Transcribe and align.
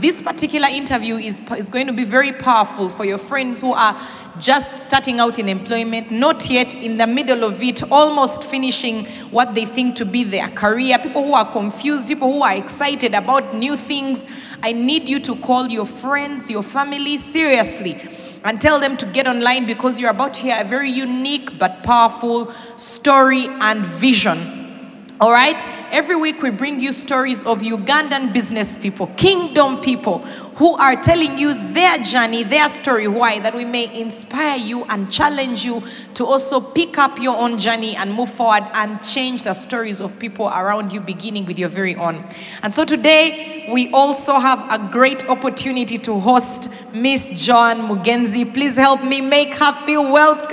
This 0.00 0.22
particular 0.22 0.66
interview 0.68 1.16
is, 1.16 1.42
is 1.58 1.68
going 1.68 1.86
to 1.86 1.92
be 1.92 2.04
very 2.04 2.32
powerful 2.32 2.88
for 2.88 3.04
your 3.04 3.18
friends 3.18 3.60
who 3.60 3.74
are 3.74 4.00
just 4.38 4.76
starting 4.76 5.20
out 5.20 5.38
in 5.38 5.46
employment, 5.46 6.10
not 6.10 6.48
yet 6.48 6.74
in 6.74 6.96
the 6.96 7.06
middle 7.06 7.44
of 7.44 7.62
it, 7.62 7.82
almost 7.92 8.44
finishing 8.44 9.04
what 9.30 9.54
they 9.54 9.66
think 9.66 9.96
to 9.96 10.06
be 10.06 10.24
their 10.24 10.48
career, 10.48 10.98
people 10.98 11.22
who 11.22 11.34
are 11.34 11.52
confused, 11.52 12.08
people 12.08 12.32
who 12.32 12.42
are 12.42 12.54
excited 12.54 13.14
about 13.14 13.54
new 13.54 13.76
things. 13.76 14.24
I 14.62 14.72
need 14.72 15.06
you 15.06 15.20
to 15.20 15.36
call 15.36 15.68
your 15.68 15.84
friends, 15.84 16.50
your 16.50 16.62
family 16.62 17.18
seriously 17.18 18.00
and 18.42 18.58
tell 18.58 18.80
them 18.80 18.96
to 18.96 19.04
get 19.04 19.26
online 19.26 19.66
because 19.66 20.00
you're 20.00 20.08
about 20.08 20.32
to 20.32 20.40
hear 20.40 20.56
a 20.58 20.64
very 20.64 20.88
unique 20.88 21.58
but 21.58 21.82
powerful 21.82 22.50
story 22.78 23.48
and 23.48 23.84
vision. 23.84 24.59
All 25.20 25.32
right? 25.32 25.62
Every 25.92 26.16
week 26.16 26.40
we 26.40 26.48
bring 26.48 26.80
you 26.80 26.92
stories 26.94 27.42
of 27.42 27.60
Ugandan 27.60 28.32
business 28.32 28.78
people, 28.78 29.08
kingdom 29.18 29.78
people 29.80 30.20
who 30.56 30.76
are 30.76 30.96
telling 30.96 31.36
you 31.36 31.52
their 31.74 31.98
journey, 31.98 32.42
their 32.42 32.70
story. 32.70 33.06
Why? 33.06 33.38
That 33.40 33.54
we 33.54 33.66
may 33.66 33.94
inspire 34.00 34.56
you 34.56 34.84
and 34.84 35.10
challenge 35.10 35.62
you 35.62 35.82
to 36.14 36.24
also 36.24 36.58
pick 36.58 36.96
up 36.96 37.18
your 37.20 37.36
own 37.36 37.58
journey 37.58 37.96
and 37.96 38.14
move 38.14 38.30
forward 38.30 38.64
and 38.72 39.02
change 39.02 39.42
the 39.42 39.52
stories 39.52 40.00
of 40.00 40.18
people 40.18 40.48
around 40.48 40.90
you, 40.90 41.00
beginning 41.00 41.44
with 41.44 41.58
your 41.58 41.68
very 41.68 41.96
own. 41.96 42.24
And 42.62 42.74
so 42.74 42.86
today 42.86 43.66
we 43.70 43.92
also 43.92 44.38
have 44.38 44.72
a 44.72 44.78
great 44.90 45.28
opportunity 45.28 45.98
to 45.98 46.18
host 46.18 46.70
Miss 46.94 47.28
Joan 47.28 47.88
Mugenzi. 47.88 48.50
Please 48.54 48.76
help 48.76 49.04
me 49.04 49.20
make 49.20 49.52
her 49.58 49.74
feel 49.84 50.10
welcome. 50.10 50.50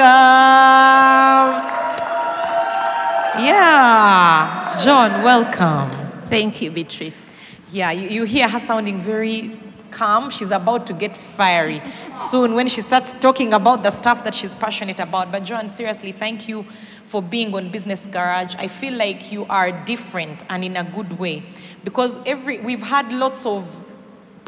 Yeah, 3.40 4.76
Joan, 4.84 5.22
welcome. 5.22 5.92
Thank 6.28 6.60
you, 6.62 6.72
Beatrice. 6.72 7.30
Yeah, 7.72 7.92
you, 7.92 8.10
you 8.10 8.24
hear 8.24 8.50
her 8.50 8.60
sounding 8.60 9.00
very 9.00 9.60
calm. 9.92 10.32
She's 10.32 10.50
about 10.50 10.88
to 10.88 10.94
get 10.94 11.16
fiery 11.16 11.82
soon 12.16 12.56
when 12.56 12.68
she 12.68 12.82
starts 12.82 13.12
talking 13.20 13.54
about 13.54 13.84
the 13.84 13.92
stuff 13.92 14.24
that 14.24 14.34
she's 14.34 14.56
passionate 14.56 15.00
about. 15.00 15.32
But, 15.32 15.44
Joan, 15.44 15.70
seriously, 15.70 16.12
thank 16.14 16.50
you 16.50 16.64
for 17.04 17.22
being 17.22 17.54
on 17.54 17.70
Business 17.70 18.08
Garage. 18.08 18.56
I 18.56 18.68
feel 18.68 18.94
like 18.94 19.32
you 19.32 19.46
are 19.46 19.72
different 19.72 20.44
and 20.50 20.64
in 20.64 20.76
a 20.76 20.84
good 20.84 21.20
way 21.20 21.44
because 21.84 22.20
every 22.26 22.60
we've 22.60 22.82
had 22.82 23.14
lots 23.14 23.46
of 23.46 23.87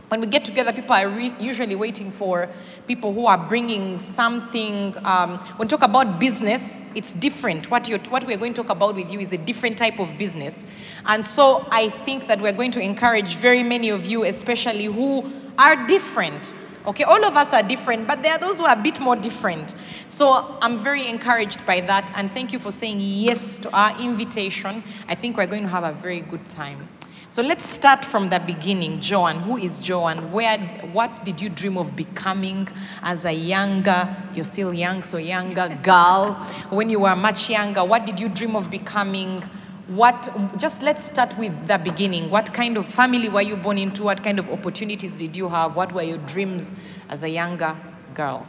when 0.09 0.21
we 0.21 0.27
get 0.27 0.43
together, 0.43 0.73
people 0.73 0.93
are 0.95 1.07
re- 1.07 1.33
usually 1.39 1.75
waiting 1.75 2.09
for 2.11 2.49
people 2.87 3.13
who 3.13 3.27
are 3.27 3.37
bringing 3.37 3.99
something. 3.99 4.95
Um, 5.05 5.37
when 5.37 5.67
we 5.67 5.67
talk 5.67 5.83
about 5.83 6.19
business, 6.19 6.83
it's 6.95 7.13
different. 7.13 7.69
What, 7.69 7.87
what 8.09 8.25
we're 8.25 8.37
going 8.37 8.53
to 8.55 8.63
talk 8.63 8.71
about 8.71 8.95
with 8.95 9.11
you 9.11 9.19
is 9.19 9.33
a 9.33 9.37
different 9.37 9.77
type 9.77 9.99
of 9.99 10.17
business. 10.17 10.65
And 11.05 11.23
so 11.23 11.67
I 11.71 11.89
think 11.89 12.27
that 12.27 12.41
we're 12.41 12.53
going 12.53 12.71
to 12.71 12.81
encourage 12.81 13.35
very 13.35 13.61
many 13.61 13.89
of 13.89 14.07
you, 14.07 14.23
especially 14.23 14.85
who 14.85 15.31
are 15.59 15.87
different. 15.87 16.55
Okay, 16.87 17.03
all 17.03 17.23
of 17.23 17.35
us 17.35 17.53
are 17.53 17.61
different, 17.61 18.07
but 18.07 18.23
there 18.23 18.31
are 18.31 18.39
those 18.39 18.57
who 18.57 18.65
are 18.65 18.73
a 18.73 18.81
bit 18.81 18.99
more 18.99 19.15
different. 19.15 19.75
So 20.07 20.57
I'm 20.59 20.77
very 20.77 21.07
encouraged 21.07 21.63
by 21.67 21.81
that, 21.81 22.11
and 22.15 22.31
thank 22.31 22.51
you 22.51 22.57
for 22.57 22.71
saying 22.71 22.97
yes 22.99 23.59
to 23.59 23.77
our 23.77 24.01
invitation. 24.01 24.81
I 25.07 25.13
think 25.13 25.37
we're 25.37 25.45
going 25.45 25.63
to 25.63 25.69
have 25.69 25.83
a 25.83 25.91
very 25.91 26.21
good 26.21 26.49
time. 26.49 26.87
So 27.31 27.43
let's 27.43 27.63
start 27.63 28.03
from 28.03 28.29
the 28.29 28.39
beginning. 28.39 29.01
Joan, 29.01 29.35
who 29.41 29.57
is 29.57 29.77
Joan? 29.77 30.31
Where, 30.31 30.57
what 30.91 31.23
did 31.23 31.39
you 31.39 31.49
dream 31.49 31.77
of 31.77 31.95
becoming 31.95 32.67
as 33.03 33.23
a 33.23 33.31
younger, 33.31 34.15
you're 34.33 34.45
still 34.45 34.73
young, 34.73 35.03
so 35.03 35.17
younger 35.17 35.69
girl? 35.83 36.33
When 36.71 36.89
you 36.89 37.01
were 37.01 37.15
much 37.15 37.51
younger, 37.51 37.85
what 37.85 38.07
did 38.07 38.19
you 38.19 38.29
dream 38.29 38.55
of 38.55 38.71
becoming? 38.71 39.43
What, 39.89 40.27
just 40.57 40.81
let's 40.81 41.03
start 41.03 41.37
with 41.37 41.67
the 41.67 41.77
beginning. 41.77 42.31
What 42.31 42.51
kind 42.51 42.77
of 42.77 42.87
family 42.87 43.29
were 43.29 43.43
you 43.43 43.57
born 43.57 43.77
into? 43.77 44.05
What 44.05 44.23
kind 44.23 44.39
of 44.39 44.49
opportunities 44.49 45.15
did 45.17 45.37
you 45.37 45.49
have? 45.49 45.75
What 45.75 45.91
were 45.91 46.01
your 46.01 46.17
dreams 46.17 46.73
as 47.09 47.21
a 47.21 47.29
younger 47.29 47.75
girl? 48.15 48.47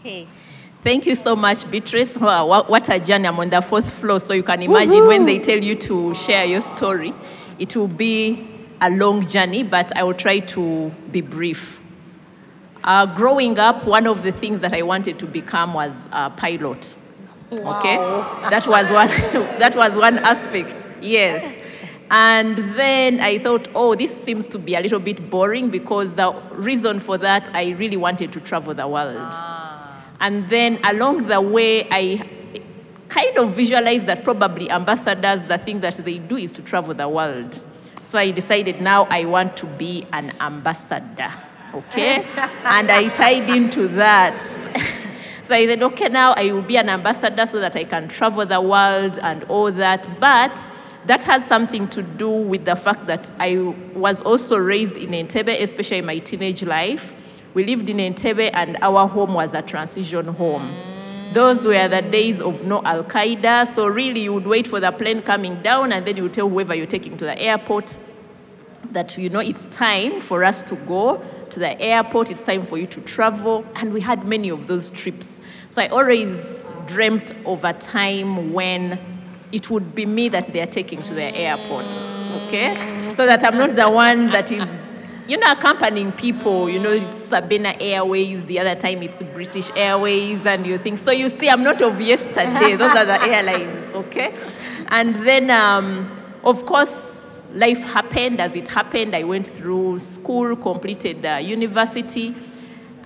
Okay. 0.00 0.26
Thank 0.82 1.06
you 1.06 1.14
so 1.14 1.34
much, 1.34 1.70
Beatrice. 1.70 2.14
Wow, 2.18 2.46
what, 2.46 2.68
what 2.68 2.88
a 2.90 2.98
journey. 3.00 3.26
I'm 3.26 3.40
on 3.40 3.48
the 3.48 3.62
fourth 3.62 3.90
floor, 3.90 4.20
so 4.20 4.34
you 4.34 4.42
can 4.42 4.60
imagine 4.62 5.06
when 5.06 5.24
they 5.24 5.38
tell 5.38 5.56
you 5.56 5.76
to 5.76 6.14
share 6.14 6.44
your 6.44 6.60
story, 6.60 7.14
it 7.58 7.76
will 7.76 7.88
be 7.88 8.48
a 8.80 8.90
long 8.90 9.26
journey, 9.26 9.62
but 9.62 9.96
I 9.96 10.02
will 10.02 10.14
try 10.14 10.40
to 10.40 10.90
be 11.10 11.20
brief. 11.20 11.80
Uh, 12.82 13.06
growing 13.14 13.58
up, 13.58 13.86
one 13.86 14.06
of 14.06 14.22
the 14.22 14.32
things 14.32 14.60
that 14.60 14.74
I 14.74 14.82
wanted 14.82 15.18
to 15.20 15.26
become 15.26 15.72
was 15.72 16.08
a 16.12 16.30
pilot. 16.30 16.94
Okay, 17.50 17.96
that 17.96 18.66
was 18.66 18.90
one. 18.90 19.08
that 19.58 19.74
was 19.76 19.96
one 19.96 20.18
aspect. 20.18 20.86
Yes, 21.00 21.58
and 22.10 22.56
then 22.76 23.20
I 23.20 23.38
thought, 23.38 23.68
oh, 23.74 23.94
this 23.94 24.14
seems 24.14 24.46
to 24.48 24.58
be 24.58 24.74
a 24.74 24.80
little 24.80 24.98
bit 24.98 25.30
boring 25.30 25.70
because 25.70 26.14
the 26.14 26.32
reason 26.52 27.00
for 27.00 27.16
that, 27.18 27.48
I 27.54 27.70
really 27.70 27.96
wanted 27.96 28.32
to 28.32 28.40
travel 28.40 28.74
the 28.74 28.86
world. 28.86 29.32
And 30.20 30.48
then 30.48 30.78
along 30.84 31.26
the 31.26 31.40
way, 31.40 31.88
I 31.90 32.28
kind 33.14 33.38
of 33.38 33.50
visualized 33.50 34.06
that 34.06 34.24
probably 34.24 34.68
ambassadors, 34.70 35.44
the 35.44 35.56
thing 35.56 35.78
that 35.80 35.94
they 35.98 36.18
do 36.18 36.36
is 36.36 36.50
to 36.50 36.62
travel 36.62 36.92
the 36.94 37.08
world. 37.08 37.60
So 38.02 38.18
I 38.18 38.32
decided 38.32 38.80
now 38.80 39.06
I 39.08 39.24
want 39.24 39.56
to 39.58 39.66
be 39.66 40.04
an 40.12 40.32
ambassador, 40.40 41.30
okay? 41.72 42.26
and 42.64 42.90
I 42.90 43.08
tied 43.08 43.48
into 43.48 43.86
that. 43.88 44.42
so 45.42 45.54
I 45.54 45.64
said, 45.64 45.80
okay, 45.82 46.08
now 46.08 46.34
I 46.36 46.50
will 46.52 46.62
be 46.62 46.76
an 46.76 46.88
ambassador 46.88 47.46
so 47.46 47.60
that 47.60 47.76
I 47.76 47.84
can 47.84 48.08
travel 48.08 48.44
the 48.44 48.60
world 48.60 49.20
and 49.22 49.44
all 49.44 49.70
that. 49.70 50.08
But 50.18 50.66
that 51.06 51.22
has 51.22 51.46
something 51.46 51.86
to 51.90 52.02
do 52.02 52.30
with 52.30 52.64
the 52.64 52.74
fact 52.74 53.06
that 53.06 53.30
I 53.38 53.58
was 53.94 54.22
also 54.22 54.56
raised 54.56 54.98
in 54.98 55.10
Entebbe, 55.10 55.62
especially 55.62 55.98
in 55.98 56.06
my 56.06 56.18
teenage 56.18 56.64
life. 56.64 57.14
We 57.54 57.64
lived 57.64 57.88
in 57.88 57.98
Entebbe, 57.98 58.50
and 58.52 58.76
our 58.82 59.06
home 59.06 59.34
was 59.34 59.54
a 59.54 59.62
transition 59.62 60.26
home. 60.26 60.93
Those 61.34 61.66
were 61.66 61.88
the 61.88 62.00
days 62.00 62.40
of 62.40 62.64
no 62.64 62.80
Al 62.84 63.02
Qaeda. 63.02 63.66
So, 63.66 63.88
really, 63.88 64.20
you 64.20 64.32
would 64.32 64.46
wait 64.46 64.68
for 64.68 64.78
the 64.78 64.92
plane 64.92 65.20
coming 65.20 65.60
down, 65.62 65.92
and 65.92 66.06
then 66.06 66.16
you 66.16 66.22
would 66.22 66.32
tell 66.32 66.48
whoever 66.48 66.76
you're 66.76 66.86
taking 66.86 67.16
to 67.16 67.24
the 67.24 67.36
airport 67.36 67.98
that, 68.92 69.18
you 69.18 69.28
know, 69.28 69.40
it's 69.40 69.68
time 69.70 70.20
for 70.20 70.44
us 70.44 70.62
to 70.62 70.76
go 70.76 71.20
to 71.50 71.58
the 71.58 71.80
airport, 71.80 72.30
it's 72.30 72.44
time 72.44 72.64
for 72.64 72.78
you 72.78 72.86
to 72.86 73.00
travel. 73.00 73.66
And 73.74 73.92
we 73.92 74.00
had 74.00 74.24
many 74.24 74.48
of 74.48 74.68
those 74.68 74.90
trips. 74.90 75.40
So, 75.70 75.82
I 75.82 75.88
always 75.88 76.72
dreamt 76.86 77.32
of 77.44 77.64
a 77.64 77.72
time 77.72 78.52
when 78.52 79.00
it 79.50 79.70
would 79.70 79.94
be 79.94 80.06
me 80.06 80.28
that 80.28 80.52
they 80.52 80.60
are 80.60 80.66
taking 80.66 81.02
to 81.02 81.14
the 81.14 81.34
airport, 81.34 81.96
okay? 82.46 83.10
So 83.12 83.26
that 83.26 83.42
I'm 83.42 83.58
not 83.58 83.74
the 83.74 83.90
one 83.90 84.30
that 84.30 84.52
is, 84.52 84.78
you 85.26 85.38
know, 85.38 85.50
accompanying 85.52 86.12
people. 86.12 86.68
You 86.68 86.78
know, 86.78 86.90
it's 86.90 87.30
Sabena 87.30 87.76
Airways, 87.80 88.46
the 88.46 88.58
other 88.58 88.74
time 88.74 89.02
it's 89.02 89.22
British 89.22 89.70
Airways, 89.74 90.46
and 90.46 90.66
you 90.66 90.78
think, 90.78 90.98
so 90.98 91.10
you 91.10 91.28
see, 91.28 91.48
I'm 91.48 91.62
not 91.62 91.80
of 91.82 92.00
yesterday. 92.00 92.76
Those 92.76 92.94
are 92.94 93.04
the 93.04 93.22
airlines, 93.22 93.92
okay? 93.92 94.34
And 94.88 95.14
then, 95.26 95.50
um, 95.50 96.10
of 96.44 96.66
course, 96.66 97.40
life 97.54 97.82
happened 97.82 98.40
as 98.40 98.54
it 98.54 98.68
happened. 98.68 99.16
I 99.16 99.24
went 99.24 99.46
through 99.46 99.98
school, 99.98 100.56
completed 100.56 101.22
the 101.22 101.40
university. 101.40 102.34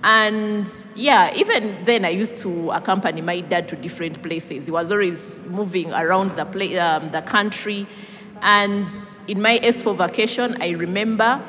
And 0.03 0.69
yeah, 0.95 1.33
even 1.35 1.83
then, 1.85 2.05
I 2.05 2.09
used 2.09 2.37
to 2.39 2.71
accompany 2.71 3.21
my 3.21 3.41
dad 3.41 3.67
to 3.69 3.75
different 3.75 4.21
places. 4.21 4.65
He 4.65 4.71
was 4.71 4.91
always 4.91 5.39
moving 5.47 5.93
around 5.93 6.35
the, 6.35 6.45
pla- 6.45 6.97
um, 6.97 7.11
the 7.11 7.21
country. 7.21 7.85
And 8.41 8.89
in 9.27 9.41
my 9.41 9.59
S4 9.59 9.95
vacation, 9.97 10.61
I 10.61 10.69
remember 10.71 11.43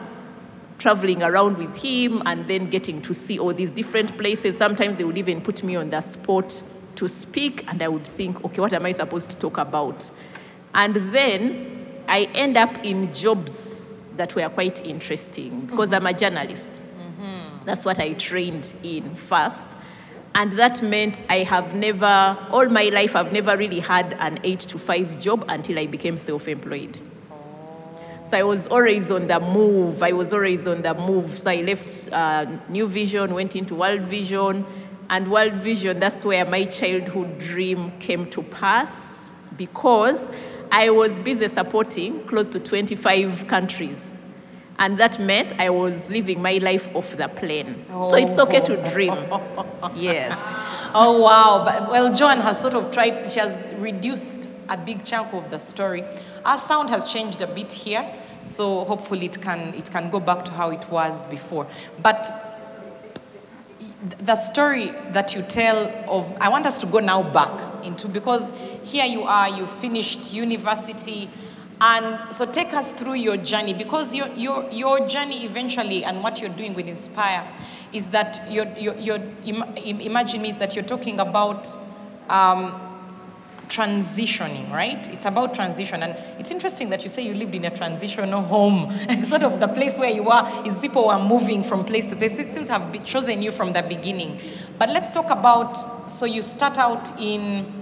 traveling 0.81 1.23
around 1.23 1.59
with 1.59 1.77
him 1.77 2.23
and 2.27 2.49
then 2.49 2.65
getting 2.65 3.01
to 3.03 3.15
see 3.15 3.39
all 3.39 3.53
these 3.53 3.71
different 3.71 4.17
places. 4.19 4.57
Sometimes 4.57 4.97
they 4.97 5.05
would 5.05 5.19
even 5.19 5.41
put 5.41 5.63
me 5.63 5.77
on 5.77 5.91
the 5.91 6.01
spot 6.01 6.63
to 6.97 7.07
speak, 7.07 7.65
and 7.69 7.81
I 7.83 7.89
would 7.89 8.07
think, 8.07 8.45
okay, 8.45 8.61
what 8.61 8.73
am 8.73 8.87
I 8.87 8.93
supposed 8.93 9.31
to 9.31 9.37
talk 9.37 9.59
about? 9.59 10.11
And 10.75 10.97
then 11.15 11.87
I 12.09 12.25
end 12.35 12.57
up 12.57 12.85
in 12.85 13.13
jobs 13.13 13.95
that 14.17 14.35
were 14.35 14.49
quite 14.49 14.85
interesting 14.85 15.67
because 15.67 15.93
I'm 15.93 16.07
a 16.07 16.13
journalist. 16.13 16.83
Mm-hmm. 16.83 17.65
That's 17.67 17.85
what 17.85 17.99
I 17.99 18.15
trained 18.15 18.75
in 18.83 19.15
first. 19.15 19.77
And 20.35 20.53
that 20.53 20.81
meant 20.83 21.25
I 21.29 21.39
have 21.39 21.75
never, 21.75 22.39
all 22.51 22.69
my 22.69 22.85
life, 22.85 23.17
I've 23.17 23.33
never 23.33 23.57
really 23.57 23.81
had 23.81 24.15
an 24.21 24.39
eight 24.45 24.61
to 24.61 24.79
five 24.79 25.19
job 25.19 25.45
until 25.49 25.79
I 25.79 25.87
became 25.87 26.17
self 26.17 26.49
employed. 26.49 26.99
So 28.31 28.39
I 28.39 28.45
was 28.45 28.69
always 28.69 29.11
on 29.11 29.27
the 29.27 29.41
move. 29.41 30.05
I 30.05 30.13
was 30.13 30.33
always 30.33 30.65
on 30.69 30.83
the 30.83 30.95
move. 30.95 31.37
So 31.37 31.51
I 31.51 31.63
left 31.63 32.09
uh, 32.13 32.47
New 32.69 32.87
Vision, 32.87 33.35
went 33.35 33.57
into 33.57 33.75
World 33.75 34.03
Vision, 34.03 34.65
and 35.09 35.29
World 35.29 35.55
Vision, 35.55 35.99
that's 35.99 36.25
where 36.25 36.45
my 36.45 36.63
childhood 36.63 37.41
dream 37.41 37.91
came 37.99 38.31
to 38.31 38.45
pass 38.45 39.33
because 39.57 40.31
I 40.71 40.91
was 40.91 41.19
busy 41.19 41.49
supporting 41.49 42.23
close 42.27 42.49
to 42.51 42.61
25 42.61 43.49
countries. 43.49 44.15
And 44.79 44.97
that 44.99 45.19
meant 45.19 45.59
I 45.59 45.71
was 45.71 46.13
living 46.13 46.41
my 46.41 46.59
life 46.59 46.89
off 46.95 47.17
the 47.17 47.27
plane. 47.27 47.85
So 47.89 48.15
it's 48.15 48.39
okay 48.39 48.61
to 48.61 48.91
dream. 48.93 49.17
Yes. 49.97 50.39
Oh 50.95 51.23
wow! 51.23 51.65
But 51.65 51.91
well, 51.91 52.13
Joan 52.13 52.39
has 52.39 52.61
sort 52.61 52.75
of 52.75 52.91
tried. 52.93 53.29
She 53.31 53.41
has 53.41 53.67
reduced 53.79 54.49
a 54.69 54.77
big 54.77 55.05
chunk 55.05 55.33
of 55.35 55.51
the 55.51 55.59
story. 55.59 56.05
Our 56.45 56.57
sound 56.57 56.91
has 56.91 57.05
changed 57.05 57.43
a 57.43 57.47
bit 57.47 57.73
here, 57.73 58.09
so 58.45 58.85
hopefully 58.85 59.27
it 59.27 59.41
can 59.41 59.75
it 59.75 59.91
can 59.91 60.11
go 60.11 60.21
back 60.21 60.45
to 60.47 60.51
how 60.53 60.71
it 60.71 60.89
was 60.91 61.27
before. 61.27 61.67
But 62.03 62.27
the 64.21 64.35
story 64.37 64.87
that 65.11 65.35
you 65.35 65.43
tell 65.43 65.87
of, 66.09 66.35
I 66.41 66.49
want 66.49 66.65
us 66.67 66.79
to 66.79 66.87
go 66.87 67.01
now 67.01 67.23
back 67.23 67.85
into 67.85 68.09
because 68.09 68.53
here 68.83 69.05
you 69.05 69.23
are, 69.23 69.49
you 69.49 69.67
finished 69.67 70.33
university, 70.33 71.29
and 71.81 72.21
so 72.33 72.47
take 72.51 72.73
us 72.73 72.93
through 72.93 73.15
your 73.15 73.37
journey 73.37 73.75
because 73.75 74.15
your 74.15 74.29
your 74.29 74.69
your 74.71 75.07
journey 75.07 75.45
eventually 75.45 76.05
and 76.05 76.23
what 76.23 76.41
you're 76.41 76.51
doing 76.51 76.75
with 76.75 76.89
Inspire 76.89 77.47
is 77.93 78.11
that 78.11 78.41
you're, 78.51 78.69
you're, 78.79 78.97
you're 78.97 79.19
im- 79.45 79.65
im- 79.77 80.01
imagine 80.01 80.41
me 80.43 80.49
is 80.49 80.59
that 80.59 80.77
you're 80.77 80.85
talking 80.85 81.19
about 81.19 81.67
um, 82.29 82.81
transitioning, 83.71 84.71
right? 84.71 85.09
It's 85.13 85.25
about 85.25 85.55
transition. 85.55 86.03
And 86.03 86.15
it's 86.39 86.51
interesting 86.51 86.91
that 86.91 87.03
you 87.03 87.09
say 87.09 87.23
you 87.23 87.33
lived 87.33 87.55
in 87.55 87.65
a 87.65 87.71
transitional 87.71 88.43
home. 88.43 88.93
sort 89.25 89.45
of 89.45 89.61
the 89.61 89.69
place 89.69 89.99
where 89.99 90.11
you 90.11 90.29
are 90.29 90.67
is 90.67 90.79
people 90.79 91.05
who 91.05 91.09
are 91.09 91.25
moving 91.25 91.63
from 91.63 91.85
place 91.85 92.11
to 92.11 92.17
place. 92.17 92.39
It 92.39 92.49
seems 92.49 92.67
to 92.67 92.75
have 92.75 93.05
chosen 93.05 93.41
you 93.41 93.53
from 93.53 93.73
the 93.73 93.83
beginning. 93.83 94.39
But 94.79 94.91
let's 94.91 95.09
talk 95.09 95.31
about 95.31 95.77
so 96.11 96.27
you 96.27 96.43
start 96.43 96.77
out 96.79 97.19
in 97.19 97.73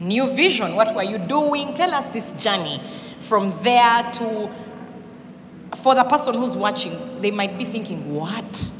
New 0.00 0.26
Vision. 0.34 0.74
What 0.74 0.94
were 0.94 1.02
you 1.02 1.18
doing? 1.18 1.74
Tell 1.74 1.92
us 1.94 2.06
this 2.06 2.32
journey 2.32 2.80
from 3.20 3.52
there 3.62 4.10
to 4.14 4.50
for 5.76 5.94
the 5.94 6.04
person 6.04 6.34
who's 6.34 6.56
watching, 6.56 7.20
they 7.20 7.30
might 7.30 7.58
be 7.58 7.64
thinking, 7.64 8.14
what? 8.14 8.72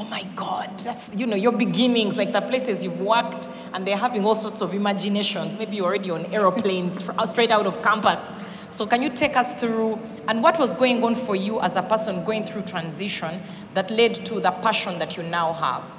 Oh 0.00 0.04
my 0.04 0.22
God, 0.36 0.78
that's, 0.78 1.12
you 1.16 1.26
know, 1.26 1.34
your 1.34 1.50
beginnings, 1.50 2.16
like 2.16 2.30
the 2.32 2.40
places 2.40 2.84
you've 2.84 3.00
worked, 3.00 3.48
and 3.74 3.84
they're 3.84 3.96
having 3.96 4.24
all 4.24 4.36
sorts 4.36 4.60
of 4.62 4.72
imaginations. 4.72 5.58
Maybe 5.58 5.74
you're 5.74 5.86
already 5.86 6.12
on 6.12 6.24
aeroplanes 6.26 7.10
straight 7.24 7.50
out 7.50 7.66
of 7.66 7.82
campus. 7.82 8.32
So, 8.70 8.86
can 8.86 9.02
you 9.02 9.10
take 9.10 9.36
us 9.36 9.58
through, 9.58 9.98
and 10.28 10.40
what 10.40 10.56
was 10.56 10.72
going 10.72 11.02
on 11.02 11.16
for 11.16 11.34
you 11.34 11.58
as 11.60 11.74
a 11.74 11.82
person 11.82 12.24
going 12.24 12.44
through 12.44 12.62
transition 12.62 13.40
that 13.74 13.90
led 13.90 14.14
to 14.26 14.38
the 14.38 14.52
passion 14.52 15.00
that 15.00 15.16
you 15.16 15.24
now 15.24 15.52
have? 15.54 15.90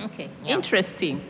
Okay, 0.00 0.28
Yeah. 0.44 0.56
interesting. 0.56 1.20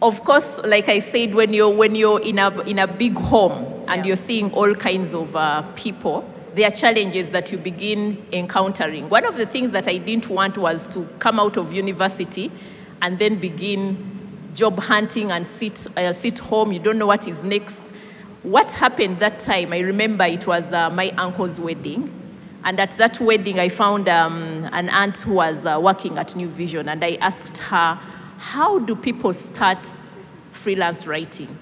Of 0.00 0.24
course, 0.24 0.60
like 0.64 0.88
I 0.88 1.00
said, 1.00 1.34
when 1.34 1.52
you're, 1.52 1.74
when 1.76 1.94
you're 1.94 2.20
in, 2.20 2.38
a, 2.38 2.60
in 2.62 2.78
a 2.78 2.86
big 2.86 3.16
home 3.18 3.84
and 3.86 3.96
Yeah. 3.98 4.04
you're 4.04 4.16
seeing 4.16 4.50
all 4.54 4.74
kinds 4.74 5.12
of 5.14 5.36
uh, 5.36 5.60
people, 5.74 6.24
there 6.54 6.68
are 6.68 6.70
challenges 6.70 7.30
that 7.30 7.50
you 7.50 7.58
begin 7.58 8.24
encountering. 8.32 9.08
One 9.08 9.24
of 9.24 9.36
the 9.36 9.46
things 9.46 9.72
that 9.72 9.88
I 9.88 9.96
didn't 9.96 10.28
want 10.28 10.56
was 10.56 10.86
to 10.88 11.04
come 11.18 11.40
out 11.40 11.56
of 11.56 11.72
university 11.72 12.50
and 13.02 13.18
then 13.18 13.40
begin 13.40 14.14
job 14.54 14.78
hunting 14.78 15.32
and 15.32 15.46
sit, 15.46 15.86
uh, 15.96 16.12
sit 16.12 16.38
home. 16.38 16.72
You 16.72 16.78
don't 16.78 16.98
know 16.98 17.06
what 17.06 17.26
is 17.26 17.42
next. 17.42 17.92
What 18.42 18.70
happened 18.72 19.18
that 19.18 19.40
time, 19.40 19.72
I 19.72 19.80
remember 19.80 20.24
it 20.24 20.46
was 20.46 20.72
uh, 20.72 20.90
my 20.90 21.10
uncle's 21.10 21.58
wedding. 21.58 22.12
And 22.62 22.80
at 22.80 22.96
that 22.98 23.20
wedding, 23.20 23.58
I 23.58 23.68
found 23.68 24.08
um, 24.08 24.68
an 24.72 24.88
aunt 24.90 25.20
who 25.20 25.34
was 25.34 25.66
uh, 25.66 25.78
working 25.82 26.16
at 26.16 26.34
New 26.34 26.48
Vision, 26.48 26.88
and 26.88 27.04
I 27.04 27.18
asked 27.20 27.58
her, 27.58 27.98
How 28.38 28.78
do 28.78 28.96
people 28.96 29.34
start 29.34 29.86
freelance 30.52 31.06
writing? 31.06 31.58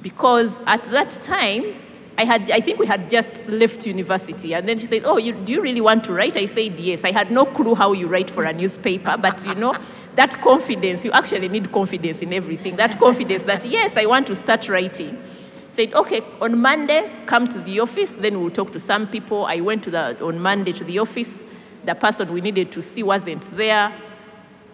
Because 0.00 0.62
at 0.66 0.84
that 0.84 1.10
time, 1.10 1.74
I, 2.18 2.24
had, 2.24 2.50
I 2.50 2.60
think 2.60 2.78
we 2.78 2.86
had 2.86 3.10
just 3.10 3.48
left 3.48 3.86
university. 3.86 4.54
And 4.54 4.68
then 4.68 4.78
she 4.78 4.86
said, 4.86 5.02
Oh, 5.04 5.18
you, 5.18 5.32
do 5.32 5.52
you 5.52 5.60
really 5.60 5.80
want 5.80 6.04
to 6.04 6.12
write? 6.12 6.36
I 6.36 6.46
said, 6.46 6.78
Yes. 6.80 7.04
I 7.04 7.12
had 7.12 7.30
no 7.30 7.44
clue 7.44 7.74
how 7.74 7.92
you 7.92 8.08
write 8.08 8.30
for 8.30 8.44
a 8.44 8.52
newspaper, 8.52 9.16
but 9.16 9.44
you 9.46 9.54
know, 9.54 9.74
that 10.14 10.40
confidence, 10.40 11.04
you 11.04 11.12
actually 11.12 11.48
need 11.48 11.70
confidence 11.70 12.22
in 12.22 12.32
everything. 12.32 12.76
That 12.76 12.98
confidence 12.98 13.42
that, 13.42 13.64
yes, 13.66 13.96
I 13.96 14.06
want 14.06 14.26
to 14.28 14.34
start 14.34 14.68
writing 14.68 15.22
said, 15.68 15.92
okay, 15.94 16.22
on 16.40 16.58
Monday, 16.58 17.10
come 17.26 17.46
to 17.48 17.58
the 17.58 17.80
office, 17.80 18.14
then 18.14 18.40
we'll 18.40 18.50
talk 18.50 18.72
to 18.72 18.78
some 18.78 19.06
people. 19.06 19.44
I 19.44 19.60
went 19.60 19.84
to 19.84 19.90
the, 19.90 20.24
on 20.24 20.40
Monday 20.40 20.72
to 20.72 20.84
the 20.84 20.98
office. 20.98 21.46
The 21.84 21.94
person 21.94 22.32
we 22.32 22.40
needed 22.40 22.72
to 22.72 22.82
see 22.82 23.02
wasn't 23.02 23.42
there. 23.56 23.92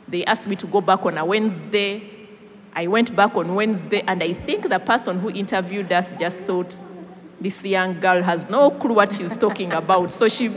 They 0.07 0.25
asked 0.25 0.47
me 0.47 0.57
to 0.57 0.67
go 0.67 0.81
back 0.81 1.05
on 1.05 1.19
a 1.19 1.25
Wednesday. 1.25 2.09
I 2.75 2.87
went 2.87 3.15
back 3.15 3.35
on 3.35 3.55
Wednesday, 3.55 4.03
and 4.07 4.23
I 4.23 4.33
think 4.33 4.69
the 4.69 4.79
person 4.79 5.19
who 5.19 5.31
interviewed 5.31 5.93
us 5.93 6.13
just 6.19 6.41
thought, 6.43 6.73
this 7.43 7.65
young 7.65 8.01
girl 8.01 8.23
has 8.23 8.49
no 8.49 8.71
clue 8.71 8.95
what 8.95 9.13
she's 9.13 9.37
talking 9.37 9.73
about. 9.73 10.11
So 10.11 10.29
she, 10.29 10.51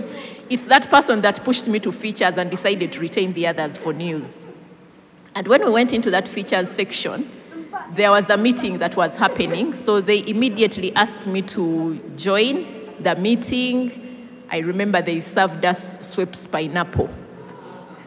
it's 0.49 0.65
that 0.65 0.89
person 0.89 1.21
that 1.21 1.43
pushed 1.43 1.67
me 1.67 1.79
to 1.79 1.91
features 1.91 2.37
and 2.37 2.49
decided 2.49 2.91
to 2.93 2.99
retain 2.99 3.33
the 3.33 3.47
others 3.47 3.77
for 3.77 3.93
news. 3.93 4.47
And 5.33 5.47
when 5.47 5.65
we 5.65 5.71
went 5.71 5.93
into 5.93 6.09
that 6.11 6.27
features 6.27 6.69
section, 6.69 7.29
there 7.91 8.11
was 8.11 8.29
a 8.29 8.37
meeting 8.37 8.77
that 8.79 8.95
was 8.95 9.17
happening. 9.17 9.73
So 9.73 10.01
they 10.01 10.25
immediately 10.27 10.95
asked 10.95 11.27
me 11.27 11.41
to 11.43 11.99
join 12.15 12.65
the 12.99 13.15
meeting. 13.15 14.45
I 14.49 14.59
remember 14.59 15.01
they 15.01 15.19
served 15.19 15.65
us 15.65 15.97
Schweppes 15.97 16.49
pineapple. 16.49 17.09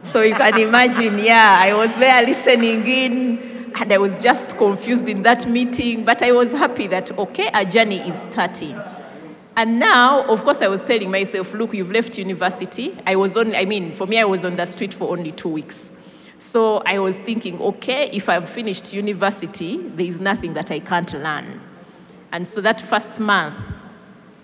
So 0.05 0.23
you 0.23 0.35
can 0.35 0.59
imagine, 0.59 1.19
yeah, 1.19 1.59
I 1.61 1.75
was 1.75 1.91
there 1.97 2.23
listening 2.25 2.87
in 2.87 3.58
and 3.81 3.93
I 3.93 3.99
was 3.99 4.17
just 4.23 4.57
confused 4.57 5.09
in 5.09 5.23
that 5.23 5.47
meeting, 5.47 6.05
but 6.05 6.23
I 6.23 6.33
was 6.33 6.53
happy 6.53 6.87
that, 6.89 7.17
okay, 7.19 7.51
a 7.55 7.65
journey 7.65 7.99
is 7.99 8.21
starting. 8.21 8.79
And 9.57 9.79
now, 9.79 10.23
of 10.27 10.45
course, 10.45 10.63
I 10.63 10.69
was 10.69 10.83
telling 10.83 11.11
myself, 11.11 11.53
look, 11.55 11.75
you've 11.75 11.91
left 11.91 12.19
university. 12.19 12.97
I 13.07 13.17
was 13.17 13.37
on, 13.37 13.55
I 13.55 13.65
mean, 13.65 13.93
for 13.93 14.07
me, 14.07 14.19
I 14.19 14.25
was 14.25 14.45
on 14.45 14.57
the 14.57 14.67
street 14.67 14.95
for 14.95 15.11
only 15.11 15.33
two 15.33 15.49
weeks. 15.49 15.93
So 16.39 16.83
I 16.87 16.99
was 16.99 17.17
thinking, 17.19 17.61
okay, 17.61 18.09
if 18.13 18.29
I've 18.29 18.49
finished 18.49 18.93
university, 18.93 19.77
there 19.77 20.07
is 20.07 20.21
nothing 20.21 20.55
that 20.55 20.71
I 20.71 20.79
can't 20.79 21.13
learn. 21.15 21.61
And 22.31 22.47
so 22.47 22.61
that 22.61 22.81
first 22.81 23.19
month, 23.19 23.57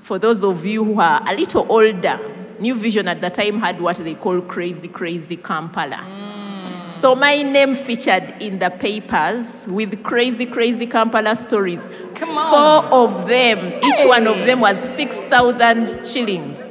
for 0.02 0.18
those 0.18 0.42
of 0.42 0.64
you 0.64 0.84
who 0.84 1.00
are 1.00 1.22
a 1.26 1.34
little 1.36 1.66
older, 1.70 2.18
New 2.58 2.74
Vision 2.74 3.08
at 3.08 3.20
the 3.20 3.30
time 3.30 3.60
had 3.60 3.80
what 3.80 3.96
they 3.96 4.14
call 4.14 4.40
Crazy 4.40 4.88
Crazy 4.88 5.36
Kampala. 5.36 6.43
So 6.88 7.14
my 7.14 7.42
name 7.42 7.74
featured 7.74 8.34
in 8.40 8.58
the 8.58 8.70
papers 8.70 9.66
with 9.68 10.02
crazy, 10.02 10.44
crazy 10.44 10.86
Kampala 10.86 11.34
stories. 11.34 11.88
Come 12.14 12.36
on. 12.36 12.50
Four 12.50 12.92
of 12.92 13.26
them. 13.26 13.80
Each 13.82 14.04
one 14.06 14.26
of 14.26 14.36
them 14.38 14.60
was 14.60 14.80
6,000 14.80 16.06
shillings. 16.06 16.62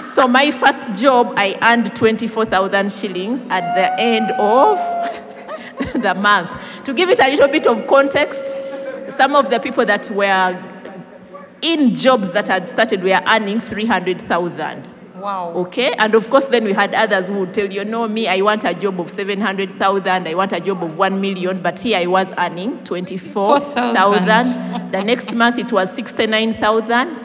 so 0.00 0.26
my 0.26 0.50
first 0.50 0.94
job, 0.94 1.34
I 1.36 1.58
earned 1.62 1.94
24,000 1.94 2.90
shillings 2.90 3.44
at 3.50 3.74
the 3.74 4.00
end 4.00 4.30
of 4.32 4.78
the 6.02 6.14
month. 6.14 6.50
To 6.84 6.94
give 6.94 7.10
it 7.10 7.20
a 7.20 7.30
little 7.30 7.48
bit 7.48 7.66
of 7.66 7.86
context, 7.86 8.56
some 9.08 9.36
of 9.36 9.50
the 9.50 9.60
people 9.60 9.84
that 9.84 10.10
were 10.10 10.58
in 11.60 11.94
jobs 11.94 12.32
that 12.32 12.48
had 12.48 12.66
started 12.66 13.02
were 13.02 13.20
earning 13.26 13.60
300,000. 13.60 14.91
Wow. 15.22 15.52
Okay, 15.54 15.92
and 15.92 16.16
of 16.16 16.28
course, 16.28 16.48
then 16.48 16.64
we 16.64 16.72
had 16.72 16.92
others 16.94 17.28
who 17.28 17.38
would 17.38 17.54
tell 17.54 17.72
you, 17.72 17.84
no, 17.84 18.08
me, 18.08 18.26
I 18.26 18.40
want 18.40 18.64
a 18.64 18.74
job 18.74 18.98
of 18.98 19.08
700,000, 19.08 20.26
I 20.26 20.34
want 20.34 20.52
a 20.52 20.58
job 20.58 20.82
of 20.82 20.98
1 20.98 21.20
million, 21.20 21.62
but 21.62 21.78
here 21.78 21.98
I 21.98 22.06
was 22.06 22.34
earning 22.36 22.82
24,000. 22.82 24.90
the 24.90 25.04
next 25.04 25.32
month 25.36 25.60
it 25.60 25.72
was 25.72 25.94
69,000. 25.94 27.24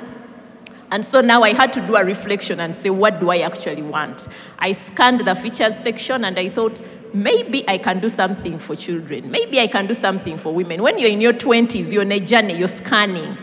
And 0.92 1.04
so 1.04 1.22
now 1.22 1.42
I 1.42 1.54
had 1.54 1.74
to 1.74 1.82
do 1.88 1.96
a 1.96 2.06
reflection 2.06 2.60
and 2.60 2.76
say, 2.76 2.92
what 2.92 3.20
do 3.20 3.32
I 3.32 3.40
actually 3.40 3.82
want? 3.82 4.28
I 4.60 4.74
scanned 4.74 5.22
the 5.22 5.34
features 5.34 5.76
section 5.76 6.24
and 6.24 6.38
I 6.38 6.50
thought, 6.50 6.84
maybe 7.16 7.68
I 7.68 7.80
can 7.80 8.00
do 8.00 8.10
something 8.10 8.60
for 8.60 8.76
children. 8.76 9.32
Maybe 9.32 9.60
I 9.60 9.66
can 9.66 9.88
do 9.88 9.96
something 9.96 10.38
for 10.38 10.54
women. 10.54 10.84
When 10.84 11.00
you're 11.00 11.10
in 11.10 11.20
your 11.20 11.34
20s, 11.34 11.92
you're 11.92 12.04
on 12.04 12.12
a 12.12 12.20
journey, 12.20 12.60
you're 12.60 12.68
scanning. 12.68 13.36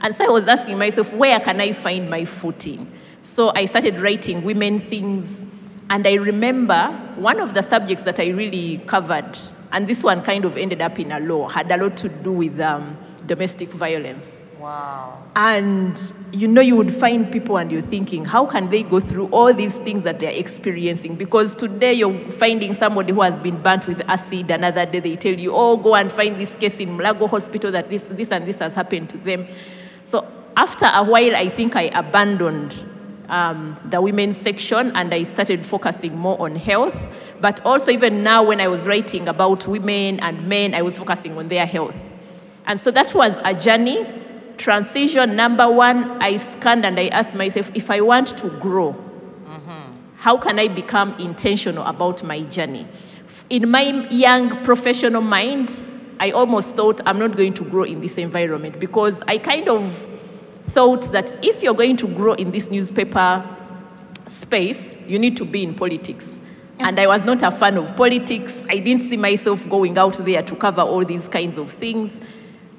And 0.00 0.12
so 0.12 0.24
I 0.24 0.30
was 0.30 0.48
asking 0.48 0.78
myself, 0.78 1.12
where 1.12 1.38
can 1.38 1.60
I 1.60 1.70
find 1.70 2.10
my 2.10 2.24
footing? 2.24 2.96
So 3.22 3.52
I 3.54 3.66
started 3.66 3.98
writing 3.98 4.42
women 4.42 4.78
things. 4.78 5.46
And 5.90 6.06
I 6.06 6.14
remember 6.14 6.88
one 7.16 7.40
of 7.40 7.54
the 7.54 7.62
subjects 7.62 8.04
that 8.04 8.20
I 8.20 8.28
really 8.28 8.78
covered, 8.86 9.36
and 9.72 9.88
this 9.88 10.04
one 10.04 10.22
kind 10.22 10.44
of 10.44 10.56
ended 10.56 10.80
up 10.80 11.00
in 11.00 11.10
a 11.10 11.18
law, 11.18 11.48
had 11.48 11.70
a 11.70 11.76
lot 11.76 11.96
to 11.98 12.08
do 12.08 12.32
with 12.32 12.60
um, 12.60 12.96
domestic 13.26 13.70
violence. 13.70 14.46
Wow. 14.60 15.20
And 15.34 16.00
you 16.32 16.46
know, 16.46 16.60
you 16.60 16.76
would 16.76 16.92
find 16.92 17.32
people 17.32 17.56
and 17.56 17.72
you're 17.72 17.82
thinking, 17.82 18.24
how 18.24 18.46
can 18.46 18.70
they 18.70 18.84
go 18.84 19.00
through 19.00 19.28
all 19.28 19.52
these 19.52 19.78
things 19.78 20.04
that 20.04 20.20
they're 20.20 20.38
experiencing? 20.38 21.16
Because 21.16 21.56
today 21.56 21.94
you're 21.94 22.30
finding 22.30 22.72
somebody 22.72 23.12
who 23.12 23.22
has 23.22 23.40
been 23.40 23.60
burnt 23.60 23.88
with 23.88 24.00
acid, 24.08 24.50
another 24.50 24.86
day 24.86 25.00
they 25.00 25.16
tell 25.16 25.34
you, 25.34 25.52
oh, 25.54 25.76
go 25.76 25.96
and 25.96 26.12
find 26.12 26.38
this 26.38 26.54
case 26.56 26.78
in 26.78 26.96
Mulago 26.96 27.28
Hospital 27.28 27.72
that 27.72 27.90
this, 27.90 28.08
this 28.10 28.30
and 28.30 28.46
this 28.46 28.60
has 28.60 28.74
happened 28.74 29.10
to 29.10 29.18
them. 29.18 29.48
So 30.04 30.24
after 30.56 30.88
a 30.92 31.02
while, 31.02 31.34
I 31.34 31.48
think 31.48 31.74
I 31.74 31.84
abandoned 31.84 32.84
um, 33.30 33.80
the 33.84 34.00
women's 34.00 34.36
section 34.36 34.92
and 34.94 35.14
I 35.14 35.22
started 35.22 35.64
focusing 35.64 36.16
more 36.16 36.40
on 36.40 36.56
health. 36.56 37.08
But 37.40 37.64
also, 37.64 37.90
even 37.90 38.22
now, 38.22 38.42
when 38.42 38.60
I 38.60 38.68
was 38.68 38.86
writing 38.86 39.28
about 39.28 39.66
women 39.66 40.20
and 40.20 40.46
men, 40.46 40.74
I 40.74 40.82
was 40.82 40.98
focusing 40.98 41.38
on 41.38 41.48
their 41.48 41.64
health. 41.64 42.04
And 42.66 42.78
so 42.78 42.90
that 42.90 43.14
was 43.14 43.38
a 43.44 43.54
journey. 43.54 44.06
Transition 44.58 45.36
number 45.36 45.70
one, 45.70 46.22
I 46.22 46.36
scanned 46.36 46.84
and 46.84 47.00
I 47.00 47.08
asked 47.08 47.34
myself 47.34 47.70
if 47.74 47.90
I 47.90 48.02
want 48.02 48.26
to 48.38 48.50
grow, 48.58 48.94
how 50.16 50.36
can 50.36 50.58
I 50.58 50.68
become 50.68 51.14
intentional 51.18 51.82
about 51.86 52.22
my 52.22 52.42
journey? 52.42 52.86
In 53.48 53.70
my 53.70 54.06
young 54.10 54.62
professional 54.62 55.22
mind, 55.22 55.82
I 56.20 56.32
almost 56.32 56.74
thought 56.74 57.00
I'm 57.06 57.18
not 57.18 57.34
going 57.36 57.54
to 57.54 57.64
grow 57.64 57.84
in 57.84 58.02
this 58.02 58.18
environment 58.18 58.78
because 58.78 59.22
I 59.22 59.38
kind 59.38 59.70
of 59.70 60.06
thought 60.70 61.12
that 61.12 61.44
if 61.44 61.62
you're 61.62 61.74
going 61.74 61.96
to 61.98 62.06
grow 62.06 62.34
in 62.34 62.50
this 62.50 62.70
newspaper 62.70 63.44
space, 64.26 64.96
you 65.06 65.18
need 65.18 65.36
to 65.36 65.44
be 65.44 65.62
in 65.62 65.74
politics. 65.74 66.40
And 66.78 66.98
I 66.98 67.06
was 67.06 67.24
not 67.24 67.42
a 67.42 67.50
fan 67.50 67.76
of 67.76 67.94
politics. 67.96 68.64
I 68.70 68.78
didn't 68.78 69.02
see 69.02 69.16
myself 69.16 69.68
going 69.68 69.98
out 69.98 70.14
there 70.14 70.42
to 70.42 70.56
cover 70.56 70.82
all 70.82 71.04
these 71.04 71.28
kinds 71.28 71.58
of 71.58 71.70
things. 71.70 72.20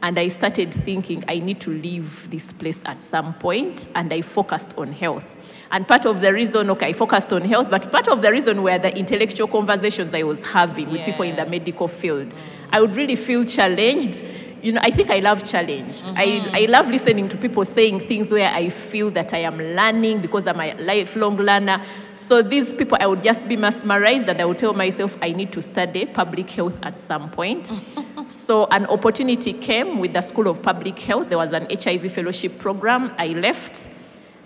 And 0.03 0.17
I 0.17 0.29
started 0.29 0.73
thinking, 0.73 1.23
I 1.27 1.37
need 1.37 1.59
to 1.61 1.69
leave 1.69 2.27
this 2.31 2.51
place 2.51 2.81
at 2.87 2.99
some 3.01 3.35
point, 3.35 3.87
and 3.93 4.11
I 4.11 4.21
focused 4.23 4.75
on 4.75 4.91
health. 4.91 5.25
And 5.69 5.87
part 5.87 6.07
of 6.07 6.21
the 6.21 6.33
reason, 6.33 6.71
okay, 6.71 6.87
I 6.87 6.93
focused 6.93 7.31
on 7.31 7.43
health, 7.43 7.69
but 7.69 7.91
part 7.91 8.07
of 8.07 8.23
the 8.23 8.31
reason 8.31 8.63
were 8.63 8.79
the 8.79 8.97
intellectual 8.97 9.47
conversations 9.47 10.15
I 10.15 10.23
was 10.23 10.43
having 10.43 10.89
with 10.89 11.05
people 11.05 11.23
in 11.23 11.35
the 11.35 11.45
medical 11.45 11.87
field. 11.87 12.33
I 12.73 12.81
would 12.81 12.95
really 12.95 13.15
feel 13.15 13.45
challenged. 13.45 14.23
You 14.61 14.73
know, 14.73 14.81
I 14.83 14.91
think 14.91 15.09
I 15.09 15.19
love 15.19 15.43
challenge. 15.43 16.01
I, 16.05 16.51
I 16.53 16.65
love 16.69 16.87
listening 16.87 17.27
to 17.29 17.37
people 17.37 17.65
saying 17.65 18.01
things 18.01 18.31
where 18.31 18.47
I 18.47 18.69
feel 18.69 19.09
that 19.11 19.33
I 19.33 19.39
am 19.39 19.57
learning 19.57 20.21
because 20.21 20.45
I'm 20.45 20.59
a 20.59 20.75
lifelong 20.75 21.37
learner. 21.37 21.83
So 22.13 22.43
these 22.43 22.71
people, 22.71 22.97
I 23.01 23.07
would 23.07 23.23
just 23.23 23.47
be 23.47 23.55
mesmerized 23.55 24.29
and 24.29 24.39
I 24.39 24.45
would 24.45 24.59
tell 24.59 24.73
myself 24.73 25.17
I 25.19 25.31
need 25.31 25.51
to 25.53 25.61
study 25.63 26.05
public 26.05 26.49
health 26.51 26.77
at 26.83 26.99
some 26.99 27.31
point. 27.31 27.71
so 28.27 28.67
an 28.67 28.85
opportunity 28.85 29.53
came 29.53 29.97
with 29.97 30.13
the 30.13 30.21
School 30.21 30.47
of 30.47 30.61
Public 30.61 30.99
Health. 30.99 31.29
There 31.29 31.39
was 31.39 31.53
an 31.53 31.65
HIV 31.71 32.11
fellowship 32.11 32.59
program. 32.59 33.13
I 33.17 33.27
left. 33.27 33.89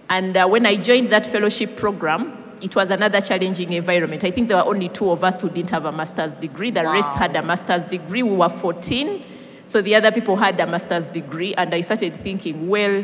And 0.09 0.37
uh, 0.37 0.47
when 0.47 0.65
I 0.65 0.77
joined 0.77 1.09
that 1.09 1.27
fellowship 1.27 1.75
program, 1.75 2.41
it 2.61 2.73
was 2.73 2.89
another 2.89 3.19
challenging 3.19 3.73
environment. 3.73 4.23
I 4.23 4.31
think 4.31 4.47
there 4.47 4.57
were 4.57 4.69
only 4.69 4.87
two 4.87 5.11
of 5.11 5.25
us 5.25 5.41
who 5.41 5.49
didn't 5.49 5.71
have 5.71 5.83
a 5.83 5.91
master's 5.91 6.35
degree. 6.35 6.71
The 6.71 6.83
rest 6.83 7.13
had 7.15 7.35
a 7.35 7.43
master's 7.43 7.83
degree. 7.83 8.23
We 8.23 8.35
were 8.35 8.47
14. 8.47 9.34
So 9.65 9.81
the 9.81 9.95
other 9.95 10.11
people 10.11 10.35
had 10.35 10.59
a 10.59 10.67
master's 10.67 11.07
degree. 11.07 11.53
And 11.55 11.73
I 11.73 11.81
started 11.81 12.15
thinking, 12.15 12.67
well, 12.67 13.03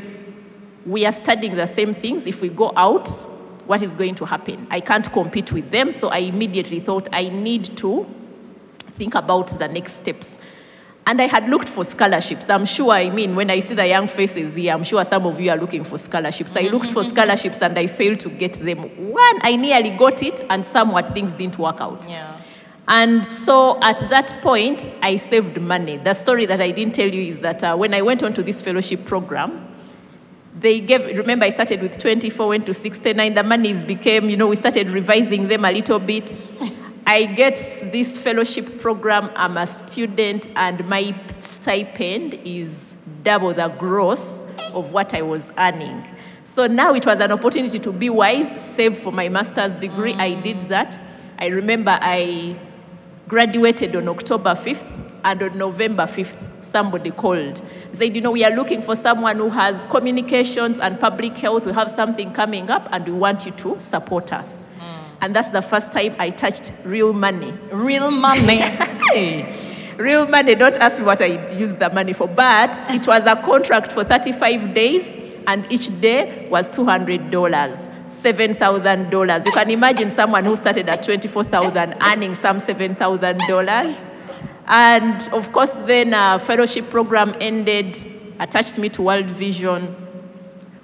we 0.86 1.06
are 1.06 1.12
studying 1.12 1.56
the 1.56 1.68
same 1.68 1.94
things. 1.94 2.26
If 2.26 2.42
we 2.42 2.50
go 2.50 2.72
out, 2.76 3.08
what 3.66 3.82
is 3.82 3.96
going 3.96 4.16
to 4.16 4.26
happen? 4.26 4.68
I 4.70 4.80
can't 4.80 5.10
compete 5.12 5.52
with 5.52 5.72
them. 5.72 5.92
So 5.92 6.10
I 6.10 6.20
immediately 6.20 6.80
thought 6.80 7.08
I 7.14 7.30
need 7.30 7.66
to 7.78 8.08
think 8.98 9.16
about 9.16 9.58
the 9.58 9.68
next 9.68 9.94
steps. 9.94 10.40
And 11.08 11.20
I 11.20 11.26
had 11.26 11.50
looked 11.50 11.68
for 11.68 11.84
scholarships. 11.84 12.50
I'm 12.50 12.66
sure, 12.66 12.92
I 12.92 13.10
mean, 13.10 13.36
when 13.36 13.50
I 13.50 13.60
see 13.60 13.74
the 13.74 13.88
young 13.88 14.08
faces 14.08 14.56
here, 14.56 14.74
I'm 14.74 14.84
sure 14.84 15.04
some 15.04 15.26
of 15.26 15.40
you 15.40 15.50
are 15.50 15.58
looking 15.58 15.84
for 15.84 15.98
scholarships. 15.98 16.56
I 16.56 16.62
looked 16.62 16.92
for 16.92 17.02
mm-hmm. 17.02 17.10
scholarships 17.10 17.62
and 17.64 17.78
I 17.78 17.88
failed 17.88 18.20
to 18.20 18.30
get 18.30 18.54
them. 18.54 18.80
One, 19.12 19.40
I 19.42 19.56
nearly 19.56 19.90
got 19.92 20.22
it, 20.22 20.46
and 20.50 20.64
somewhat 20.64 21.10
things 21.16 21.34
didn't 21.34 21.58
work 21.58 21.82
out. 21.82 22.08
Yeah. 22.08 22.38
And 22.94 23.26
so 23.26 23.80
at 23.82 24.10
that 24.10 24.38
point, 24.42 24.92
I 25.02 25.16
saved 25.16 25.62
money. 25.62 25.96
The 25.96 26.14
story 26.14 26.46
that 26.48 26.60
I 26.60 26.72
didn't 26.72 26.94
tell 26.94 27.08
you 27.08 27.22
is 27.22 27.40
that 27.40 27.64
uh, 27.64 27.74
when 27.78 27.94
I 27.94 28.02
went 28.02 28.22
on 28.22 28.34
to 28.34 28.44
this 28.44 28.62
fellowship 28.62 29.06
program, 29.06 29.66
they 30.60 30.82
gave, 30.82 31.18
remember, 31.18 31.46
I 31.46 31.52
started 31.52 31.82
with 31.82 31.98
24, 31.98 32.50
went 32.50 32.66
to 32.66 32.74
69. 32.74 33.34
The 33.34 33.44
monies 33.44 33.86
became, 33.86 34.28
you 34.28 34.36
know, 34.36 34.48
we 34.48 34.58
started 34.58 34.90
revising 34.90 35.48
them 35.48 35.64
a 35.64 35.72
little 35.72 36.00
bit. 36.00 36.36
I 37.08 37.28
get 37.28 37.56
this 37.94 38.22
fellowship 38.22 38.82
program. 38.82 39.32
I'm 39.38 39.56
a 39.56 39.68
student, 39.68 40.50
and 40.58 40.86
my 40.90 41.16
stipend 41.40 42.42
is 42.44 42.98
double 43.24 43.54
the 43.54 43.70
gross 43.70 44.46
of 44.74 44.92
what 44.92 45.14
I 45.14 45.22
was 45.22 45.54
earning. 45.58 46.06
So 46.44 46.68
now 46.68 46.94
it 46.94 47.06
was 47.06 47.22
an 47.22 47.32
opportunity 47.32 47.80
to 47.80 47.94
be 47.94 48.10
wise, 48.10 48.52
save 48.52 48.98
for 48.98 49.14
my 49.14 49.30
master's 49.30 49.76
degree. 49.76 50.14
I 50.16 50.34
did 50.42 50.68
that. 50.68 51.00
I 51.40 51.48
remember 51.48 51.98
I 52.02 52.60
graduated 53.32 53.96
on 53.96 54.10
October 54.10 54.50
5th, 54.50 55.02
and 55.24 55.42
on 55.42 55.58
November 55.58 56.04
5th, 56.04 56.62
somebody 56.62 57.12
called. 57.12 57.62
Said, 57.94 58.14
you 58.14 58.20
know, 58.20 58.32
we 58.32 58.44
are 58.44 58.52
looking 58.52 58.82
for 58.82 58.94
someone 58.94 59.38
who 59.38 59.48
has 59.48 59.86
communications 59.86 60.82
and 60.82 61.00
public 61.00 61.38
health. 61.38 61.66
We 61.66 61.72
have 61.72 61.90
something 61.90 62.34
coming 62.34 62.70
up, 62.70 62.90
and 62.92 63.06
we 63.06 63.14
want 63.14 63.46
you 63.46 63.54
to 63.54 63.80
support 63.80 64.34
us. 64.34 64.60
Hmm. 64.78 65.16
And 65.22 65.34
that's 65.34 65.50
the 65.52 65.62
first 65.62 65.94
time 65.94 66.14
I 66.20 66.32
touched 66.32 66.74
real 66.84 67.14
money. 67.14 67.54
Real 67.72 68.12
money. 68.12 68.58
Hey. 69.14 69.56
Real 69.98 70.28
money, 70.28 70.56
don't 70.56 70.78
ask 70.78 71.00
me 71.00 71.06
what 71.06 71.22
I 71.22 71.54
used 71.56 71.78
the 71.78 71.90
money 71.90 72.14
for, 72.14 72.28
but 72.28 72.82
it 72.90 73.06
was 73.08 73.26
a 73.28 73.36
contract 73.36 73.92
for 73.92 74.04
35 74.04 74.74
days, 74.74 75.16
and 75.48 75.70
each 75.72 76.02
day 76.02 76.48
was 76.50 76.70
$200, 76.70 78.01
$7,000. 78.12 79.46
You 79.46 79.52
can 79.52 79.72
imagine 79.72 80.12
someone 80.12 80.46
who 80.46 80.56
started 80.56 80.90
at 80.90 81.04
24,000 81.04 81.96
earning 82.04 82.36
some 82.36 82.58
$7,000. 82.58 84.10
And 84.68 85.30
of 85.34 85.52
course, 85.52 85.74
then 85.74 86.14
a 86.14 86.38
fellowship 86.40 86.90
program 86.90 87.36
ended, 87.42 87.98
attached 88.40 88.78
me 88.78 88.90
to 88.90 89.02
World 89.02 89.26
Vision. 89.28 89.96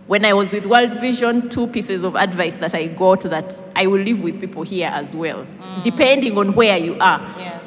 When 0.07 0.23
I 0.25 0.33
was 0.33 0.51
with 0.53 0.65
World 0.65 0.93
Vision, 1.01 1.49
two 1.49 1.67
pieces 1.67 2.03
of 2.03 2.15
advice 2.15 2.55
that 2.57 2.73
I 2.73 2.87
got 2.87 3.21
that 3.21 3.53
I 3.75 3.87
will 3.87 3.99
leave 4.01 4.21
with 4.23 4.39
people 4.39 4.63
here 4.63 4.89
as 4.91 5.15
well, 5.15 5.45
mm. 5.45 5.83
depending 5.83 6.37
on 6.37 6.53
where 6.55 6.77
you 6.77 6.97
are 6.99 7.19
Yes. 7.37 7.61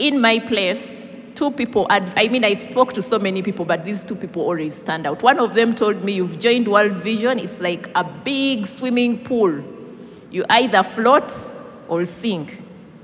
in 0.00 0.20
my 0.20 0.40
place, 0.40 1.13
two 1.34 1.50
people, 1.50 1.86
ad- 1.90 2.12
I 2.16 2.28
mean, 2.28 2.44
I 2.44 2.54
spoke 2.54 2.92
to 2.94 3.02
so 3.02 3.18
many 3.18 3.42
people, 3.42 3.64
but 3.64 3.84
these 3.84 4.04
two 4.04 4.14
people 4.14 4.42
always 4.42 4.74
stand 4.74 5.06
out. 5.06 5.22
One 5.22 5.38
of 5.38 5.54
them 5.54 5.74
told 5.74 6.04
me, 6.04 6.12
You've 6.14 6.38
joined 6.38 6.68
World 6.68 6.92
Vision, 6.92 7.38
it's 7.38 7.60
like 7.60 7.90
a 7.94 8.04
big 8.04 8.66
swimming 8.66 9.24
pool. 9.24 9.62
You 10.30 10.44
either 10.50 10.82
float 10.82 11.32
or 11.88 12.04
sink. 12.04 12.62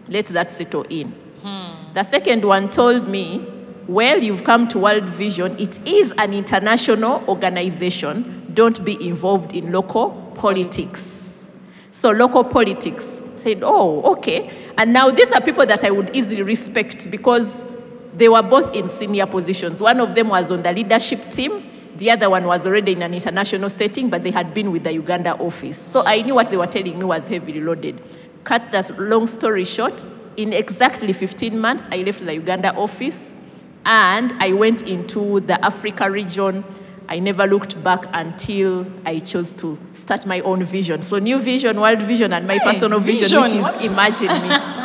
Let 0.08 0.26
that 0.26 0.50
settle 0.52 0.82
in. 0.90 1.08
Hmm. 1.42 1.94
The 1.94 2.02
second 2.02 2.44
one 2.44 2.70
told 2.70 3.08
me, 3.08 3.46
Well, 3.86 4.22
you've 4.22 4.44
come 4.44 4.68
to 4.68 4.78
World 4.78 5.08
Vision, 5.08 5.58
it 5.58 5.86
is 5.86 6.12
an 6.18 6.32
international 6.32 7.24
organization. 7.28 8.50
Don't 8.54 8.84
be 8.84 9.06
involved 9.06 9.54
in 9.54 9.72
local 9.72 10.10
politics. 10.34 11.50
So 11.92 12.10
local 12.10 12.44
politics 12.44 13.22
said, 13.36 13.60
oh, 13.62 14.02
okay. 14.12 14.50
And 14.78 14.92
now 14.92 15.10
these 15.10 15.32
are 15.32 15.40
people 15.40 15.66
that 15.66 15.82
I 15.84 15.90
would 15.90 16.14
easily 16.14 16.42
respect 16.42 17.10
because 17.10 17.66
they 18.14 18.28
were 18.28 18.42
both 18.42 18.74
in 18.74 18.88
senior 18.88 19.26
positions. 19.26 19.80
One 19.80 20.00
of 20.00 20.14
them 20.14 20.28
was 20.28 20.50
on 20.50 20.62
the 20.62 20.72
leadership 20.72 21.30
team. 21.30 21.64
The 21.96 22.10
other 22.10 22.30
one 22.30 22.44
was 22.46 22.66
already 22.66 22.92
in 22.92 23.02
an 23.02 23.12
international 23.14 23.68
setting, 23.68 24.08
but 24.08 24.22
they 24.24 24.30
had 24.30 24.54
been 24.54 24.72
with 24.72 24.84
the 24.84 24.92
Uganda 24.92 25.36
office. 25.36 25.76
So 25.78 26.02
I 26.04 26.22
knew 26.22 26.34
what 26.34 26.50
they 26.50 26.56
were 26.56 26.66
telling 26.66 26.98
me 26.98 27.04
was 27.04 27.28
heavily 27.28 27.60
loaded. 27.60 28.00
Cut 28.44 28.72
the 28.72 28.94
long 28.98 29.26
story 29.26 29.64
short, 29.64 30.06
in 30.36 30.52
exactly 30.52 31.12
15 31.12 31.58
months, 31.58 31.82
I 31.92 31.98
left 32.02 32.24
the 32.24 32.34
Uganda 32.34 32.74
office 32.74 33.36
and 33.84 34.32
I 34.38 34.52
went 34.52 34.82
into 34.82 35.40
the 35.40 35.62
Africa 35.64 36.10
region. 36.10 36.64
I 37.08 37.18
never 37.18 37.46
looked 37.46 37.82
back 37.82 38.04
until 38.14 38.86
I 39.04 39.18
chose 39.18 39.52
to 39.54 39.76
start 39.94 40.26
my 40.26 40.40
own 40.40 40.62
vision. 40.64 41.02
So, 41.02 41.18
new 41.18 41.38
vision, 41.38 41.80
world 41.80 42.00
vision, 42.02 42.32
and 42.32 42.46
my 42.46 42.54
Hey, 42.58 42.60
personal 42.72 43.00
vision, 43.00 43.42
vision, 43.42 43.62
which 43.64 43.74
is? 43.76 43.84
Imagine 43.84 44.28
Me. 44.48 44.76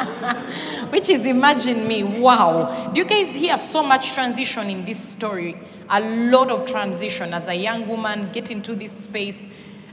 Which 0.89 1.09
is 1.09 1.25
imagine 1.25 1.87
me. 1.87 2.03
Wow. 2.03 2.91
Do 2.93 3.01
you 3.01 3.05
guys 3.05 3.35
hear 3.35 3.57
so 3.57 3.83
much 3.83 4.13
transition 4.13 4.69
in 4.69 4.85
this 4.85 5.03
story? 5.03 5.57
A 5.89 5.99
lot 6.01 6.49
of 6.51 6.65
transition 6.65 7.33
as 7.33 7.47
a 7.47 7.55
young 7.55 7.87
woman, 7.87 8.31
getting 8.31 8.61
to 8.63 8.75
this 8.75 8.91
space. 8.91 9.47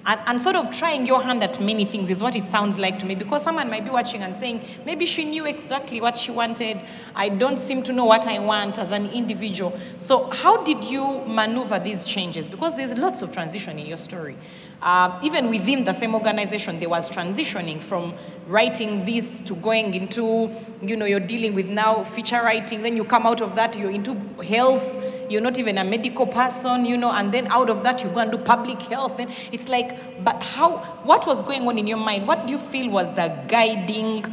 And, 0.04 0.20
and 0.26 0.40
sort 0.40 0.56
of 0.56 0.76
trying 0.76 1.06
your 1.06 1.22
hand 1.22 1.44
at 1.44 1.61
many 1.61 1.84
things 1.84 2.11
is 2.11 2.20
what 2.22 2.34
it 2.34 2.44
sounds 2.44 2.76
like 2.76 2.99
to 2.99 3.06
me 3.06 3.14
because 3.14 3.42
someone 3.42 3.70
might 3.70 3.84
be 3.84 3.90
watching 3.90 4.22
and 4.22 4.37
saying, 4.37 4.64
maybe 4.84 5.06
she 5.06 5.25
knew 5.25 5.46
exactly 5.46 6.00
what 6.00 6.16
she 6.16 6.32
wanted. 6.32 6.80
I 7.14 7.28
don't 7.28 7.61
seem 7.61 7.84
to 7.84 7.92
know 7.92 8.06
what 8.06 8.26
I 8.26 8.40
want 8.40 8.78
as 8.78 8.90
an 8.90 9.11
individual. 9.11 9.78
So, 9.99 10.28
how 10.30 10.64
did 10.64 10.84
you 10.84 11.25
maneuver 11.26 11.78
these 11.78 12.04
changes? 12.04 12.49
Because 12.49 12.75
there's 12.75 12.99
lots 12.99 13.22
of 13.22 13.30
transition 13.30 13.78
in 13.78 13.87
your 13.87 13.96
story. 13.96 14.37
Uh, 14.82 15.18
even 15.22 15.48
within 15.48 15.84
the 15.84 15.92
same 15.92 16.14
organization, 16.14 16.80
there 16.80 16.88
was 16.88 17.08
transitioning 17.08 17.80
from 17.80 18.14
writing 18.48 19.04
this 19.04 19.40
to 19.40 19.54
going 19.54 19.94
into, 19.94 20.50
you 20.82 20.96
know, 20.96 21.04
you're 21.04 21.20
dealing 21.20 21.54
with 21.54 21.68
now 21.68 22.02
feature 22.02 22.42
writing. 22.42 22.82
Then 22.82 22.96
you 22.96 23.04
come 23.04 23.24
out 23.24 23.40
of 23.40 23.54
that, 23.54 23.78
you're 23.78 23.92
into 23.92 24.14
health. 24.42 24.98
You're 25.30 25.40
not 25.40 25.58
even 25.58 25.78
a 25.78 25.84
medical 25.84 26.26
person, 26.26 26.84
you 26.84 26.96
know, 26.96 27.10
and 27.12 27.32
then 27.32 27.46
out 27.46 27.70
of 27.70 27.84
that, 27.84 28.02
you 28.02 28.10
go 28.10 28.18
and 28.18 28.30
do 28.30 28.38
public 28.38 28.82
health. 28.82 29.18
And 29.18 29.30
it's 29.50 29.68
like, 29.68 30.24
but 30.24 30.42
how, 30.42 30.78
what 31.04 31.26
was 31.26 31.42
going 31.42 31.66
on 31.66 31.78
in 31.78 31.86
your 31.86 31.96
mind? 31.96 32.26
What 32.28 32.46
do 32.46 32.52
you 32.52 32.58
feel 32.58 32.90
was 32.90 33.14
the 33.14 33.28
guiding 33.48 34.26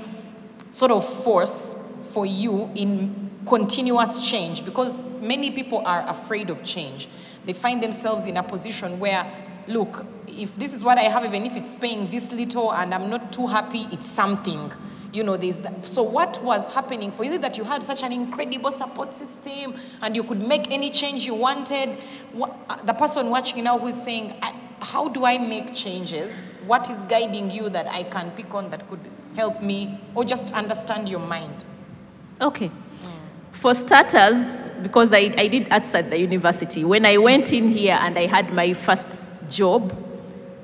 sort 0.72 0.92
of 0.92 1.08
force 1.08 1.78
for 2.10 2.26
you 2.26 2.70
in 2.76 3.30
continuous 3.46 4.28
change? 4.30 4.66
Because 4.66 4.98
many 5.22 5.52
people 5.52 5.84
are 5.86 6.10
afraid 6.10 6.50
of 6.50 6.64
change. 6.64 7.08
they 7.46 7.54
find 7.54 7.82
themselves 7.82 8.26
in 8.26 8.38
a 8.38 8.44
position 8.44 9.00
where, 9.00 9.26
look, 9.70 10.06
if 10.28 10.56
this 10.56 10.74
is 10.74 10.84
what 10.84 10.98
I 10.98 11.04
have, 11.04 11.24
even 11.24 11.46
if 11.46 11.56
it's 11.56 11.74
paying 11.74 12.10
this 12.10 12.34
little 12.34 12.74
and 12.74 12.94
I'm 12.94 13.10
not 13.10 13.32
too 13.32 13.48
happy, 13.48 13.88
it's 13.92 14.08
something. 14.08 14.72
You 15.12 15.24
know, 15.24 15.38
that. 15.38 15.88
So, 15.88 16.04
what 16.04 16.40
was 16.44 16.72
happening 16.72 17.12
for 17.12 17.24
you? 17.24 17.32
Is 17.32 17.38
it 17.38 17.42
that 17.42 17.58
you 17.58 17.64
had 17.64 17.82
such 17.82 18.04
an 18.04 18.12
incredible 18.12 18.70
support 18.70 19.18
system 19.18 19.74
and 20.04 20.16
you 20.16 20.24
could 20.24 20.40
make 20.40 20.72
any 20.72 20.92
change 20.92 21.26
you 21.26 21.34
wanted? 21.34 21.98
What, 22.32 22.56
uh, 22.70 22.76
the 22.84 22.94
person 22.94 23.32
watching 23.32 23.64
now 23.64 23.80
who's 23.80 24.00
saying, 24.00 24.36
How 24.82 25.10
do 25.10 25.26
I 25.26 25.40
make 25.40 25.74
changes? 25.74 26.46
What 26.68 26.92
is 26.92 27.02
guiding 27.04 27.50
you 27.50 27.70
that 27.70 27.88
I 27.88 28.04
can 28.04 28.30
pick 28.32 28.54
on 28.54 28.70
that 28.70 28.88
could 28.88 29.00
help 29.36 29.64
me 29.64 30.00
or 30.14 30.24
just 30.24 30.54
understand 30.54 31.10
your 31.10 31.22
mind? 31.22 31.64
Okay. 32.40 32.70
For 33.60 33.74
starters, 33.74 34.70
because 34.82 35.12
I, 35.12 35.34
I 35.38 35.50
did 35.50 35.68
arts 35.70 35.94
at 35.94 36.10
the 36.10 36.18
university, 36.18 36.86
when 36.86 37.06
I 37.06 37.18
went 37.18 37.52
in 37.52 37.68
here 37.68 38.00
and 38.00 38.18
I 38.18 38.26
had 38.26 38.54
my 38.54 38.72
first 38.72 39.50
job, 39.50 39.94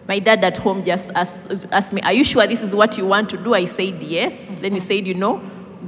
my 0.07 0.19
dad 0.19 0.45
at 0.45 0.55
home 0.55 0.81
just 0.85 1.11
asked, 1.13 1.65
asked 1.73 1.91
me, 1.91 1.99
Are 2.03 2.13
you 2.13 2.23
sure 2.23 2.47
this 2.47 2.61
is 2.61 2.73
what 2.73 2.97
you 2.97 3.05
want 3.05 3.27
to 3.31 3.37
do? 3.37 3.53
I 3.53 3.65
said, 3.65 4.01
Yes. 4.01 4.49
Then 4.61 4.75
he 4.75 4.79
said, 4.79 5.05
You 5.05 5.13
know, 5.13 5.41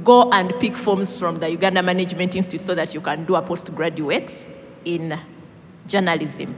go 0.04 0.30
and 0.32 0.52
pick 0.60 0.74
forms 0.74 1.18
from 1.18 1.36
the 1.36 1.50
Uganda 1.50 1.82
Management 1.82 2.36
Institute 2.36 2.60
so 2.60 2.74
that 2.74 2.92
you 2.92 3.00
can 3.00 3.24
do 3.24 3.36
a 3.36 3.40
postgraduate 3.40 4.46
in 4.84 5.18
journalism 5.86 6.54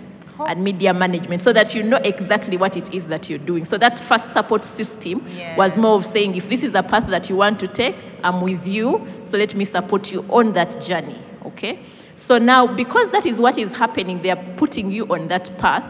and 0.49 0.65
media 0.65 0.93
management 0.93 1.43
so 1.43 1.53
that 1.53 1.77
you 1.77 1.85
know 1.85 1.99
exactly 1.99 2.57
what 2.57 2.77
it 2.77 2.93
is 2.93 3.07
that 3.07 3.31
you're 3.31 3.39
doing. 3.39 3.63
So 3.63 3.79
that 3.79 3.97
first 3.97 4.33
support 4.33 4.65
system 4.65 5.25
was 5.57 5.77
more 5.77 5.95
of 5.95 6.05
saying, 6.05 6.35
if 6.35 6.49
this 6.49 6.65
is 6.65 6.75
a 6.75 6.83
path 6.83 7.07
that 7.07 7.31
you 7.31 7.37
want 7.37 7.61
to 7.61 7.69
take, 7.69 7.95
I'm 8.23 8.41
with 8.41 8.67
you, 8.67 9.07
so 9.23 9.39
let 9.39 9.55
me 9.55 9.65
support 9.65 10.13
you 10.13 10.25
on 10.29 10.53
that 10.55 10.81
journey, 10.81 11.17
okay? 11.47 11.81
So 12.17 12.39
now, 12.39 12.67
because 12.67 13.11
that 13.13 13.27
is 13.27 13.41
what 13.41 13.59
is 13.59 13.73
happening, 13.73 14.23
they 14.23 14.31
are 14.31 14.45
putting 14.57 14.91
you 14.91 15.07
on 15.13 15.29
that 15.29 15.51
path, 15.59 15.85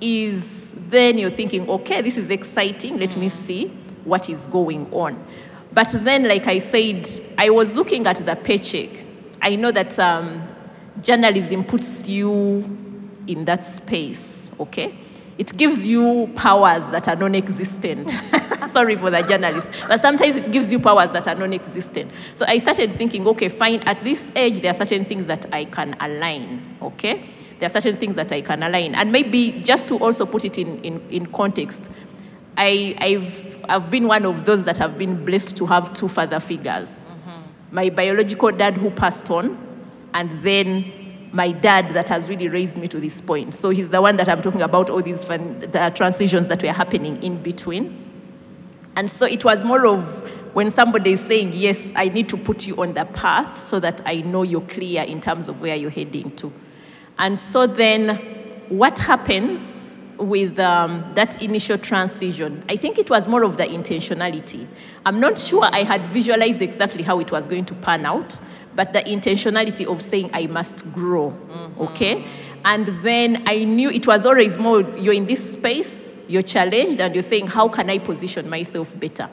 is 0.00 0.74
then 0.88 1.18
you're 1.18 1.30
thinking, 1.30 1.68
okay, 1.68 2.02
this 2.02 2.16
is 2.16 2.30
exciting, 2.30 2.98
let 2.98 3.16
me 3.16 3.28
see 3.28 3.68
what 4.04 4.28
is 4.30 4.46
going 4.46 4.92
on. 4.92 5.22
But 5.72 5.88
then, 6.00 6.26
like 6.26 6.46
I 6.46 6.58
said, 6.58 7.08
I 7.36 7.50
was 7.50 7.76
looking 7.76 8.06
at 8.06 8.24
the 8.24 8.36
paycheck. 8.36 9.04
I 9.42 9.56
know 9.56 9.70
that 9.70 9.98
um, 9.98 10.42
journalism 11.02 11.64
puts 11.64 12.08
you 12.08 12.64
in 13.26 13.44
that 13.44 13.64
space, 13.64 14.50
okay? 14.58 14.94
It 15.38 15.56
gives 15.56 15.86
you 15.86 16.30
powers 16.34 16.86
that 16.88 17.06
are 17.06 17.14
non 17.14 17.36
existent. 17.36 18.10
Sorry 18.66 18.96
for 18.96 19.08
the 19.08 19.22
journalists, 19.22 19.70
but 19.86 19.98
sometimes 20.00 20.34
it 20.34 20.52
gives 20.52 20.70
you 20.70 20.80
powers 20.80 21.12
that 21.12 21.28
are 21.28 21.34
non 21.36 21.52
existent. 21.54 22.10
So 22.34 22.44
I 22.46 22.58
started 22.58 22.92
thinking, 22.92 23.26
okay, 23.28 23.48
fine, 23.48 23.80
at 23.84 24.02
this 24.02 24.32
age, 24.34 24.60
there 24.60 24.72
are 24.72 24.74
certain 24.74 25.04
things 25.04 25.26
that 25.26 25.46
I 25.54 25.64
can 25.64 25.96
align, 26.00 26.76
okay? 26.82 27.24
There 27.60 27.66
are 27.66 27.70
certain 27.70 27.96
things 27.96 28.16
that 28.16 28.32
I 28.32 28.40
can 28.40 28.64
align. 28.64 28.96
And 28.96 29.12
maybe 29.12 29.52
just 29.62 29.88
to 29.88 29.98
also 29.98 30.26
put 30.26 30.44
it 30.44 30.58
in, 30.58 30.80
in, 30.84 31.00
in 31.08 31.26
context, 31.26 31.88
I, 32.56 32.96
I've, 33.00 33.64
I've 33.68 33.90
been 33.90 34.08
one 34.08 34.26
of 34.26 34.44
those 34.44 34.64
that 34.64 34.78
have 34.78 34.98
been 34.98 35.24
blessed 35.24 35.56
to 35.58 35.66
have 35.66 35.92
two 35.94 36.08
father 36.08 36.40
figures. 36.40 37.00
Mm-hmm. 37.00 37.40
My 37.70 37.90
biological 37.90 38.50
dad 38.50 38.76
who 38.76 38.90
passed 38.90 39.30
on, 39.30 39.56
and 40.14 40.42
then 40.42 40.92
my 41.32 41.52
dad 41.52 41.94
that 41.94 42.08
has 42.08 42.28
really 42.28 42.48
raised 42.48 42.76
me 42.76 42.88
to 42.88 42.98
this 42.98 43.20
point. 43.20 43.54
So 43.54 43.70
he's 43.70 43.90
the 43.90 44.00
one 44.00 44.16
that 44.16 44.28
I'm 44.28 44.42
talking 44.42 44.62
about 44.62 44.90
all 44.90 45.02
these 45.02 45.24
fun, 45.24 45.60
the 45.60 45.92
transitions 45.94 46.48
that 46.48 46.62
were 46.62 46.72
happening 46.72 47.22
in 47.22 47.42
between. 47.42 48.04
And 48.96 49.10
so 49.10 49.26
it 49.26 49.44
was 49.44 49.62
more 49.62 49.86
of 49.86 50.54
when 50.54 50.70
somebody 50.70 51.12
is 51.12 51.20
saying, 51.20 51.50
Yes, 51.54 51.92
I 51.94 52.08
need 52.08 52.28
to 52.30 52.36
put 52.36 52.66
you 52.66 52.82
on 52.82 52.94
the 52.94 53.04
path 53.04 53.60
so 53.60 53.78
that 53.80 54.00
I 54.06 54.22
know 54.22 54.42
you're 54.42 54.60
clear 54.62 55.02
in 55.02 55.20
terms 55.20 55.48
of 55.48 55.60
where 55.60 55.76
you're 55.76 55.90
heading 55.90 56.34
to. 56.36 56.52
And 57.18 57.38
so 57.38 57.66
then 57.66 58.16
what 58.68 58.98
happens 58.98 59.98
with 60.16 60.58
um, 60.58 61.04
that 61.14 61.42
initial 61.42 61.78
transition? 61.78 62.64
I 62.68 62.76
think 62.76 62.98
it 62.98 63.10
was 63.10 63.28
more 63.28 63.42
of 63.42 63.56
the 63.56 63.64
intentionality. 63.64 64.66
I'm 65.06 65.20
not 65.20 65.38
sure 65.38 65.64
I 65.64 65.84
had 65.84 66.06
visualized 66.06 66.60
exactly 66.62 67.02
how 67.02 67.20
it 67.20 67.30
was 67.30 67.46
going 67.46 67.64
to 67.66 67.74
pan 67.74 68.04
out, 68.04 68.40
but 68.74 68.92
the 68.92 69.00
intentionality 69.00 69.86
of 69.86 70.02
saying, 70.02 70.30
I 70.32 70.46
must 70.46 70.92
grow, 70.92 71.36
okay? 71.78 72.24
And 72.64 72.86
then 73.02 73.44
I 73.46 73.64
knew 73.64 73.90
it 73.90 74.06
was 74.06 74.26
always 74.26 74.58
more, 74.58 74.82
you're 74.98 75.14
in 75.14 75.26
this 75.26 75.52
space, 75.52 76.12
you're 76.28 76.42
challenged, 76.42 77.00
and 77.00 77.14
you're 77.14 77.22
saying, 77.22 77.46
How 77.46 77.68
can 77.68 77.88
I 77.88 77.98
position 77.98 78.48
myself 78.48 78.98
better? 78.98 79.28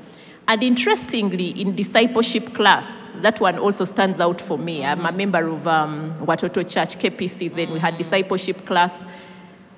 And 0.47 0.61
interestingly, 0.61 1.49
in 1.49 1.75
discipleship 1.75 2.53
class, 2.53 3.11
that 3.15 3.41
one 3.41 3.57
also 3.57 3.83
stands 3.83 4.19
out 4.19 4.39
for 4.39 4.59
me. 4.59 4.85
I'm 4.85 5.03
a 5.05 5.11
member 5.11 5.47
of 5.47 5.67
um, 5.67 6.13
Watoto 6.19 6.61
Church, 6.61 6.99
KPC, 6.99 7.53
then 7.53 7.71
we 7.71 7.79
had 7.79 7.97
discipleship 7.97 8.63
class. 8.65 9.03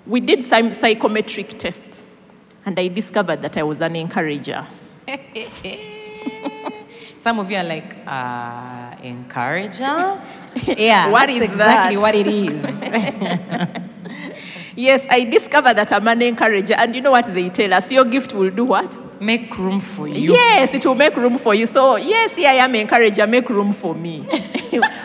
We 0.06 0.20
did 0.20 0.44
some 0.44 0.72
psychometric 0.74 1.58
test, 1.58 2.04
and 2.66 2.78
I 2.78 2.90
discovered 2.90 3.42
that 3.44 3.56
I 3.58 3.64
was 3.64 3.82
an 3.82 3.96
encourager. 3.96 4.68
Some 7.18 7.40
of 7.40 7.50
you 7.50 7.58
are 7.58 7.64
like, 7.64 7.96
uh, 8.06 8.96
encourager? 9.04 10.22
yeah, 10.78 11.10
What 11.10 11.30
is 11.30 11.42
exactly 11.42 11.96
that? 11.96 12.02
what 12.02 12.16
it 12.16 12.28
is. 12.28 12.84
Yes, 14.78 15.08
I 15.10 15.24
discovered 15.24 15.74
that 15.78 15.92
I'm 15.92 16.08
an 16.08 16.22
encourager, 16.22 16.76
and 16.76 16.94
you 16.94 17.02
know 17.02 17.10
what 17.10 17.34
they 17.34 17.50
tell 17.50 17.74
us? 17.74 17.92
Your 17.92 18.06
gift 18.06 18.36
will 18.36 18.52
do 18.52 18.64
what? 18.64 18.96
Make 19.20 19.58
room 19.58 19.80
for 19.80 20.08
you. 20.08 20.34
Yes, 20.34 20.76
it 20.76 20.86
will 20.86 20.94
make 20.94 21.16
room 21.16 21.40
for 21.40 21.56
you. 21.56 21.66
So, 21.66 21.96
yes, 21.96 22.36
here 22.36 22.50
I 22.50 22.54
am 22.54 22.76
encourager, 22.76 23.26
make 23.26 23.50
room 23.50 23.74
for 23.74 23.96
me. 23.96 24.20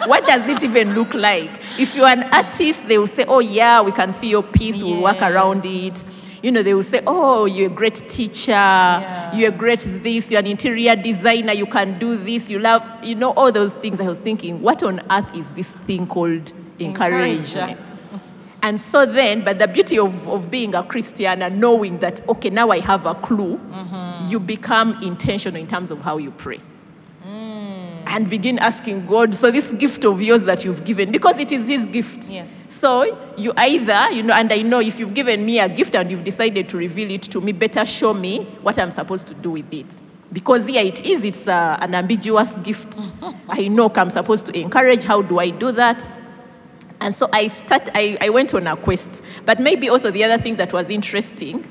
what 0.05 0.27
does 0.27 0.46
it 0.46 0.62
even 0.62 0.94
look 0.94 1.14
like? 1.14 1.51
If 1.79 1.96
you're 1.96 2.07
an 2.07 2.25
artist, 2.25 2.87
they 2.87 2.98
will 2.98 3.07
say, 3.07 3.25
oh, 3.27 3.38
yeah, 3.38 3.81
we 3.81 3.92
can 3.92 4.12
see 4.12 4.29
your 4.29 4.42
piece, 4.42 4.83
we'll 4.83 5.01
work 5.01 5.22
around 5.22 5.62
it. 5.64 6.05
You 6.42 6.50
know, 6.50 6.62
they 6.62 6.74
will 6.74 6.83
say, 6.83 7.00
oh, 7.07 7.44
you're 7.44 7.68
a 7.68 7.74
great 7.74 8.09
teacher, 8.09 9.31
you're 9.33 9.48
a 9.48 9.57
great 9.57 9.87
this, 10.02 10.31
you're 10.31 10.40
an 10.40 10.46
interior 10.46 10.96
designer, 10.96 11.52
you 11.52 11.66
can 11.66 11.98
do 12.00 12.16
this, 12.16 12.50
you 12.50 12.59
love, 12.59 12.83
you 13.05 13.14
know, 13.14 13.31
all 13.33 13.52
those 13.52 13.72
things. 13.72 14.00
I 14.00 14.05
was 14.05 14.18
thinking, 14.18 14.61
what 14.61 14.83
on 14.83 15.00
earth 15.09 15.35
is 15.37 15.52
this 15.52 15.70
thing 15.70 16.07
called 16.07 16.52
encouragement? 16.81 17.78
And 18.64 18.81
so 18.81 19.07
then, 19.07 19.42
but 19.42 19.59
the 19.59 19.66
beauty 19.66 19.98
of, 19.98 20.28
of 20.28 20.50
being 20.50 20.74
a 20.74 20.85
Christian 20.85 21.42
and 21.42 21.61
knowing 21.61 21.98
that, 21.98 22.26
okay, 22.28 22.50
now 22.50 22.70
I 22.70 22.78
have 22.78 23.07
a 23.07 23.14
clue, 23.14 23.59
mm-hmm. 23.59 24.31
you 24.31 24.38
become 24.38 25.02
intentional 25.02 25.61
in 25.61 25.66
terms 25.66 25.90
of 25.90 26.00
how 26.00 26.18
you 26.18 26.31
pray. 26.31 26.61
And 28.14 28.29
begin 28.29 28.59
asking 28.59 29.07
God, 29.07 29.35
so 29.35 29.51
this 29.51 29.72
gift 29.72 30.05
of 30.05 30.20
yours 30.20 30.44
that 30.44 30.66
you've 30.66 30.85
given, 30.85 31.11
because 31.11 31.38
it 31.38 31.51
is 31.51 31.66
His 31.66 31.87
gift. 31.87 32.29
Yes. 32.29 32.53
So 32.70 33.18
you 33.38 33.55
either, 33.57 34.11
you 34.11 34.22
know, 34.22 34.35
and 34.35 34.53
I 34.53 34.61
know 34.61 34.81
if 34.81 34.98
you've 34.98 35.14
given 35.14 35.46
me 35.46 35.59
a 35.59 35.68
gift 35.68 35.94
and 35.94 36.11
you've 36.11 36.22
decided 36.22 36.68
to 36.68 36.77
reveal 36.77 37.11
it 37.11 37.22
to 37.22 37.40
me, 37.40 37.53
better 37.53 37.87
show 37.87 38.12
me 38.12 38.44
what 38.61 38.79
I'm 38.79 38.90
supposed 38.90 39.29
to 39.29 39.35
do 39.35 39.53
with 39.53 39.72
it. 39.72 39.98
Because 40.31 40.68
yeah, 40.68 40.83
it 40.83 41.05
is, 41.07 41.25
it's 41.25 41.48
uh, 41.48 41.79
an 41.81 41.94
ambiguous 41.94 42.59
gift. 42.59 43.01
I 43.48 43.68
know 43.68 43.90
I'm 43.94 44.11
supposed 44.11 44.44
to 44.46 44.59
encourage. 44.61 45.05
How 45.05 45.22
do 45.22 45.38
I 45.38 45.48
do 45.48 45.72
that? 45.72 46.07
And 47.01 47.14
so 47.14 47.29
I, 47.33 47.48
start, 47.48 47.88
I, 47.94 48.16
I 48.20 48.29
went 48.29 48.55
on 48.55 48.66
a 48.66 48.77
quest. 48.77 49.22
But 49.44 49.59
maybe 49.59 49.88
also 49.88 50.11
the 50.11 50.22
other 50.22 50.40
thing 50.40 50.57
that 50.57 50.72
was 50.72 50.88
interesting, 50.88 51.68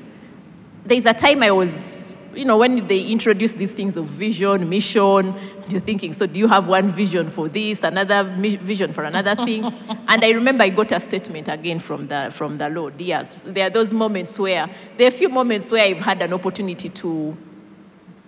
there's 0.84 1.06
a 1.06 1.14
time 1.14 1.42
I 1.42 1.50
was, 1.52 2.11
you 2.34 2.44
know, 2.44 2.58
when 2.58 2.86
they 2.86 3.06
introduce 3.06 3.54
these 3.54 3.72
things 3.72 3.96
of 3.96 4.06
vision, 4.06 4.68
mission, 4.68 5.34
you're 5.68 5.80
thinking, 5.80 6.12
so 6.12 6.26
do 6.26 6.38
you 6.38 6.48
have 6.48 6.68
one 6.68 6.88
vision 6.88 7.28
for 7.30 7.48
this, 7.48 7.82
another 7.82 8.24
mi- 8.24 8.56
vision 8.56 8.92
for 8.92 9.04
another 9.04 9.34
thing? 9.34 9.64
and 10.08 10.24
I 10.24 10.30
remember 10.30 10.64
I 10.64 10.70
got 10.70 10.92
a 10.92 11.00
statement 11.00 11.48
again 11.48 11.78
from 11.78 12.08
the, 12.08 12.30
from 12.32 12.58
the 12.58 12.68
Lord. 12.68 13.00
Yes, 13.00 13.44
there 13.44 13.66
are 13.66 13.70
those 13.70 13.92
moments 13.92 14.38
where, 14.38 14.68
there 14.96 15.06
are 15.06 15.08
a 15.08 15.16
few 15.16 15.28
moments 15.28 15.70
where 15.70 15.84
I've 15.84 16.00
had 16.00 16.22
an 16.22 16.32
opportunity 16.32 16.88
to 16.88 17.36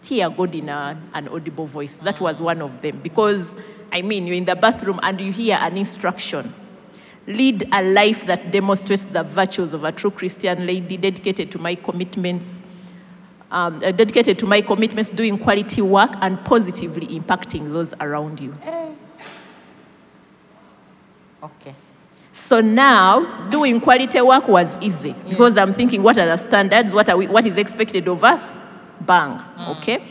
hear 0.03 0.29
God 0.31 0.55
in 0.55 0.69
a, 0.69 1.01
an 1.15 1.29
audible 1.29 1.67
voice. 1.67 1.97
That 1.99 2.21
was 2.21 2.41
one 2.41 2.61
of 2.63 2.83
them. 2.83 3.01
Because, 3.01 3.57
I 3.93 4.03
mean, 4.03 4.27
you're 4.27 4.37
in 4.37 4.45
the 4.45 4.57
bathroom 4.57 5.01
and 5.03 5.21
you 5.21 5.33
hear 5.33 5.59
an 5.61 5.77
instruction 5.77 6.55
lead 7.27 7.67
a 7.73 7.83
life 7.83 8.27
that 8.27 8.51
demonstrates 8.51 9.07
the 9.07 9.23
virtues 9.23 9.73
of 9.73 9.85
a 9.85 9.93
true 9.93 10.11
Christian 10.11 10.67
lady, 10.67 10.97
dedicated 10.97 11.51
to 11.53 11.59
my 11.59 11.75
commitments, 11.75 12.63
um, 13.55 13.77
uh, 13.77 13.93
dedicated 13.93 14.39
to 14.41 14.47
my 14.47 14.61
commitments, 14.61 15.13
doing 15.13 15.39
quality 15.39 15.81
work, 15.81 16.11
and 16.21 16.45
positively 16.45 17.07
impacting 17.07 17.73
those 17.73 17.95
around 18.01 18.41
you. 18.41 18.55
Okay. 21.43 21.75
So 22.33 22.61
now, 22.61 23.49
doing 23.51 23.81
quality 23.81 24.21
work 24.21 24.49
was 24.49 24.77
easy 24.83 25.15
because 25.29 25.57
I'm 25.57 25.73
thinking, 25.73 26.03
what 26.03 26.19
are 26.19 26.27
the 26.27 26.37
standards? 26.37 26.93
What, 26.93 27.09
are 27.09 27.17
we, 27.17 27.29
what 27.29 27.47
is 27.47 27.57
expected 27.57 28.09
of 28.09 28.25
us? 28.25 28.59
Bang. 29.01 29.41
Okay. 29.77 30.03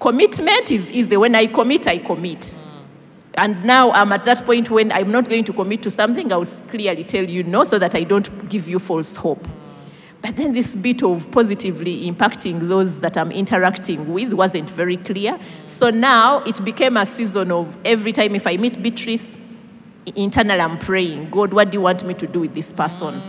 Commitment 0.00 0.70
is 0.72 0.90
easy. 0.90 1.16
When 1.16 1.34
I 1.34 1.46
commit, 1.46 1.86
I 1.86 1.98
commit. 1.98 2.56
And 3.34 3.64
now 3.64 3.92
I'm 3.92 4.10
at 4.10 4.24
that 4.24 4.44
point 4.44 4.68
when 4.70 4.90
I'm 4.90 5.12
not 5.12 5.28
going 5.28 5.44
to 5.44 5.52
commit 5.52 5.82
to 5.82 5.90
something, 5.90 6.32
I 6.32 6.36
will 6.36 6.46
clearly 6.46 7.04
tell 7.04 7.24
you 7.24 7.44
no 7.44 7.62
so 7.62 7.78
that 7.78 7.94
I 7.94 8.02
don't 8.02 8.48
give 8.48 8.68
you 8.68 8.80
false 8.80 9.14
hope. 9.14 9.46
But 10.22 10.36
then 10.36 10.52
this 10.52 10.76
bit 10.76 11.02
of 11.02 11.30
positively 11.30 12.10
impacting 12.10 12.68
those 12.68 13.00
that 13.00 13.16
I'm 13.16 13.32
interacting 13.32 14.12
with 14.12 14.34
wasn't 14.34 14.68
very 14.68 14.98
clear. 14.98 15.38
So 15.66 15.88
now 15.90 16.42
it 16.44 16.62
became 16.62 16.96
a 16.98 17.06
season 17.06 17.50
of 17.50 17.76
every 17.84 18.12
time 18.12 18.34
if 18.34 18.46
I 18.46 18.58
meet 18.58 18.82
Beatrice, 18.82 19.38
internally 20.14 20.60
I'm 20.60 20.78
praying, 20.78 21.30
God, 21.30 21.54
what 21.54 21.70
do 21.70 21.78
you 21.78 21.82
want 21.82 22.04
me 22.04 22.14
to 22.14 22.26
do 22.26 22.40
with 22.40 22.54
this 22.54 22.70
person? 22.70 23.20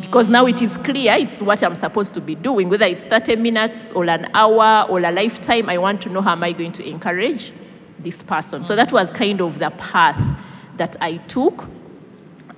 Because 0.00 0.30
now 0.30 0.46
it 0.46 0.62
is 0.62 0.76
clear 0.76 1.14
it's 1.14 1.42
what 1.42 1.62
I'm 1.62 1.74
supposed 1.74 2.14
to 2.14 2.20
be 2.20 2.34
doing, 2.34 2.68
whether 2.68 2.86
it's 2.86 3.04
30 3.04 3.36
minutes 3.36 3.92
or 3.92 4.08
an 4.08 4.30
hour 4.34 4.88
or 4.88 5.00
a 5.00 5.10
lifetime. 5.10 5.68
I 5.68 5.78
want 5.78 6.02
to 6.02 6.08
know 6.08 6.20
how 6.20 6.32
am 6.32 6.44
I 6.44 6.52
going 6.52 6.72
to 6.72 6.88
encourage 6.88 7.52
this 7.98 8.22
person. 8.22 8.62
So 8.62 8.76
that 8.76 8.92
was 8.92 9.10
kind 9.10 9.40
of 9.40 9.58
the 9.58 9.70
path 9.70 10.38
that 10.76 10.96
I 11.00 11.16
took. 11.16 11.66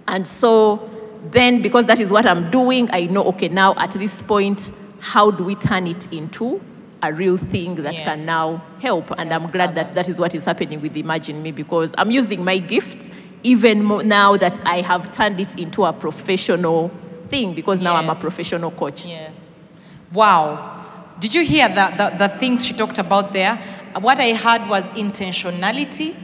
And 0.07 0.27
so 0.27 0.91
then, 1.25 1.63
because 1.63 1.87
that 1.87 2.01
is 2.01 2.11
what 2.11 2.27
I'm 2.27 2.51
doing, 2.51 2.89
I 2.93 3.05
know, 3.07 3.25
okay, 3.25 3.49
now 3.49 3.75
at 3.77 3.91
this 3.93 4.23
point, 4.23 4.71
how 5.01 5.31
do 5.31 5.45
we 5.45 5.55
turn 5.55 5.87
it 5.87 6.13
into 6.13 6.61
a 7.03 7.13
real 7.13 7.37
thing 7.37 7.77
that 7.77 7.95
Yes. 7.95 8.05
can 8.05 8.27
now 8.27 8.63
help? 8.81 9.11
And 9.19 9.33
I'm 9.33 9.49
glad 9.51 9.75
that 9.77 9.95
that 9.95 10.09
is 10.09 10.19
what 10.19 10.35
is 10.35 10.45
happening 10.45 10.81
with 10.81 10.97
Imagine 10.97 11.43
Me 11.43 11.53
because 11.53 11.95
I'm 11.99 12.11
using 12.11 12.45
my 12.45 12.59
gift 12.59 13.11
even 13.43 13.85
more 13.85 14.03
now 14.03 14.37
that 14.37 14.61
I 14.67 14.81
have 14.81 15.13
turned 15.13 15.39
it 15.39 15.57
into 15.59 15.85
a 15.85 15.93
professional 15.93 16.91
thing 17.29 17.55
because 17.55 17.81
now 17.81 17.95
I'm 17.95 18.09
a 18.09 18.15
professional 18.15 18.71
coach. 18.73 19.07
Yes. 19.07 19.39
Wow. 20.13 20.85
Did 21.21 21.35
you 21.35 21.45
hear 21.45 21.69
the, 21.69 21.93
the, 21.97 22.17
the 22.17 22.29
things 22.29 22.67
she 22.67 22.75
talked 22.75 22.99
about 22.99 23.33
there? 23.33 23.57
What 24.01 24.19
I 24.19 24.33
heard 24.35 24.69
was 24.69 24.91
intentionality. 24.91 26.15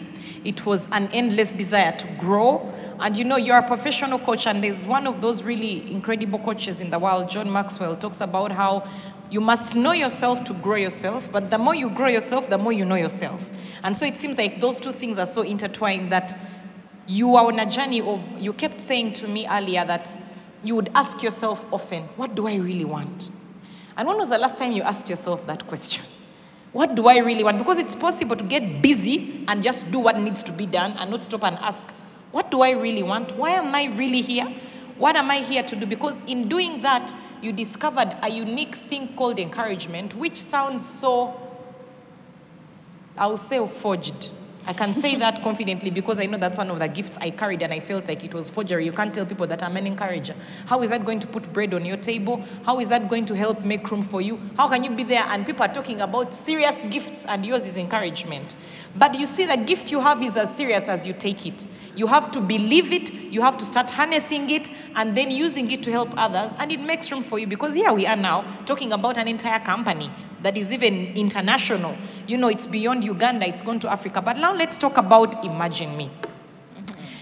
It 0.45 0.67
was 0.67 0.89
an 0.93 1.09
endless 1.13 1.53
desire 1.53 1.93
to 1.93 2.07
grow. 2.19 2.71
And 3.01 3.17
you 3.17 3.25
know, 3.25 3.37
you're 3.37 3.57
a 3.57 3.67
professional 3.67 4.19
coach, 4.19 4.47
and 4.47 4.63
there's 4.63 4.85
one 4.87 5.07
of 5.07 5.21
those 5.21 5.43
really 5.43 5.91
incredible 5.91 6.39
coaches 6.39 6.81
in 6.81 6.91
the 6.91 6.99
world, 6.99 7.31
John 7.31 7.51
Maxwell, 7.51 7.97
talks 7.97 8.21
about 8.21 8.53
how 8.53 8.87
you 9.31 9.41
must 9.41 9.75
know 9.75 9.93
yourself 9.93 10.45
to 10.45 10.53
grow 10.55 10.77
yourself, 10.77 11.31
but 11.33 11.51
the 11.51 11.59
more 11.59 11.75
you 11.75 11.91
grow 11.91 12.09
yourself, 12.09 12.51
the 12.51 12.59
more 12.59 12.73
you 12.73 12.85
know 12.85 12.95
yourself. 12.95 13.51
And 13.83 13.97
so 13.97 14.07
it 14.07 14.17
seems 14.17 14.39
like 14.39 14.61
those 14.61 14.79
two 14.79 14.93
things 14.93 15.19
are 15.19 15.27
so 15.27 15.43
intertwined 15.43 16.11
that 16.11 16.35
you 17.07 17.35
are 17.37 17.47
on 17.47 17.59
a 17.59 17.67
journey 17.67 18.01
of, 18.01 18.23
you 18.41 18.53
kept 18.53 18.81
saying 18.81 19.15
to 19.15 19.29
me 19.29 19.47
earlier 19.49 19.85
that 19.85 20.15
you 20.63 20.75
would 20.75 20.91
ask 20.95 21.23
yourself 21.23 21.67
often, 21.73 22.05
what 22.17 22.35
do 22.35 22.47
I 22.47 22.57
really 22.57 22.85
want? 22.85 23.31
And 23.97 24.09
when 24.09 24.17
was 24.19 24.29
the 24.29 24.39
last 24.39 24.57
time 24.57 24.73
you 24.73 24.83
asked 24.83 25.09
yourself 25.09 25.47
that 25.47 25.67
question? 25.67 26.05
What 26.75 26.97
do 26.97 27.07
I 27.07 27.19
really 27.19 27.45
want? 27.45 27.59
Because 27.59 27.79
it's 27.79 27.95
possible 27.95 28.35
to 28.35 28.43
get 28.43 28.83
busy 28.83 29.45
and 29.47 29.63
just 29.63 29.93
do 29.93 30.01
what 30.01 30.19
needs 30.19 30.43
to 30.43 30.51
be 30.51 30.67
done 30.67 30.97
and 30.99 31.09
not 31.09 31.23
stop 31.23 31.45
and 31.45 31.57
ask, 31.59 31.89
what 32.33 32.51
do 32.51 32.63
I 32.63 32.73
really 32.73 33.05
want? 33.05 33.37
Why 33.37 33.51
am 33.51 33.73
I 33.73 33.95
really 33.95 34.21
here? 34.21 34.53
What 34.99 35.15
am 35.15 35.31
I 35.31 35.37
here 35.37 35.63
to 35.63 35.77
do? 35.77 35.87
Because 35.87 36.21
in 36.27 36.49
doing 36.49 36.83
that, 36.83 37.15
you 37.41 37.53
discovered 37.53 38.17
a 38.21 38.29
unique 38.29 38.75
thing 38.75 39.15
called 39.15 39.39
encouragement, 39.39 40.17
which 40.17 40.35
sounds 40.35 40.85
so 40.85 41.41
I 43.17 43.29
will 43.29 43.39
say 43.39 43.65
forged. 43.69 44.31
I 44.67 44.73
can 44.73 44.95
say 44.95 45.15
that 45.17 45.43
confidently 45.43 45.91
because 45.91 46.19
I 46.19 46.25
know 46.25 46.39
that's 46.39 46.57
one 46.57 46.71
of 46.71 46.79
the 46.79 46.89
gifts 46.89 47.19
I 47.19 47.29
carried 47.31 47.61
and 47.61 47.71
I 47.71 47.81
felt 47.81 48.09
like 48.09 48.25
it 48.25 48.33
was 48.33 48.49
forgery. 48.49 48.87
You 48.87 48.93
can't 48.93 49.13
tell 49.13 49.27
people 49.27 49.47
that 49.47 49.63
I'm 49.63 49.77
an 49.77 49.87
encourager. 49.87 50.35
How 50.65 50.81
is 50.81 50.89
that 50.89 51.05
going 51.05 51.21
to 51.21 51.27
put 51.27 51.53
bread 51.53 51.75
on 51.75 51.85
your 51.85 51.99
table? 51.99 52.43
How 52.65 52.81
is 52.81 52.89
that 52.89 53.11
going 53.11 53.27
to 53.27 53.37
help 53.37 53.63
make 53.63 53.91
room 53.91 54.03
for 54.03 54.23
you? 54.23 54.41
How 54.57 54.69
can 54.69 54.83
you 54.83 54.91
be 54.91 55.03
there 55.03 55.23
and 55.29 55.45
people 55.45 55.65
are 55.65 55.73
talking 55.73 56.01
about 56.01 56.33
serious 56.33 56.83
gifts 56.85 57.27
and 57.27 57.45
yours 57.45 57.67
is 57.67 57.77
encouragement? 57.77 58.55
But 58.97 59.19
you 59.19 59.27
see, 59.27 59.45
the 59.45 59.59
gift 59.59 59.91
you 59.93 60.01
have 60.01 60.23
is 60.23 60.37
as 60.39 60.57
serious 60.57 60.89
as 60.89 61.07
you 61.07 61.13
take 61.13 61.45
it. 61.45 61.65
You 61.97 62.07
have 62.09 62.31
to 62.33 62.41
believe 62.41 62.93
it, 62.93 63.13
you 63.13 63.41
have 63.43 63.57
to 63.59 63.65
start 63.65 63.91
harnessing 63.91 64.51
it, 64.51 64.71
and 64.97 65.17
then 65.17 65.31
using 65.31 65.71
it 65.71 65.83
to 65.85 65.93
help 65.93 66.13
others, 66.17 66.53
and 66.59 66.73
it 66.73 66.81
makes 66.81 67.11
room 67.13 67.23
for 67.23 67.39
you 67.39 67.47
because 67.47 67.75
here 67.75 67.93
we 67.93 68.07
are 68.07 68.17
now 68.17 68.43
talking 68.67 68.93
about 68.93 69.17
an 69.17 69.29
entire 69.29 69.61
company 69.61 70.11
that 70.43 70.57
is 70.59 70.73
even 70.73 71.15
international. 71.15 71.97
You 72.27 72.37
know, 72.37 72.49
it's 72.49 72.67
beyond 72.67 73.05
Uganda, 73.05 73.47
it's 73.47 73.63
gone 73.63 73.81
to 73.81 73.91
Africa. 73.91 74.21
But 74.21 74.39
now 74.39 74.53
let's 74.55 74.77
talk 74.77 74.97
about 74.97 75.45
Imagine 75.45 75.97
Me. 75.97 76.11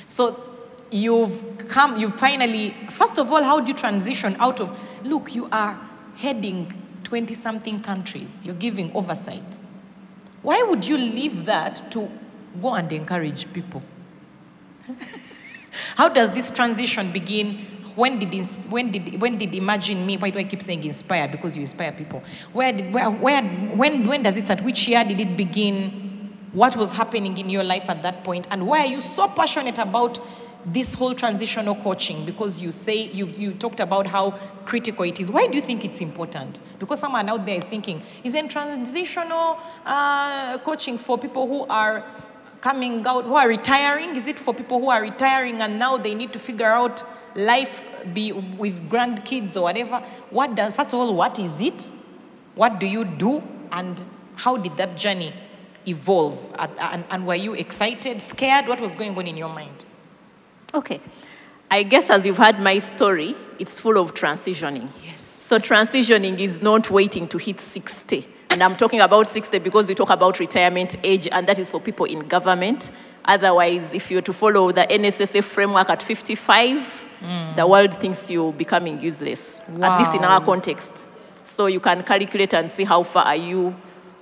So 0.06 0.42
you've 0.90 1.68
come, 1.68 1.96
you 1.96 2.10
finally, 2.10 2.74
first 2.90 3.18
of 3.18 3.30
all, 3.30 3.42
how 3.42 3.60
do 3.60 3.68
you 3.68 3.76
transition 3.76 4.36
out 4.38 4.60
of, 4.60 4.78
look, 5.04 5.34
you 5.34 5.48
are 5.52 5.78
heading 6.16 6.72
20 7.04 7.34
something 7.34 7.80
countries, 7.80 8.46
you're 8.46 8.54
giving 8.54 8.90
oversight. 8.94 9.58
Why 10.42 10.62
would 10.62 10.86
you 10.86 10.96
leave 10.96 11.44
that 11.44 11.90
to 11.92 12.10
go 12.60 12.74
and 12.74 12.90
encourage 12.90 13.52
people? 13.52 13.82
How 15.96 16.08
does 16.08 16.30
this 16.32 16.50
transition 16.50 17.12
begin? 17.12 17.66
When 17.94 18.18
did, 18.18 18.32
when 18.70 18.90
did, 18.90 19.20
when 19.20 19.36
did 19.36 19.54
Imagine 19.54 20.06
Me, 20.06 20.16
why 20.16 20.30
do 20.30 20.38
I 20.38 20.44
keep 20.44 20.62
saying 20.62 20.84
inspire? 20.84 21.28
Because 21.28 21.56
you 21.56 21.62
inspire 21.62 21.92
people. 21.92 22.22
Where 22.52 22.72
did, 22.72 22.92
where, 22.92 23.10
where, 23.10 23.42
when, 23.42 24.06
when 24.06 24.22
does 24.22 24.36
it 24.38 24.46
start? 24.46 24.62
Which 24.62 24.88
year 24.88 25.04
did 25.04 25.20
it 25.20 25.36
begin? 25.36 26.34
What 26.52 26.76
was 26.76 26.92
happening 26.94 27.36
in 27.38 27.50
your 27.50 27.64
life 27.64 27.88
at 27.90 28.02
that 28.02 28.24
point? 28.24 28.48
And 28.50 28.66
why 28.66 28.80
are 28.80 28.86
you 28.86 29.00
so 29.00 29.28
passionate 29.28 29.78
about 29.78 30.18
this 30.64 30.94
whole 30.94 31.14
transitional 31.14 31.74
coaching? 31.74 32.24
Because 32.24 32.62
you 32.62 32.72
say, 32.72 33.06
you, 33.08 33.26
you 33.26 33.52
talked 33.52 33.80
about 33.80 34.06
how 34.06 34.30
critical 34.64 35.04
it 35.04 35.20
is. 35.20 35.30
Why 35.30 35.46
do 35.46 35.56
you 35.56 35.62
think 35.62 35.84
it's 35.84 36.00
important? 36.00 36.60
Because 36.78 37.00
someone 37.00 37.28
out 37.28 37.44
there 37.44 37.56
is 37.56 37.66
thinking, 37.66 38.02
isn't 38.24 38.48
transitional 38.48 39.58
uh, 39.84 40.58
coaching 40.58 40.96
for 40.98 41.18
people 41.18 41.46
who 41.46 41.66
are 41.66 42.04
coming 42.62 43.04
out, 43.06 43.24
who 43.24 43.34
are 43.34 43.48
retiring? 43.48 44.16
Is 44.16 44.28
it 44.28 44.38
for 44.38 44.54
people 44.54 44.80
who 44.80 44.88
are 44.88 45.02
retiring 45.02 45.60
and 45.60 45.78
now 45.78 45.98
they 45.98 46.14
need 46.14 46.32
to 46.32 46.38
figure 46.38 46.66
out 46.66 47.02
life 47.34 47.88
be 48.14 48.32
with 48.32 48.88
grandkids 48.88 49.56
or 49.56 49.62
whatever? 49.62 49.98
What 50.30 50.54
does, 50.54 50.72
first 50.72 50.94
of 50.94 51.00
all, 51.00 51.12
what 51.14 51.38
is 51.38 51.60
it? 51.60 51.92
What 52.54 52.78
do 52.80 52.86
you 52.86 53.04
do? 53.04 53.42
And 53.70 54.00
how 54.36 54.56
did 54.56 54.76
that 54.76 54.96
journey 54.96 55.34
evolve? 55.86 56.54
And, 56.58 56.72
and, 56.78 57.04
and 57.10 57.26
were 57.26 57.34
you 57.34 57.54
excited, 57.54 58.22
scared? 58.22 58.68
What 58.68 58.80
was 58.80 58.94
going 58.94 59.18
on 59.18 59.26
in 59.26 59.36
your 59.36 59.48
mind? 59.48 59.84
Okay. 60.72 61.00
I 61.68 61.82
guess 61.82 62.10
as 62.10 62.24
you've 62.24 62.38
heard 62.38 62.60
my 62.60 62.78
story, 62.78 63.34
it's 63.58 63.80
full 63.80 63.98
of 63.98 64.14
transitioning. 64.14 64.88
Yes. 65.04 65.22
So 65.22 65.58
transitioning 65.58 66.38
is 66.38 66.62
not 66.62 66.90
waiting 66.90 67.26
to 67.28 67.38
hit 67.38 67.58
60. 67.58 68.26
And 68.52 68.62
I'm 68.62 68.76
talking 68.76 69.00
about 69.00 69.26
60 69.26 69.60
because 69.60 69.88
we 69.88 69.94
talk 69.94 70.10
about 70.10 70.38
retirement 70.38 70.96
age, 71.02 71.26
and 71.32 71.46
that 71.46 71.58
is 71.58 71.70
for 71.70 71.80
people 71.80 72.04
in 72.04 72.18
government. 72.28 72.90
Otherwise, 73.24 73.94
if 73.94 74.10
you're 74.10 74.20
to 74.20 74.32
follow 74.34 74.70
the 74.70 74.82
NSSF 74.82 75.42
framework 75.42 75.88
at 75.88 76.02
55, 76.02 77.06
hmm. 77.20 77.56
the 77.56 77.66
world 77.66 77.94
thinks 77.94 78.30
you're 78.30 78.52
becoming 78.52 79.00
useless, 79.00 79.62
at 79.80 79.98
least 79.98 80.14
in 80.14 80.22
our 80.22 80.44
context. 80.44 81.08
So 81.44 81.64
you 81.64 81.80
can 81.80 82.02
calculate 82.02 82.52
and 82.52 82.70
see 82.70 82.84
how 82.84 83.04
far 83.04 83.24
are 83.24 83.36
you 83.36 83.74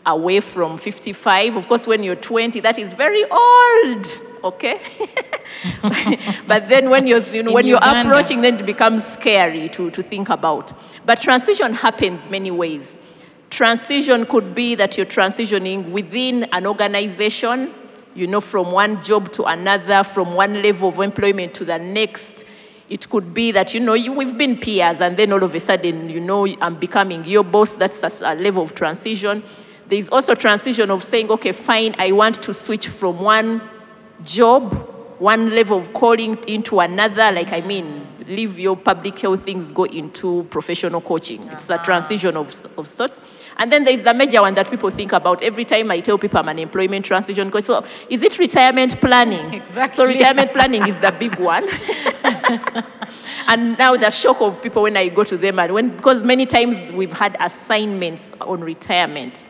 away 0.07 0.39
from 0.39 0.79
55. 0.79 1.57
Of 1.57 1.67
course, 1.67 1.89
when 1.89 2.05
you're 2.05 2.15
20, 2.15 2.61
that 2.61 2.79
is 2.79 2.93
very 2.93 3.25
old, 3.25 4.07
okay? 4.45 4.81
but 6.47 6.69
then 6.69 6.89
when 6.89 7.09
you're, 7.09 7.19
you 7.19 7.43
know, 7.43 7.53
when 7.53 7.67
you're 7.67 7.81
approaching, 7.83 8.43
then 8.43 8.61
it 8.61 8.67
becomes 8.67 9.05
scary 9.05 9.69
to, 9.71 9.91
to 9.91 10.05
think 10.05 10.29
about. 10.29 10.73
But 11.05 11.21
transition 11.21 11.73
happens 11.73 12.31
many 12.31 12.53
ways. 12.53 12.97
Transition 13.51 14.27
could 14.27 14.55
be 14.55 14.75
that 14.77 14.97
you're 14.97 15.07
transitioning 15.07 15.91
within 15.91 16.45
an 16.53 16.67
organization, 16.67 17.73
you 18.15 18.27
know, 18.27 18.41
from 18.41 18.71
one 18.71 19.03
job 19.03 19.31
to 19.33 19.45
another, 19.45 20.03
from 20.05 20.33
one 20.33 20.63
level 20.63 20.89
of 20.89 21.01
employment 21.01 21.53
to 21.55 21.65
the 21.65 21.79
next. 21.79 22.45
It 22.89 23.09
could 23.11 23.35
be 23.35 23.53
that, 23.53 23.75
you 23.75 23.81
know, 23.81 23.95
you, 23.95 24.13
we've 24.13 24.37
been 24.37 24.57
peers 24.57 25.01
and 25.01 25.17
then 25.17 25.33
all 25.33 25.43
of 25.43 25.55
a 25.55 25.61
sudden, 25.61 26.09
you 26.09 26.21
know, 26.21 26.47
I'm 26.61 26.77
becoming 26.77 27.25
your 27.25 27.45
boss. 27.45 27.77
That's 27.77 28.23
a 28.23 28.35
level 28.35 28.63
of 28.63 28.75
transition. 28.75 29.43
There's 29.89 30.09
also 30.09 30.35
transition 30.37 30.91
of 30.91 31.03
saying, 31.03 31.31
okay, 31.31 31.53
fine, 31.53 31.97
I 31.99 32.13
want 32.13 32.41
to 32.45 32.55
switch 32.55 32.89
from 32.89 33.21
one 33.21 33.61
job, 34.25 34.73
one 35.19 35.51
level 35.51 35.79
of 35.79 35.93
calling 35.93 36.37
into 36.47 36.79
another. 36.79 37.33
Like, 37.33 37.53
I 37.53 37.61
mean, 37.61 38.07
leave 38.31 38.59
your 38.59 38.77
public 38.77 39.19
health 39.19 39.45
things, 39.45 39.73
go 39.73 39.85
into 39.85 40.45
professional 40.45 41.01
coaching. 41.01 41.43
It's 41.49 41.69
a 41.69 41.79
ah. 41.79 41.83
transition 41.83 42.37
of, 42.37 42.49
of 42.79 42.89
sorts. 42.89 43.21
And 43.59 43.71
then 43.71 43.85
there's 43.85 44.03
the 44.03 44.15
major 44.15 44.41
one 44.41 44.55
that 44.55 44.71
people 44.71 44.91
think 44.91 45.13
about. 45.13 45.43
Every 45.43 45.65
time 45.65 45.91
I 45.91 46.01
tell 46.01 46.17
people 46.17 46.39
I'm 46.39 46.49
an 46.49 46.59
employment 46.59 47.05
transition 47.05 47.51
coach, 47.51 47.65
so 47.65 47.85
is 48.09 48.23
it 48.23 48.39
retirement 48.39 49.01
planning? 49.01 49.55
Exactly. 49.61 49.95
So 49.95 50.07
retirement 50.07 50.53
planning 50.53 50.87
is 50.87 50.99
the 51.01 51.13
big 51.13 51.39
one. 51.39 51.65
and 53.49 53.79
now 53.79 53.97
the 53.97 54.11
shock 54.11 54.41
of 54.41 54.63
people 54.63 54.83
when 54.83 54.97
I 54.97 55.09
go 55.09 55.25
to 55.25 55.37
them, 55.37 55.59
and 55.59 55.75
when, 55.75 55.97
because 55.97 56.25
many 56.25 56.47
times 56.47 56.93
we've 56.93 57.13
had 57.13 57.37
assignments 57.41 58.33
on 58.41 58.61
retirement. 58.61 59.45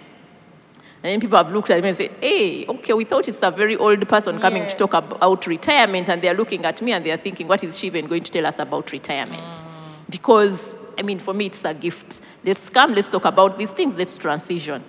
And 1.03 1.13
then 1.13 1.21
people 1.21 1.39
have 1.39 1.51
looked 1.51 1.71
at 1.71 1.81
me 1.83 1.89
and 1.89 1.97
said, 1.97 2.11
hey, 2.21 2.67
okay, 2.67 2.93
we 2.93 3.05
thought 3.05 3.27
it's 3.27 3.43
a 3.43 3.51
very 3.51 3.75
old 3.75 4.07
person 4.07 4.39
coming 4.39 4.67
to 4.67 4.77
talk 4.77 4.93
about 4.93 5.47
retirement. 5.47 6.11
And 6.11 6.21
they're 6.21 6.35
looking 6.35 6.63
at 6.67 6.83
me 6.83 6.93
and 6.93 7.05
they're 7.05 7.17
thinking, 7.17 7.49
what 7.49 7.65
is 7.65 7.79
she 7.79 7.87
even 7.87 8.07
going 8.07 8.23
to 8.23 8.31
tell 8.31 8.45
us 8.45 8.59
about 8.59 8.93
retirement? 8.93 9.63
Because, 10.11 10.77
I 10.99 11.03
mean, 11.03 11.19
for 11.19 11.33
me, 11.33 11.47
it's 11.47 11.65
a 11.65 11.73
gift. 11.73 12.21
Let's 12.45 12.69
come, 12.69 12.95
let's 12.95 13.09
talk 13.09 13.25
about 13.25 13.57
these 13.57 13.71
things, 13.71 13.97
let's 13.97 14.19
transition. 14.19 14.85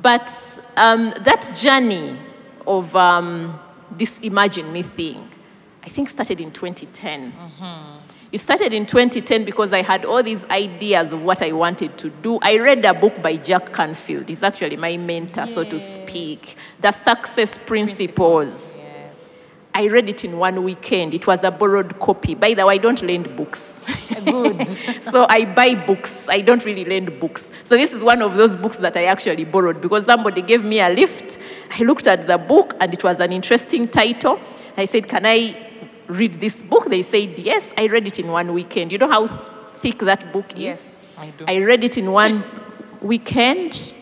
But 0.00 0.30
um, 0.76 1.12
that 1.20 1.50
journey 1.54 2.16
of 2.64 2.94
um, 2.94 3.58
this 3.90 4.20
Imagine 4.20 4.72
Me 4.72 4.82
thing, 4.82 5.28
I 5.82 5.88
think 5.88 6.10
started 6.10 6.40
in 6.40 6.52
2010. 6.52 7.32
It 8.34 8.40
started 8.40 8.72
in 8.72 8.84
2010 8.84 9.44
because 9.44 9.72
I 9.72 9.82
had 9.82 10.04
all 10.04 10.20
these 10.20 10.44
ideas 10.46 11.12
of 11.12 11.22
what 11.22 11.40
I 11.40 11.52
wanted 11.52 11.96
to 11.98 12.10
do. 12.10 12.40
I 12.42 12.58
read 12.58 12.84
a 12.84 12.92
book 12.92 13.22
by 13.22 13.36
Jack 13.36 13.72
Canfield. 13.72 14.28
He's 14.28 14.42
actually 14.42 14.74
my 14.74 14.96
mentor, 14.96 15.46
so 15.46 15.62
to 15.62 15.78
speak. 15.78 16.56
The 16.80 16.90
Success 16.90 17.58
Principles. 17.58 18.80
Yes. 18.82 19.18
I 19.72 19.86
read 19.86 20.08
it 20.08 20.24
in 20.24 20.36
one 20.36 20.64
weekend. 20.64 21.14
It 21.14 21.28
was 21.28 21.44
a 21.44 21.52
borrowed 21.52 21.96
copy. 22.00 22.34
By 22.34 22.54
the 22.54 22.66
way, 22.66 22.74
I 22.74 22.78
don't 22.78 23.00
lend 23.02 23.36
books. 23.36 23.86
Good. 24.24 24.68
so 25.00 25.26
I 25.28 25.44
buy 25.44 25.76
books. 25.76 26.28
I 26.28 26.40
don't 26.40 26.64
really 26.64 26.84
lend 26.84 27.20
books. 27.20 27.52
So 27.62 27.76
this 27.76 27.92
is 27.92 28.02
one 28.02 28.20
of 28.20 28.34
those 28.34 28.56
books 28.56 28.78
that 28.78 28.96
I 28.96 29.04
actually 29.04 29.44
borrowed 29.44 29.80
because 29.80 30.06
somebody 30.06 30.42
gave 30.42 30.64
me 30.64 30.80
a 30.80 30.88
lift. 30.88 31.38
I 31.70 31.84
looked 31.84 32.08
at 32.08 32.26
the 32.26 32.38
book 32.38 32.74
and 32.80 32.92
it 32.92 33.04
was 33.04 33.20
an 33.20 33.30
interesting 33.30 33.86
title. 33.86 34.40
I 34.76 34.86
said, 34.86 35.08
Can 35.08 35.24
I 35.24 35.73
read 36.08 36.34
this 36.34 36.62
book? 36.62 36.86
They 36.86 37.02
said, 37.02 37.38
Yes. 37.38 37.72
I 37.76 37.86
read 37.86 38.06
it 38.06 38.18
in 38.18 38.28
one 38.28 38.52
weekend. 38.52 38.92
You 38.92 38.98
know 38.98 39.10
how 39.10 39.26
thick 39.26 39.98
that 40.00 40.32
book 40.32 40.52
is? 40.52 40.60
Yes, 40.60 41.10
I 41.18 41.30
do. 41.30 41.44
I 41.46 41.58
read 41.58 41.84
it 41.84 41.98
in 41.98 42.10
one 42.12 42.42
weekend 43.00 43.92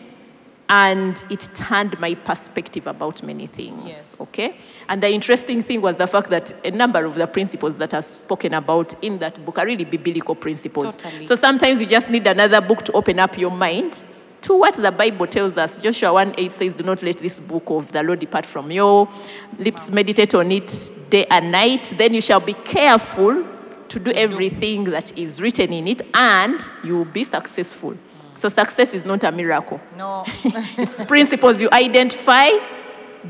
and 0.69 1.23
it 1.29 1.47
turned 1.53 1.99
my 1.99 2.15
perspective 2.15 2.87
about 2.87 3.21
many 3.21 3.47
things. 3.47 3.83
Yes. 3.85 4.15
Okay? 4.19 4.55
And 4.87 5.03
the 5.03 5.11
interesting 5.11 5.61
thing 5.61 5.81
was 5.81 5.97
the 5.97 6.07
fact 6.07 6.29
that 6.29 6.53
a 6.65 6.71
number 6.71 7.03
of 7.05 7.15
the 7.15 7.27
principles 7.27 7.75
that 7.77 7.93
are 7.93 8.01
spoken 8.01 8.53
about 8.53 8.95
in 9.03 9.19
that 9.19 9.43
book 9.45 9.59
are 9.59 9.65
really 9.65 9.83
biblical 9.85 10.35
principles. 10.35 10.95
Totally. 10.95 11.25
So 11.25 11.35
sometimes 11.35 11.81
you 11.81 11.87
just 11.87 12.09
need 12.09 12.25
another 12.25 12.61
book 12.61 12.83
to 12.83 12.91
open 12.93 13.19
up 13.19 13.37
your 13.37 13.51
mind 13.51 14.05
to 14.43 14.55
what 14.55 14.75
the 14.75 14.91
Bible 14.91 15.25
tells 15.25 15.57
us. 15.57 15.77
Joshua 15.77 16.13
1 16.13 16.35
8 16.37 16.51
says, 16.51 16.75
Do 16.75 16.83
not 16.83 17.01
let 17.01 17.17
this 17.17 17.39
book 17.39 17.63
of 17.67 17.91
the 17.91 18.03
Lord 18.03 18.19
depart 18.19 18.45
from 18.45 18.71
your 18.71 19.09
lips, 19.57 19.89
meditate 19.89 20.33
on 20.35 20.51
it 20.51 20.91
day 21.09 21.25
and 21.29 21.51
night. 21.51 21.93
Then 21.97 22.13
you 22.13 22.21
shall 22.21 22.39
be 22.39 22.53
careful 22.53 23.45
to 23.87 23.99
do 23.99 24.11
everything 24.11 24.85
that 24.85 25.17
is 25.17 25.41
written 25.41 25.71
in 25.71 25.87
it, 25.87 26.01
and 26.13 26.61
you 26.83 26.97
will 26.97 27.05
be 27.05 27.23
successful. 27.23 27.95
So 28.35 28.49
success 28.49 28.93
is 28.93 29.05
not 29.05 29.23
a 29.23 29.31
miracle. 29.31 29.79
No. 29.97 30.25
It's 30.77 31.03
principles 31.05 31.61
you 31.61 31.69
identify, 31.71 32.49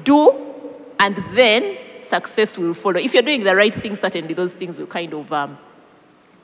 do, 0.03 0.31
and 0.99 1.15
then 1.33 1.77
success 1.99 2.57
will 2.57 2.73
follow. 2.73 2.97
If 2.97 3.13
you're 3.13 3.23
doing 3.23 3.43
the 3.43 3.55
right 3.55 3.73
things, 3.73 3.99
certainly 3.99 4.33
those 4.33 4.53
things 4.53 4.79
will 4.79 4.87
kind 4.87 5.13
of 5.13 5.31
um, 5.31 5.57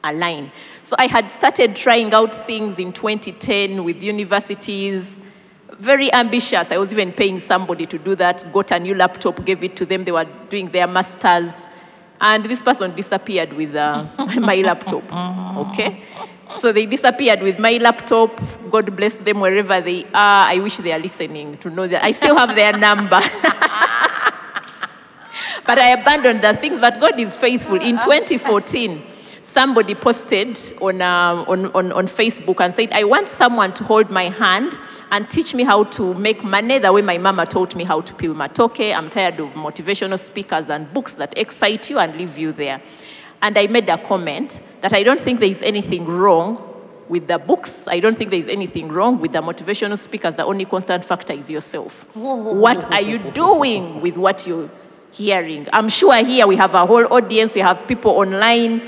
align. 0.03 0.51
So 0.83 0.95
I 0.99 1.07
had 1.07 1.29
started 1.29 1.75
trying 1.75 2.13
out 2.13 2.47
things 2.47 2.79
in 2.79 2.93
2010 2.93 3.83
with 3.83 4.01
universities. 4.01 5.21
Very 5.73 6.13
ambitious. 6.13 6.71
I 6.71 6.77
was 6.77 6.91
even 6.91 7.11
paying 7.13 7.39
somebody 7.39 7.85
to 7.85 7.97
do 7.97 8.15
that. 8.15 8.45
Got 8.51 8.71
a 8.71 8.79
new 8.79 8.95
laptop, 8.95 9.43
gave 9.45 9.63
it 9.63 9.75
to 9.77 9.85
them. 9.85 10.03
They 10.03 10.11
were 10.11 10.27
doing 10.49 10.67
their 10.69 10.87
masters. 10.87 11.67
And 12.21 12.43
this 12.45 12.61
person 12.61 12.93
disappeared 12.95 13.53
with 13.53 13.75
uh, 13.75 14.05
my 14.39 14.55
laptop. 14.61 15.03
Okay? 15.71 16.03
So 16.57 16.71
they 16.71 16.85
disappeared 16.85 17.41
with 17.41 17.59
my 17.59 17.77
laptop. 17.77 18.31
God 18.69 18.95
bless 18.95 19.17
them 19.17 19.39
wherever 19.39 19.79
they 19.81 20.03
are. 20.05 20.47
I 20.47 20.57
wish 20.59 20.77
they 20.77 20.91
are 20.91 20.99
listening 20.99 21.57
to 21.57 21.69
know 21.69 21.85
that 21.87 22.03
I 22.03 22.11
still 22.11 22.35
have 22.35 22.55
their 22.55 22.73
number. 22.73 23.19
but 25.65 25.77
I 25.77 25.89
abandoned 25.91 26.41
the 26.41 26.55
things. 26.55 26.79
But 26.79 26.99
God 26.99 27.19
is 27.19 27.37
faithful. 27.37 27.75
In 27.75 27.99
2014, 27.99 29.01
somebody 29.41 29.95
posted 29.95 30.57
on, 30.81 31.01
um, 31.01 31.45
on, 31.47 31.65
on, 31.73 31.91
on 31.91 32.05
Facebook 32.07 32.59
and 32.63 32.73
said, 32.73 32.91
I 32.91 33.03
want 33.03 33.27
someone 33.29 33.73
to 33.73 33.83
hold 33.83 34.09
my 34.09 34.29
hand 34.29 34.77
and 35.11 35.29
teach 35.29 35.55
me 35.55 35.63
how 35.63 35.83
to 35.85 36.13
make 36.13 36.43
money 36.43 36.79
the 36.79 36.91
way 36.93 37.01
my 37.01 37.17
mama 37.17 37.45
taught 37.45 37.75
me 37.75 37.83
how 37.83 38.01
to 38.01 38.13
peel 38.13 38.35
matoke. 38.35 38.93
I'm 38.93 39.09
tired 39.09 39.39
of 39.39 39.53
motivational 39.53 40.19
speakers 40.19 40.69
and 40.69 40.91
books 40.93 41.15
that 41.15 41.37
excite 41.37 41.89
you 41.89 41.99
and 41.99 42.15
leave 42.15 42.37
you 42.37 42.51
there. 42.51 42.81
And 43.41 43.57
I 43.57 43.67
made 43.67 43.89
a 43.89 43.97
comment 43.97 44.61
that 44.81 44.93
I 44.93 45.03
don't 45.03 45.19
think 45.19 45.39
there 45.39 45.49
is 45.49 45.61
anything 45.61 46.05
wrong 46.05 46.65
with 47.07 47.27
the 47.27 47.39
books. 47.39 47.87
I 47.87 47.99
don't 47.99 48.15
think 48.15 48.29
there 48.29 48.39
is 48.39 48.47
anything 48.47 48.89
wrong 48.89 49.19
with 49.19 49.31
the 49.31 49.41
motivational 49.41 49.97
speakers. 49.97 50.35
The 50.35 50.45
only 50.45 50.65
constant 50.65 51.03
factor 51.03 51.33
is 51.33 51.49
yourself. 51.49 52.07
What 52.15 52.85
are 52.93 53.01
you 53.01 53.17
doing 53.17 54.01
with 54.01 54.15
what 54.15 54.45
you're 54.45 54.69
hearing? 55.11 55.67
I'm 55.73 55.89
sure 55.89 56.13
here 56.23 56.45
we 56.45 56.55
have 56.57 56.75
a 56.75 56.85
whole 56.85 57.11
audience, 57.11 57.55
we 57.55 57.61
have 57.61 57.87
people 57.87 58.11
online. 58.11 58.87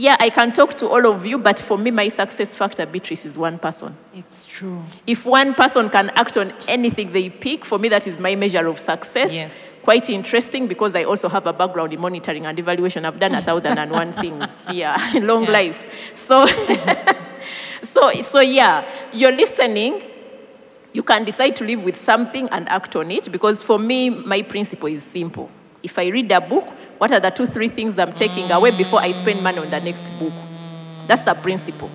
Yeah, 0.00 0.16
I 0.20 0.30
can 0.30 0.52
talk 0.52 0.74
to 0.78 0.86
all 0.88 1.06
of 1.06 1.26
you, 1.26 1.38
but 1.38 1.58
for 1.58 1.76
me, 1.76 1.90
my 1.90 2.06
success 2.06 2.54
factor, 2.54 2.86
Beatrice, 2.86 3.24
is 3.26 3.36
one 3.36 3.58
person. 3.58 3.92
it's 4.14 4.46
true. 4.46 4.80
If 5.08 5.26
one 5.26 5.54
person 5.54 5.90
can 5.90 6.10
act 6.10 6.36
on 6.36 6.52
anything 6.68 7.10
they 7.12 7.28
pick, 7.30 7.64
for 7.64 7.80
me, 7.80 7.88
that 7.88 8.06
is 8.06 8.20
my 8.20 8.36
measure 8.36 8.64
of 8.68 8.78
success. 8.78 9.34
Yes. 9.34 9.80
Quite 9.82 10.08
interesting 10.08 10.68
because 10.68 10.94
I 10.94 11.02
also 11.02 11.28
have 11.28 11.46
a 11.48 11.52
background 11.52 11.92
in 11.92 12.00
monitoring 12.00 12.46
and 12.46 12.56
evaluation. 12.60 13.04
I've 13.04 13.18
done 13.18 13.34
a 13.34 13.42
thousand 13.42 13.76
and 13.78 13.90
one 13.90 14.12
things. 14.22 14.66
Yeah, 14.70 14.96
long 15.20 15.44
Yeah. 15.44 15.50
life. 15.50 16.12
So, 16.14 16.46
so, 17.82 18.12
so 18.22 18.38
yeah, 18.40 18.84
you're 19.12 19.32
listening. 19.32 20.02
You 20.92 21.02
can 21.02 21.24
decide 21.24 21.56
to 21.56 21.64
live 21.64 21.82
with 21.82 21.96
something 21.96 22.48
and 22.50 22.68
act 22.68 22.94
on 22.94 23.10
it 23.10 23.32
because 23.32 23.64
for 23.64 23.78
me, 23.80 24.10
my 24.10 24.42
principle 24.42 24.88
is 24.88 25.02
simple. 25.02 25.50
If 25.82 25.98
I 25.98 26.08
read 26.08 26.30
a 26.32 26.40
book, 26.40 26.66
what 26.98 27.12
are 27.12 27.20
the 27.20 27.30
two, 27.30 27.46
three 27.46 27.68
things 27.68 27.98
I'm 27.98 28.12
taking 28.12 28.50
away 28.50 28.76
before 28.76 29.00
I 29.00 29.12
spend 29.12 29.42
money 29.42 29.58
on 29.58 29.70
the 29.70 29.80
next 29.80 30.10
book? 30.18 30.32
That's 31.06 31.26
a 31.26 31.34
principle. 31.34 31.90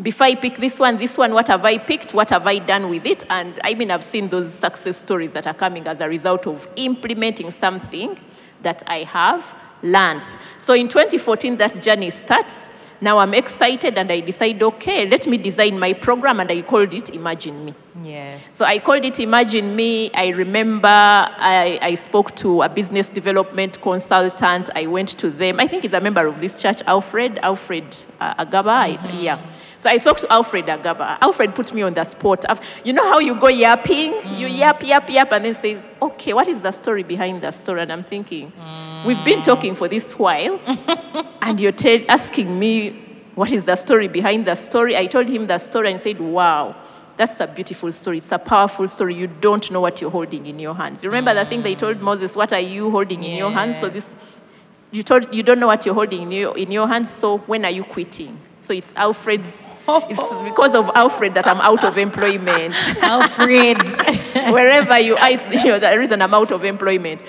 Before 0.00 0.26
I 0.26 0.34
pick 0.34 0.56
this 0.56 0.78
one, 0.78 0.98
this 0.98 1.16
one, 1.16 1.32
what 1.32 1.48
have 1.48 1.64
I 1.64 1.78
picked? 1.78 2.12
What 2.12 2.28
have 2.30 2.46
I 2.46 2.58
done 2.58 2.90
with 2.90 3.06
it? 3.06 3.24
And 3.30 3.58
I 3.64 3.72
mean, 3.74 3.90
I've 3.90 4.04
seen 4.04 4.28
those 4.28 4.52
success 4.52 4.98
stories 4.98 5.32
that 5.32 5.46
are 5.46 5.54
coming 5.54 5.86
as 5.86 6.02
a 6.02 6.08
result 6.08 6.46
of 6.46 6.68
implementing 6.76 7.50
something 7.50 8.18
that 8.60 8.82
I 8.86 9.04
have 9.04 9.54
learned. 9.82 10.26
So 10.58 10.74
in 10.74 10.88
2014, 10.88 11.56
that 11.56 11.82
journey 11.82 12.10
starts. 12.10 12.68
Now 13.00 13.18
I'm 13.18 13.34
excited 13.34 13.98
and 13.98 14.10
I 14.10 14.20
decide, 14.20 14.62
okay, 14.62 15.06
let 15.08 15.26
me 15.26 15.36
design 15.36 15.78
my 15.78 15.92
program, 15.92 16.40
and 16.40 16.50
I 16.50 16.62
called 16.62 16.94
it 16.94 17.10
Imagine 17.14 17.64
Me. 17.66 17.74
Yes. 18.02 18.56
So 18.56 18.64
I 18.64 18.78
called 18.78 19.04
it 19.04 19.20
Imagine 19.20 19.74
Me. 19.76 20.10
I 20.14 20.28
remember 20.28 20.88
I, 20.88 21.78
I 21.82 21.94
spoke 21.94 22.34
to 22.36 22.62
a 22.62 22.68
business 22.68 23.08
development 23.08 23.80
consultant. 23.82 24.70
I 24.74 24.86
went 24.86 25.08
to 25.18 25.30
them. 25.30 25.60
I 25.60 25.66
think 25.66 25.82
he's 25.82 25.92
a 25.92 26.00
member 26.00 26.26
of 26.26 26.40
this 26.40 26.60
church, 26.60 26.82
Alfred, 26.86 27.38
Alfred 27.42 27.84
uh, 28.20 28.44
Agaba. 28.44 28.66
I- 28.68 29.10
yeah. 29.12 29.44
So 29.86 29.90
I 29.90 29.98
spoke 29.98 30.18
to 30.18 30.32
Alfred 30.32 30.66
Agaba. 30.66 31.16
Alfred 31.20 31.54
put 31.54 31.72
me 31.72 31.82
on 31.82 31.94
the 31.94 32.02
spot. 32.02 32.44
You 32.82 32.92
know 32.92 33.08
how 33.08 33.20
you 33.20 33.36
go 33.38 33.46
yapping? 33.46 34.14
You 34.36 34.48
mm. 34.48 34.58
yap, 34.58 34.82
yap, 34.82 35.08
yap, 35.08 35.30
and 35.30 35.44
then 35.44 35.54
says, 35.54 35.86
okay, 36.02 36.32
what 36.32 36.48
is 36.48 36.60
the 36.60 36.72
story 36.72 37.04
behind 37.04 37.40
the 37.40 37.52
story? 37.52 37.82
And 37.82 37.92
I'm 37.92 38.02
thinking, 38.02 38.52
we've 39.06 39.24
been 39.24 39.42
mm. 39.42 39.44
talking 39.44 39.76
for 39.76 39.86
this 39.86 40.18
while, 40.18 40.58
and 41.40 41.60
you're 41.60 41.72
asking 42.08 42.58
me 42.58 43.00
what 43.36 43.52
is 43.52 43.64
the 43.64 43.76
story 43.76 44.08
behind 44.08 44.44
the 44.46 44.56
story. 44.56 44.96
I 44.96 45.06
told 45.06 45.28
him 45.28 45.46
the 45.46 45.58
story 45.58 45.92
and 45.92 46.00
said, 46.00 46.20
wow, 46.20 46.74
that's 47.16 47.38
a 47.38 47.46
beautiful 47.46 47.92
story. 47.92 48.16
It's 48.16 48.32
a 48.32 48.38
powerful 48.40 48.88
story. 48.88 49.14
You 49.14 49.28
don't 49.28 49.70
know 49.70 49.82
what 49.82 50.00
you're 50.00 50.10
holding 50.10 50.46
in 50.46 50.58
your 50.58 50.74
hands. 50.74 51.04
You 51.04 51.10
remember 51.10 51.32
the 51.32 51.48
thing 51.48 51.62
they 51.62 51.76
mm. 51.76 51.78
told 51.78 52.00
Moses, 52.00 52.34
what 52.34 52.52
are 52.52 52.58
you 52.58 52.90
holding 52.90 53.22
in 53.22 53.36
your 53.36 53.52
hands? 53.52 53.78
So 53.78 53.88
this, 53.88 54.42
you, 54.90 55.04
told, 55.04 55.32
you 55.32 55.44
don't 55.44 55.60
know 55.60 55.68
what 55.68 55.86
you're 55.86 55.94
holding 55.94 56.22
in 56.22 56.32
your, 56.32 56.58
in 56.58 56.72
your 56.72 56.88
hands, 56.88 57.08
so 57.08 57.38
when 57.38 57.64
are 57.64 57.70
you 57.70 57.84
quitting? 57.84 58.40
So 58.66 58.74
it's 58.74 58.92
Alfred's, 58.96 59.70
it's 59.86 60.38
because 60.40 60.74
of 60.74 60.90
Alfred 60.96 61.34
that 61.34 61.46
I'm 61.46 61.60
out 61.60 61.84
of 61.84 61.96
employment. 61.96 62.74
Alfred. 63.00 63.78
Wherever 64.52 64.98
you 64.98 65.14
are, 65.14 65.30
you 65.52 65.66
know, 65.66 65.78
there 65.78 66.02
is 66.02 66.10
an 66.10 66.20
amount 66.20 66.50
of 66.50 66.64
employment. 66.64 67.20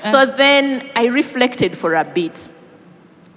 So 0.00 0.26
then 0.26 0.90
I 0.96 1.06
reflected 1.06 1.78
for 1.78 1.94
a 1.94 2.02
bit. 2.02 2.50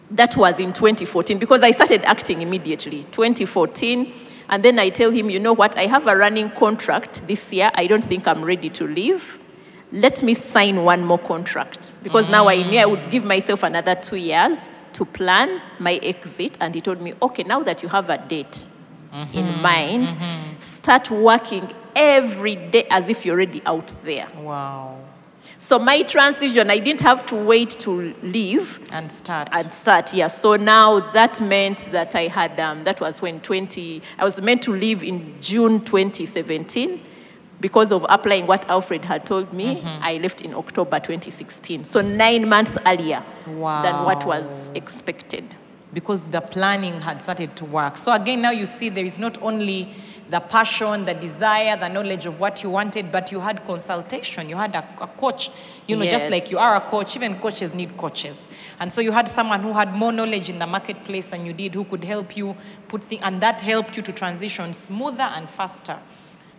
That 0.09 0.35
was 0.35 0.59
in 0.59 0.73
2014 0.73 1.37
because 1.37 1.61
I 1.61 1.69
started 1.69 2.03
acting 2.05 2.41
immediately. 2.41 3.03
2014. 3.03 4.11
And 4.49 4.65
then 4.65 4.79
I 4.79 4.89
tell 4.89 5.11
him, 5.11 5.29
you 5.29 5.39
know 5.39 5.53
what, 5.53 5.77
I 5.77 5.85
have 5.85 6.07
a 6.07 6.17
running 6.17 6.49
contract 6.49 7.27
this 7.27 7.53
year. 7.53 7.69
I 7.75 7.85
don't 7.85 8.03
think 8.03 8.27
I'm 8.27 8.43
ready 8.43 8.71
to 8.71 8.87
leave. 8.87 9.37
Let 9.91 10.23
me 10.23 10.33
sign 10.33 10.83
one 10.83 11.05
more 11.05 11.19
contract. 11.19 11.93
Because 12.01 12.27
now 12.27 12.47
I 12.47 12.63
knew 12.63 12.79
I 12.79 12.85
would 12.87 13.11
give 13.11 13.23
myself 13.23 13.61
another 13.61 13.93
two 13.93 14.15
years 14.15 14.71
to 14.95 15.05
plan 15.05 15.61
my 15.79 15.95
exit. 16.01 16.57
And 16.59 16.73
he 16.75 16.81
told 16.81 17.01
me, 17.01 17.13
okay, 17.21 17.43
now 17.43 17.61
that 17.63 17.81
you 17.83 17.89
have 17.89 18.09
a 18.09 18.17
date 18.17 18.67
in 19.33 19.61
mind, 19.61 20.13
start 20.59 21.09
working 21.11 21.71
every 21.95 22.55
day 22.57 22.85
as 22.89 23.07
if 23.09 23.25
you're 23.25 23.35
already 23.35 23.61
out 23.65 23.91
there. 24.03 24.27
wow. 24.37 24.97
So 25.57 25.79
my 25.79 26.01
transition, 26.01 26.69
I 26.69 26.79
didn't 26.79 27.01
have 27.01 27.25
to 27.27 27.35
wait 27.35 27.69
to 27.81 28.13
leave 28.23 28.79
And 28.91 29.09
start. 29.11 29.47
and 29.51 29.61
start. 29.71 30.13
Yeah. 30.13 30.27
So 30.27 30.57
now 30.57 30.99
that 31.11 31.39
meant 31.39 31.87
that 31.91 32.13
I 32.15 32.27
had. 32.27 32.59
Um, 32.59 32.83
that 32.83 32.99
was 32.99 33.21
when 33.21 33.39
20. 33.39 34.01
I 34.19 34.23
was 34.25 34.41
meant 34.41 34.63
to 34.63 34.71
leave 34.71 35.01
in 35.03 35.35
June 35.39 35.79
2017. 35.85 36.99
Because 37.65 37.91
of 37.91 38.05
applying 38.09 38.45
what 38.45 38.69
Alfred 38.69 39.05
had 39.05 39.25
told 39.25 39.51
me, 39.51 39.77
mm-hmm. 39.77 40.03
I 40.03 40.17
left 40.17 40.41
in 40.41 40.53
October 40.53 40.99
2016. 40.99 41.83
So 41.83 41.99
nine 41.99 42.47
months 42.47 42.77
earlier 42.85 43.23
than 43.47 44.03
what 44.03 44.23
was 44.23 44.69
expected. 44.75 45.43
because 45.95 46.25
the 46.25 46.41
planning 46.41 46.99
had 46.99 47.21
started 47.21 47.55
to 47.55 47.65
work. 47.65 47.97
So 47.97 48.13
again, 48.13 48.41
now 48.41 48.51
you 48.51 48.65
see 48.65 48.89
there 48.89 49.05
is 49.05 49.17
not 49.17 49.41
only 49.41 49.87
the 50.29 50.41
passion, 50.41 51.05
the 51.05 51.13
desire, 51.13 51.77
the 51.77 51.87
knowledge 51.87 52.25
of 52.25 52.39
what 52.39 52.61
you 52.63 52.69
wanted, 52.69 53.11
but 53.11 53.31
you 53.31 53.39
had 53.39 53.65
consultation. 53.65 54.49
You 54.49 54.57
had 54.57 54.75
a, 54.75 54.83
a 55.01 55.07
coach, 55.07 55.49
you 55.87 55.95
know, 55.95 56.05
just 56.05 56.29
like 56.29 56.51
you 56.51 56.59
are 56.59 56.75
a 56.75 56.81
coach, 56.81 57.15
even 57.15 57.35
coaches 57.39 57.73
need 57.73 57.95
coaches. 57.95 58.47
And 58.79 58.91
so 58.91 59.01
you 59.01 59.11
had 59.11 59.27
someone 59.27 59.61
who 59.61 59.71
had 59.71 59.93
more 59.95 60.11
knowledge 60.11 60.49
in 60.49 60.59
the 60.59 60.67
marketplace 60.67 61.27
than 61.27 61.45
you 61.45 61.53
did, 61.53 61.73
who 61.73 61.85
could 61.85 62.03
help 62.03 62.35
you 62.35 62.55
put 62.89 63.03
things, 63.03 63.21
and 63.23 63.39
that 63.41 63.61
helped 63.61 63.95
you 63.97 64.03
to 64.03 64.11
transition 64.11 64.73
smoother 64.73 65.23
and 65.23 65.49
faster. 65.49 65.97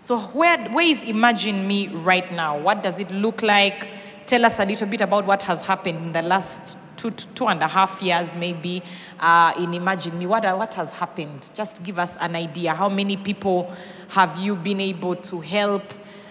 So 0.06 0.20
where, 0.20 0.56
where 0.68 0.86
is 0.86 1.02
Imagine 1.02 1.66
Me 1.66 1.88
right 1.88 2.30
now? 2.30 2.56
What 2.56 2.84
does 2.84 3.00
it 3.00 3.10
look 3.10 3.42
like? 3.42 3.88
tell 4.24 4.44
us 4.44 4.60
a 4.60 4.64
little 4.64 4.86
bit 4.86 5.00
about 5.00 5.24
what 5.26 5.42
has 5.44 5.62
happened 5.62 5.98
in 5.98 6.12
the 6.12 6.22
last 6.22 6.76
two, 6.96 7.10
two 7.10 7.46
and 7.48 7.60
a 7.60 7.66
half 7.66 8.00
years, 8.02 8.36
maybe, 8.36 8.82
uh, 9.18 9.52
in 9.58 9.74
Imagine 9.74 10.16
Me. 10.16 10.26
What, 10.26 10.44
what 10.44 10.74
has 10.74 10.92
happened? 10.92 11.50
Just 11.54 11.82
give 11.82 11.98
us 11.98 12.16
an 12.18 12.36
idea. 12.36 12.72
How 12.72 12.88
many 12.88 13.16
people 13.16 13.72
have 14.10 14.38
you 14.38 14.54
been 14.54 14.80
able 14.80 15.16
to 15.16 15.40
help? 15.40 15.82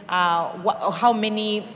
Uh, 0.08 0.58
wha- 0.64 0.90
how 0.92 1.12
many? 1.12 1.68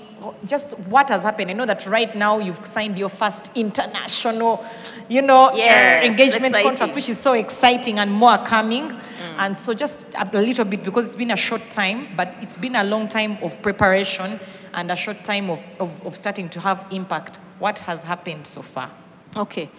Just 0.45 0.77
what 0.89 1.09
has 1.09 1.23
happened? 1.23 1.49
I 1.51 1.53
know 1.53 1.65
that 1.65 1.85
right 1.85 2.13
now 2.15 2.39
you've 2.39 2.65
signed 2.65 2.97
your 2.97 3.09
first 3.09 3.51
international, 3.55 4.63
you 5.09 5.21
know, 5.21 5.51
Yes, 5.53 6.03
uh, 6.03 6.07
engagement 6.07 6.47
exciting. 6.55 6.69
contract, 6.69 6.95
which 6.95 7.09
is 7.09 7.17
so 7.19 7.33
exciting, 7.33 7.99
and 7.99 8.11
more 8.11 8.31
are 8.31 8.45
coming. 8.45 8.97
Mm. 9.39 9.45
And 9.45 9.57
so, 9.57 9.73
just 9.73 10.07
a 10.15 10.41
little 10.41 10.65
bit 10.65 10.83
because 10.83 11.05
it's 11.05 11.15
been 11.15 11.31
a 11.31 11.37
short 11.37 11.69
time, 11.69 12.07
but 12.15 12.35
it's 12.41 12.57
been 12.57 12.75
a 12.75 12.83
long 12.83 13.07
time 13.07 13.37
of 13.41 13.61
preparation 13.61 14.39
and 14.73 14.91
a 14.91 14.95
short 14.95 15.23
time 15.23 15.49
of, 15.49 15.59
of, 15.79 16.05
of 16.05 16.15
starting 16.15 16.49
to 16.49 16.59
have 16.59 16.85
impact. 16.91 17.37
What 17.59 17.79
has 17.79 18.03
happened 18.03 18.47
so 18.47 18.61
far? 18.61 18.89
Okay. 19.35 19.69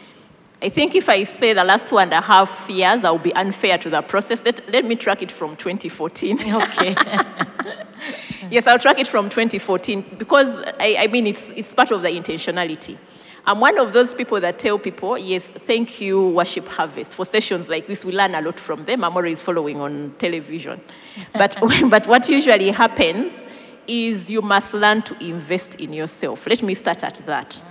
I 0.62 0.68
think 0.68 0.94
if 0.94 1.08
I 1.08 1.22
say 1.22 1.54
the 1.54 1.64
last 1.64 1.86
two 1.86 1.98
and 1.98 2.12
a 2.12 2.20
half 2.20 2.68
years, 2.68 3.02
I'll 3.02 3.16
be 3.18 3.32
unfair 3.32 3.78
to 3.78 3.88
the 3.88 4.02
process. 4.02 4.44
Let, 4.44 4.68
let 4.70 4.84
me 4.84 4.94
track 4.94 5.22
it 5.22 5.32
from 5.32 5.56
2014. 5.56 6.38
Okay. 6.50 6.94
yes, 8.50 8.66
I'll 8.66 8.78
track 8.78 8.98
it 8.98 9.08
from 9.08 9.30
2014 9.30 10.16
because 10.18 10.60
I, 10.78 10.96
I 11.00 11.06
mean, 11.06 11.26
it's, 11.26 11.50
it's 11.52 11.72
part 11.72 11.90
of 11.92 12.02
the 12.02 12.08
intentionality. 12.08 12.98
I'm 13.46 13.60
one 13.60 13.78
of 13.78 13.92
those 13.92 14.12
people 14.12 14.40
that 14.40 14.58
tell 14.58 14.78
people, 14.78 15.16
yes, 15.16 15.48
thank 15.48 16.00
you, 16.00 16.28
Worship 16.28 16.68
Harvest. 16.68 17.14
For 17.14 17.24
sessions 17.24 17.70
like 17.70 17.86
this, 17.86 18.04
we 18.04 18.12
learn 18.12 18.34
a 18.34 18.42
lot 18.42 18.60
from 18.60 18.84
them. 18.84 19.02
I'm 19.02 19.16
always 19.16 19.40
following 19.40 19.80
on 19.80 20.14
television. 20.18 20.80
But, 21.32 21.56
but 21.90 22.06
what 22.06 22.28
usually 22.28 22.70
happens 22.70 23.44
is 23.86 24.30
you 24.30 24.42
must 24.42 24.74
learn 24.74 25.02
to 25.02 25.24
invest 25.24 25.76
in 25.76 25.92
yourself. 25.92 26.46
Let 26.46 26.62
me 26.62 26.74
start 26.74 27.02
at 27.02 27.16
that. 27.26 27.62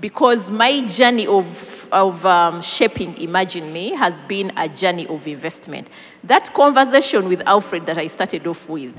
Because 0.00 0.50
my 0.50 0.82
journey 0.82 1.26
of, 1.26 1.88
of 1.92 2.24
um, 2.26 2.62
shaping 2.62 3.16
Imagine 3.18 3.72
Me 3.72 3.90
has 3.90 4.20
been 4.22 4.52
a 4.56 4.68
journey 4.68 5.06
of 5.06 5.26
investment. 5.26 5.88
That 6.24 6.52
conversation 6.52 7.28
with 7.28 7.42
Alfred 7.46 7.86
that 7.86 7.98
I 7.98 8.06
started 8.06 8.46
off 8.46 8.68
with, 8.68 8.94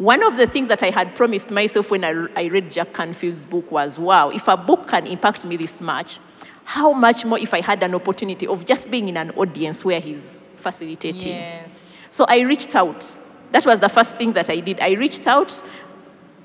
one 0.00 0.22
of 0.22 0.38
the 0.38 0.46
things 0.46 0.68
that 0.68 0.82
I 0.82 0.88
had 0.88 1.14
promised 1.14 1.50
myself 1.50 1.90
when 1.90 2.04
I, 2.06 2.26
I 2.34 2.46
read 2.46 2.70
Jack 2.70 2.94
Canfield's 2.94 3.44
book 3.44 3.70
was 3.70 3.98
wow, 3.98 4.30
if 4.30 4.48
a 4.48 4.56
book 4.56 4.88
can 4.88 5.06
impact 5.06 5.44
me 5.44 5.58
this 5.58 5.82
much, 5.82 6.18
how 6.64 6.94
much 6.94 7.26
more 7.26 7.38
if 7.38 7.52
I 7.52 7.60
had 7.60 7.82
an 7.82 7.94
opportunity 7.94 8.46
of 8.46 8.64
just 8.64 8.90
being 8.90 9.10
in 9.10 9.18
an 9.18 9.30
audience 9.32 9.84
where 9.84 10.00
he's 10.00 10.46
facilitating? 10.56 11.32
yes. 11.32 12.08
So 12.10 12.24
I 12.26 12.40
reached 12.40 12.74
out. 12.74 13.14
That 13.50 13.66
was 13.66 13.80
the 13.80 13.90
first 13.90 14.16
thing 14.16 14.32
that 14.32 14.48
I 14.48 14.60
did. 14.60 14.80
I 14.80 14.92
reached 14.92 15.26
out, 15.26 15.62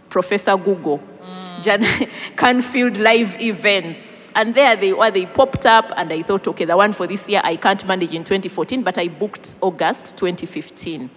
Professor 0.10 0.58
Google, 0.58 0.98
mm. 1.00 1.64
Jan 1.64 1.82
Canfield 2.36 2.98
live 2.98 3.40
events. 3.40 4.34
And 4.36 4.54
there 4.54 4.76
they 4.76 4.92
were, 4.92 5.12
they 5.12 5.28
popped 5.28 5.66
up, 5.66 5.94
and 5.96 6.12
I 6.12 6.24
thought, 6.24 6.46
okay, 6.50 6.66
the 6.66 6.76
one 6.76 6.92
for 6.92 7.08
this 7.08 7.30
year 7.30 7.40
I 7.42 7.56
can't 7.56 7.88
manage 7.88 8.14
in 8.14 8.26
2014, 8.26 8.84
but 8.84 8.98
I 8.98 9.08
booked 9.08 9.56
August 9.62 10.18
2015. 10.18 11.10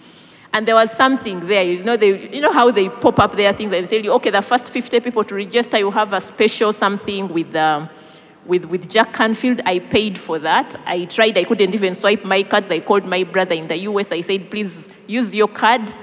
And 0.53 0.67
there 0.67 0.75
was 0.75 0.91
something 0.91 1.41
there, 1.41 1.63
you 1.63 1.85
know, 1.85 1.97
they, 1.97 2.29
you 2.29 2.41
know 2.41 2.53
how 2.53 2.71
they 2.71 2.89
pop 2.89 3.19
up 3.19 3.37
there 3.37 3.53
things 3.53 3.71
and 3.73 3.87
say, 3.87 4.03
you, 4.03 4.13
okay, 4.15 4.31
the 4.31 4.43
first 4.43 4.73
50 4.73 5.01
people 5.01 5.23
to 5.25 5.35
register, 5.35 5.79
you 5.79 5.91
have 5.91 6.13
a 6.13 6.21
special 6.21 6.73
something 6.73 7.29
with, 7.29 7.55
um, 7.55 7.89
with, 8.47 8.65
with 8.65 8.89
Jack 8.89 9.13
Canfield. 9.13 9.61
I 9.67 9.79
paid 9.79 10.17
for 10.17 10.39
that. 10.39 10.75
I 10.87 11.05
tried, 11.05 11.37
I 11.37 11.45
couldn't 11.45 11.75
even 11.75 11.95
swipe 11.95 12.25
my 12.25 12.43
cards. 12.43 12.71
I 12.71 12.81
called 12.81 13.05
my 13.05 13.25
brother 13.25 13.55
in 13.55 13.69
the 13.69 13.77
US. 13.77 14.11
I 14.11 14.23
said, 14.23 14.51
please 14.51 14.89
use 15.07 15.35
your 15.35 15.49
card, 15.49 15.95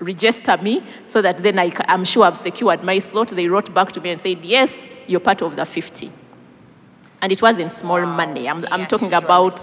register 0.00 0.56
me, 0.56 0.82
so 1.06 1.22
that 1.22 1.42
then 1.42 1.58
I, 1.58 1.72
I'm 1.86 2.04
sure 2.04 2.24
I've 2.24 2.36
secured 2.36 2.82
my 2.82 2.98
slot. 2.98 3.28
They 3.28 3.46
wrote 3.46 3.72
back 3.72 3.92
to 3.92 4.00
me 4.00 4.10
and 4.10 4.20
said, 4.20 4.44
yes, 4.44 4.88
you're 5.06 5.20
part 5.20 5.42
of 5.42 5.54
the 5.54 5.64
50. 5.64 6.10
And 7.22 7.32
it 7.32 7.40
wasn't 7.40 7.70
small 7.70 8.04
money. 8.04 8.48
I'm, 8.48 8.66
I'm 8.70 8.86
talking 8.86 9.10
sure. 9.10 9.18
about 9.18 9.60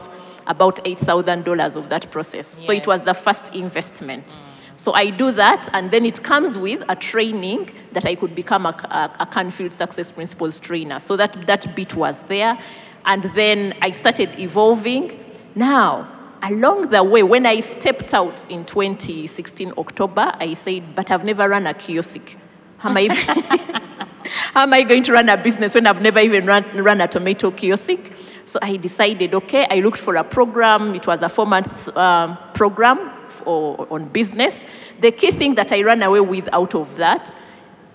about 0.47 0.83
$8,000 0.83 1.75
of 1.75 1.89
that 1.89 2.11
process. 2.11 2.47
So 2.47 2.73
it 2.73 2.87
was 2.87 3.05
the 3.05 3.13
first 3.13 3.55
investment. 3.55 4.37
So 4.75 4.93
I 4.93 5.11
do 5.11 5.31
that, 5.33 5.69
and 5.73 5.91
then 5.91 6.05
it 6.05 6.23
comes 6.23 6.57
with 6.57 6.83
a 6.89 6.95
training 6.95 7.69
that 7.91 8.05
I 8.05 8.15
could 8.15 8.33
become 8.33 8.65
a, 8.65 8.69
a, 8.69 9.23
a 9.23 9.25
Canfield 9.25 9.71
Success 9.71 10.11
Principles 10.11 10.59
trainer. 10.59 10.99
So 10.99 11.15
that, 11.15 11.45
that 11.45 11.75
bit 11.75 11.95
was 11.95 12.23
there. 12.23 12.57
And 13.05 13.23
then 13.35 13.75
I 13.81 13.91
started 13.91 14.39
evolving. 14.39 15.19
Now, 15.55 16.09
along 16.41 16.89
the 16.89 17.03
way, 17.03 17.21
when 17.21 17.45
I 17.45 17.59
stepped 17.59 18.13
out 18.13 18.49
in 18.49 18.65
2016 18.65 19.73
October, 19.77 20.31
I 20.39 20.53
said, 20.53 20.95
but 20.95 21.11
I've 21.11 21.23
never 21.23 21.47
run 21.47 21.67
a 21.67 21.73
kiosk. 21.73 22.37
How 22.79 22.89
am 22.89 22.97
I, 22.97 23.07
how 24.53 24.63
am 24.63 24.73
I 24.73 24.83
going 24.83 25.03
to 25.03 25.13
run 25.13 25.29
a 25.29 25.37
business 25.37 25.75
when 25.75 25.85
I've 25.85 26.01
never 26.01 26.19
even 26.19 26.47
run, 26.47 26.65
run 26.77 26.99
a 26.99 27.07
tomato 27.07 27.51
kiosk? 27.51 27.99
So 28.45 28.59
I 28.61 28.75
decided, 28.77 29.33
okay, 29.35 29.65
I 29.69 29.79
looked 29.79 29.99
for 29.99 30.15
a 30.15 30.23
program. 30.23 30.93
It 30.95 31.07
was 31.07 31.21
a 31.21 31.29
four 31.29 31.45
month 31.45 31.95
um, 31.97 32.37
program 32.53 33.11
for, 33.27 33.87
on 33.89 34.05
business. 34.09 34.65
The 34.99 35.11
key 35.11 35.31
thing 35.31 35.55
that 35.55 35.71
I 35.71 35.81
ran 35.83 36.03
away 36.03 36.19
with 36.19 36.49
out 36.53 36.75
of 36.75 36.95
that, 36.97 37.33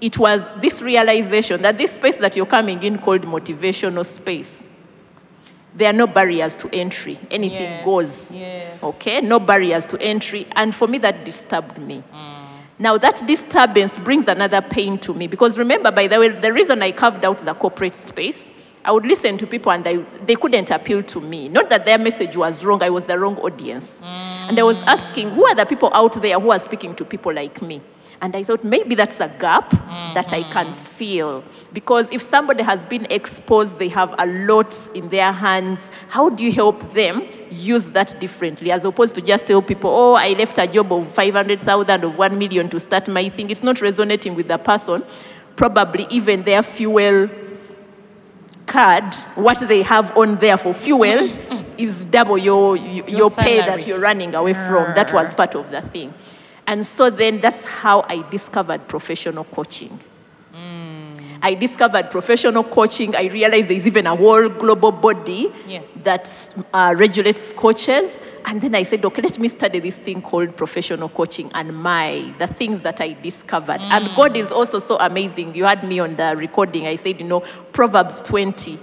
it 0.00 0.16
was 0.18 0.48
this 0.60 0.80
realization 0.80 1.60
that 1.62 1.76
this 1.76 1.92
space 1.92 2.16
that 2.18 2.34
you're 2.36 2.46
coming 2.46 2.82
in 2.82 2.98
called 2.98 3.22
motivational 3.22 4.04
space, 4.06 4.66
there 5.74 5.90
are 5.90 5.96
no 5.96 6.06
barriers 6.06 6.56
to 6.56 6.68
entry. 6.74 7.18
Anything 7.30 7.60
Yes, 7.62 7.84
goes. 7.84 8.32
yes. 8.34 8.82
Okay, 8.82 9.20
no 9.20 9.38
barriers 9.38 9.86
to 9.86 10.00
entry. 10.00 10.46
And 10.52 10.74
for 10.74 10.88
me, 10.88 10.98
that 10.98 11.24
disturbed 11.24 11.78
me. 11.78 12.02
Now, 12.80 12.96
that 12.96 13.22
disturbance 13.26 13.98
brings 13.98 14.28
another 14.28 14.60
pain 14.62 14.98
to 15.00 15.12
me 15.12 15.26
because 15.26 15.58
remember, 15.58 15.90
by 15.90 16.06
the 16.06 16.18
way, 16.20 16.28
the 16.28 16.52
reason 16.52 16.80
I 16.80 16.92
carved 16.92 17.24
out 17.24 17.38
the 17.44 17.52
corporate 17.54 17.94
space, 17.94 18.52
I 18.84 18.92
would 18.92 19.04
listen 19.04 19.36
to 19.38 19.46
people 19.46 19.72
and 19.72 19.84
they, 19.84 19.96
they 19.96 20.34
couldn't 20.34 20.70
appeal 20.70 21.02
to 21.02 21.20
me. 21.20 21.48
Not 21.48 21.68
that 21.70 21.84
their 21.84 21.98
message 21.98 22.36
was 22.36 22.64
wrong, 22.64 22.82
I 22.82 22.90
was 22.90 23.04
the 23.04 23.18
wrong 23.18 23.36
audience. 23.38 24.02
And 24.04 24.58
I 24.58 24.62
was 24.62 24.82
asking, 24.82 25.30
who 25.30 25.46
are 25.46 25.54
the 25.54 25.66
people 25.66 25.90
out 25.92 26.14
there 26.20 26.38
who 26.40 26.50
are 26.50 26.58
speaking 26.58 26.94
to 26.94 27.04
people 27.04 27.32
like 27.32 27.60
me? 27.60 27.80
And 28.20 28.34
I 28.34 28.42
thought 28.42 28.64
maybe 28.64 28.94
that's 28.94 29.20
a 29.20 29.28
gap 29.28 29.70
that 29.70 30.32
I 30.32 30.42
can 30.42 30.66
mm-hmm. 30.66 30.72
fill. 30.72 31.44
Because 31.72 32.10
if 32.10 32.20
somebody 32.20 32.62
has 32.64 32.84
been 32.84 33.06
exposed, 33.10 33.78
they 33.78 33.88
have 33.88 34.14
a 34.18 34.26
lot 34.26 34.74
in 34.94 35.08
their 35.08 35.30
hands, 35.30 35.90
how 36.08 36.28
do 36.28 36.42
you 36.42 36.52
help 36.52 36.90
them 36.90 37.28
use 37.50 37.90
that 37.90 38.18
differently? 38.18 38.72
As 38.72 38.84
opposed 38.84 39.14
to 39.16 39.20
just 39.20 39.46
tell 39.46 39.62
people, 39.62 39.90
oh, 39.90 40.14
I 40.14 40.30
left 40.30 40.58
a 40.58 40.66
job 40.66 40.92
of 40.92 41.06
500,000 41.08 42.04
of 42.04 42.18
1 42.18 42.38
million 42.38 42.68
to 42.70 42.80
start 42.80 43.06
my 43.08 43.28
thing. 43.28 43.50
It's 43.50 43.62
not 43.62 43.80
resonating 43.80 44.34
with 44.34 44.48
the 44.48 44.58
person. 44.58 45.04
Probably 45.54 46.06
even 46.10 46.42
their 46.42 46.62
fuel 46.62 47.28
card, 48.68 49.14
what 49.34 49.58
they 49.66 49.82
have 49.82 50.16
on 50.16 50.36
there 50.36 50.56
for 50.56 50.72
fuel, 50.72 51.00
mm-hmm. 51.00 51.74
is 51.78 52.04
double 52.04 52.38
your, 52.38 52.76
your, 52.76 53.08
your 53.08 53.30
pay 53.30 53.58
that 53.58 53.86
you're 53.86 53.98
running 53.98 54.34
away 54.34 54.54
from. 54.54 54.94
That 54.94 55.12
was 55.12 55.32
part 55.32 55.54
of 55.54 55.70
the 55.70 55.82
thing. 55.82 56.14
And 56.66 56.84
so 56.84 57.08
then 57.08 57.40
that's 57.40 57.64
how 57.64 58.04
I 58.08 58.28
discovered 58.30 58.86
professional 58.88 59.44
coaching. 59.44 59.98
I 61.42 61.54
discovered 61.54 62.10
professional 62.10 62.64
coaching. 62.64 63.14
I 63.14 63.26
realized 63.28 63.68
there's 63.68 63.86
even 63.86 64.06
a 64.06 64.16
whole 64.16 64.48
global 64.48 64.90
body 64.92 65.52
Yes. 65.66 65.94
that 66.04 66.28
uh, 66.72 66.94
regulates 66.96 67.52
coaches. 67.52 68.18
And 68.44 68.60
then 68.60 68.74
I 68.74 68.82
said, 68.82 69.04
okay, 69.04 69.22
let 69.22 69.38
me 69.38 69.48
study 69.48 69.78
this 69.78 69.98
thing 69.98 70.22
called 70.22 70.56
professional 70.56 71.08
coaching 71.10 71.50
and 71.54 71.76
my, 71.76 72.34
the 72.38 72.46
things 72.46 72.80
that 72.80 73.00
I 73.00 73.12
discovered. 73.12 73.80
And 73.80 74.08
God 74.16 74.36
is 74.36 74.50
also 74.50 74.78
so 74.78 74.96
amazing. 74.98 75.54
You 75.54 75.64
had 75.64 75.84
me 75.84 76.00
on 76.00 76.16
the 76.16 76.34
recording. 76.36 76.86
I 76.86 76.94
said, 76.94 77.20
you 77.20 77.26
know, 77.26 77.40
Proverbs 77.72 78.22
20, 78.22 78.78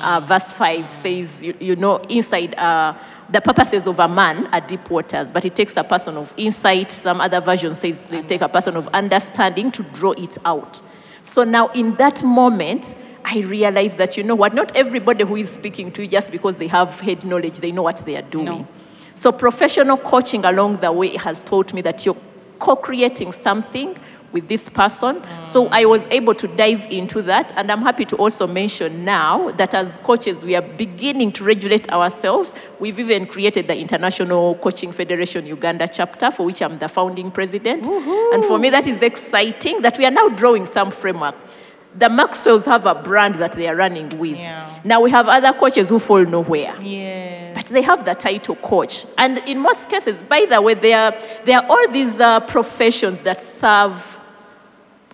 uh, 0.00 0.20
verse 0.20 0.52
5 0.52 0.90
says, 0.90 1.42
you, 1.44 1.54
you 1.58 1.76
know, 1.76 1.96
inside, 2.08 2.54
uh, 2.54 2.94
the 3.30 3.40
purposes 3.42 3.86
of 3.86 3.98
a 3.98 4.08
man 4.08 4.46
are 4.54 4.60
deep 4.60 4.88
waters, 4.88 5.30
but 5.32 5.44
it 5.44 5.54
takes 5.54 5.76
a 5.76 5.84
person 5.84 6.16
of 6.16 6.32
insight. 6.36 6.90
Some 6.90 7.20
other 7.20 7.40
version 7.40 7.74
says 7.74 8.08
they 8.08 8.22
take 8.22 8.40
a 8.40 8.48
person 8.48 8.76
of 8.76 8.88
understanding 8.88 9.70
to 9.72 9.82
draw 9.82 10.12
it 10.12 10.38
out. 10.46 10.80
So 11.28 11.44
now, 11.44 11.68
in 11.68 11.94
that 11.96 12.22
moment, 12.22 12.94
I 13.22 13.40
realized 13.40 13.98
that, 13.98 14.16
you 14.16 14.22
know 14.22 14.34
what, 14.34 14.54
not 14.54 14.74
everybody 14.74 15.24
who 15.24 15.36
is 15.36 15.50
speaking 15.50 15.92
to 15.92 16.02
you 16.02 16.08
just 16.08 16.32
because 16.32 16.56
they 16.56 16.68
have 16.68 17.00
head 17.00 17.22
knowledge, 17.22 17.58
they 17.58 17.70
know 17.70 17.82
what 17.82 17.98
they 17.98 18.16
are 18.16 18.22
doing. 18.22 18.46
No. 18.46 18.68
So, 19.14 19.30
professional 19.30 19.98
coaching 19.98 20.46
along 20.46 20.78
the 20.78 20.90
way 20.90 21.16
has 21.18 21.44
taught 21.44 21.74
me 21.74 21.82
that 21.82 22.06
you're 22.06 22.16
co 22.58 22.76
creating 22.76 23.32
something 23.32 23.98
with 24.32 24.48
this 24.48 24.68
person. 24.68 25.22
So, 25.44 25.68
I 25.68 25.84
was 25.84 26.06
able 26.08 26.34
to 26.34 26.46
dive 26.48 26.86
into 26.90 27.22
that. 27.22 27.52
And 27.56 27.70
I'm 27.72 27.82
happy 27.82 28.04
to 28.06 28.16
also 28.16 28.46
mention 28.46 29.04
now 29.04 29.50
that 29.52 29.74
as 29.74 29.98
coaches, 29.98 30.44
we 30.44 30.54
are 30.56 30.62
beginning 30.62 31.32
to 31.32 31.44
regulate 31.44 31.90
ourselves. 31.90 32.54
We've 32.78 32.98
even 32.98 33.26
created 33.26 33.66
the 33.68 33.76
International 33.76 34.54
Coaching 34.56 34.92
Federation 34.92 35.46
Uganda 35.46 35.88
chapter, 35.88 36.30
for 36.30 36.44
which 36.46 36.60
I'm 36.62 36.78
the 36.78 36.88
founding 36.88 37.30
president. 37.30 37.86
And 37.86 38.44
for 38.44 38.58
me, 38.58 38.70
that 38.70 38.86
is 38.86 39.02
exciting 39.02 39.82
that 39.82 39.96
we 39.98 40.04
are 40.04 40.10
now 40.10 40.28
drawing 40.28 40.66
some 40.66 40.90
framework. 40.90 41.34
The 41.96 42.08
Maxwells 42.10 42.66
have 42.66 42.86
a 42.86 42.94
brand 42.94 43.36
that 43.36 43.54
they 43.54 43.66
are 43.66 43.74
running 43.74 44.08
with. 44.20 44.36
Yeah. 44.36 44.78
Now 44.84 45.00
we 45.00 45.10
have 45.10 45.26
other 45.26 45.52
coaches 45.58 45.88
who 45.88 45.98
fall 45.98 46.22
nowhere 46.24 46.76
Yes. 46.80 47.56
but 47.56 47.64
they 47.72 47.82
have 47.82 48.04
the 48.04 48.14
title 48.14 48.54
coach. 48.56 49.04
And 49.16 49.38
in 49.48 49.58
most 49.58 49.88
cases, 49.88 50.22
by 50.22 50.44
the 50.48 50.60
way, 50.62 50.74
there 50.74 50.98
are, 50.98 51.18
there 51.44 51.58
are 51.58 51.66
all 51.68 51.88
these 51.90 52.20
uh, 52.20 52.40
professions 52.40 53.22
that 53.22 53.40
serve 53.40 54.17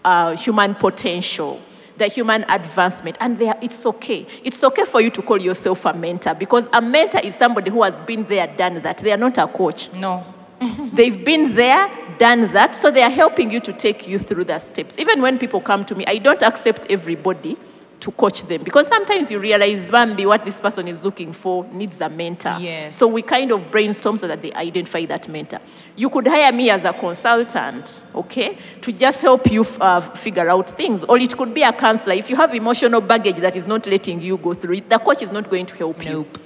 uh, 0.05 0.37
human 0.37 0.75
potential. 0.75 1.61
the 1.97 2.09
human 2.09 2.45
advancement. 2.49 3.17
And 3.21 3.39
they 3.39 3.49
are, 3.49 3.59
it's 3.63 3.87
okay. 3.87 4.27
It's 4.43 4.63
okay 4.65 4.85
for 4.85 5.01
you 5.01 5.11
to 5.11 5.23
call 5.23 5.41
yourself 5.41 5.85
a 5.85 5.95
mentor 5.95 6.35
because 6.35 6.69
a 6.73 6.83
mentor 6.83 7.21
is 7.23 7.35
somebody 7.37 7.71
who 7.71 7.83
has 7.83 8.01
been 8.01 8.25
there, 8.25 8.47
done 8.49 8.83
that. 8.83 8.99
They 8.99 9.13
are 9.13 9.17
not 9.17 9.39
a 9.39 9.47
coach. 9.47 9.93
No. 9.93 10.25
They've 10.93 11.25
been 11.25 11.55
there, 11.55 11.91
done 12.19 12.53
that, 12.53 12.75
so 12.75 12.91
they 12.91 13.03
are 13.03 13.11
helping 13.11 13.51
you 13.51 13.61
to 13.61 13.73
take 13.73 14.09
you 14.09 14.19
through 14.19 14.45
the 14.45 14.59
steps. 14.59 14.99
Even 14.99 15.21
when 15.21 15.39
people 15.39 15.61
come 15.61 15.85
to 15.85 15.95
me, 15.95 16.05
I 16.07 16.19
don't 16.19 16.43
accept 16.43 16.87
everybody 16.91 17.57
to 18.01 18.11
coach 18.13 18.43
them 18.43 18.63
because 18.63 18.87
sometimes 18.89 19.31
you 19.31 19.39
realize, 19.39 19.91
Bambi, 19.91 20.27
what 20.27 20.45
this 20.45 20.61
person 20.61 20.89
is 20.89 21.03
looking 21.03 21.33
for 21.33 21.65
needs 21.73 22.01
a 22.01 22.09
mentor. 22.09 22.57
Yes. 22.61 22.97
So 22.97 23.09
we 23.09 23.23
kind 23.23 23.51
of 23.51 23.71
brainstorm 23.71 24.17
so 24.17 24.29
that 24.29 24.43
they 24.43 24.53
identify 24.53 25.05
that 25.07 25.29
mentor. 25.29 25.61
You 25.97 26.11
could 26.11 26.27
hire 26.27 26.53
me 26.53 26.71
as 26.71 26.85
a 26.85 26.93
consultant, 26.93 28.05
okay, 28.15 28.59
to 28.83 28.93
just 28.93 29.23
help 29.23 29.51
you 29.51 29.65
uh, 29.81 30.01
figure 30.01 30.49
out 30.49 30.69
things, 30.71 31.05
or 31.05 31.19
it 31.19 31.37
could 31.37 31.55
be 31.55 31.63
a 31.63 31.73
counselor. 31.73 32.15
If 32.15 32.29
you 32.29 32.37
have 32.37 32.55
emotional 32.55 33.01
baggage 33.01 33.37
that 33.37 33.57
is 33.57 33.67
not 33.67 33.87
letting 33.87 34.21
you 34.21 34.37
go 34.37 34.55
through 34.55 34.75
it, 34.75 34.91
the 34.91 34.99
coach 34.99 35.23
is 35.23 35.33
not 35.33 35.49
going 35.49 35.67
to 35.67 35.77
help 35.77 35.99
Nope. 35.99 36.07
you 36.07 36.44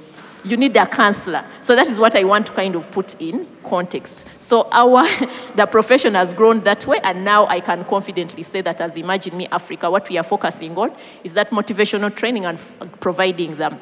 need 0.57 0.77
a 0.77 0.87
counselor. 0.87 1.45
So 1.61 1.77
that 1.77 1.89
is 1.89 1.99
what 2.01 2.17
I 2.17 2.25
want 2.25 2.47
to 2.47 2.53
kind 2.53 2.75
of 2.75 2.91
put 2.91 3.21
in 3.21 3.47
context. 3.65 4.27
So 4.39 4.69
our 4.73 5.05
the 5.55 5.67
profession 5.67 6.15
has 6.15 6.33
grown 6.33 6.61
that 6.61 6.87
way, 6.87 6.99
and 7.03 7.25
now 7.25 7.47
I 7.47 7.61
can 7.61 7.85
confidently 7.85 8.43
say 8.43 8.61
that 8.63 8.81
as 8.81 8.97
Imagine 8.97 9.37
Me 9.37 9.47
Africa, 9.49 9.91
what 9.91 10.09
we 10.09 10.19
are 10.19 10.25
focusing 10.25 10.77
on 10.77 10.95
is 11.25 11.35
that 11.35 11.51
motivational 11.51 12.15
training 12.15 12.47
and 12.47 12.59
f- 12.59 12.73
providing 13.01 13.57
them 13.57 13.81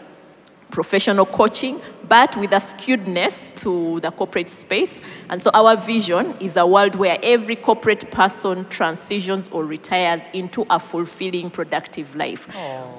professional 0.70 1.26
coaching, 1.26 1.80
but 2.08 2.36
with 2.36 2.52
a 2.52 2.56
skewedness 2.56 3.54
to 3.62 4.00
the 4.00 4.10
corporate 4.10 4.48
space. 4.48 5.00
And 5.28 5.40
so 5.40 5.50
our 5.52 5.76
vision 5.76 6.36
is 6.40 6.56
a 6.56 6.66
world 6.66 6.94
where 6.94 7.18
every 7.22 7.56
corporate 7.56 8.10
person 8.10 8.68
transitions 8.68 9.48
or 9.48 9.64
retires 9.64 10.22
into 10.32 10.66
a 10.70 10.78
fulfilling, 10.78 11.50
productive 11.50 12.14
life. 12.16 12.48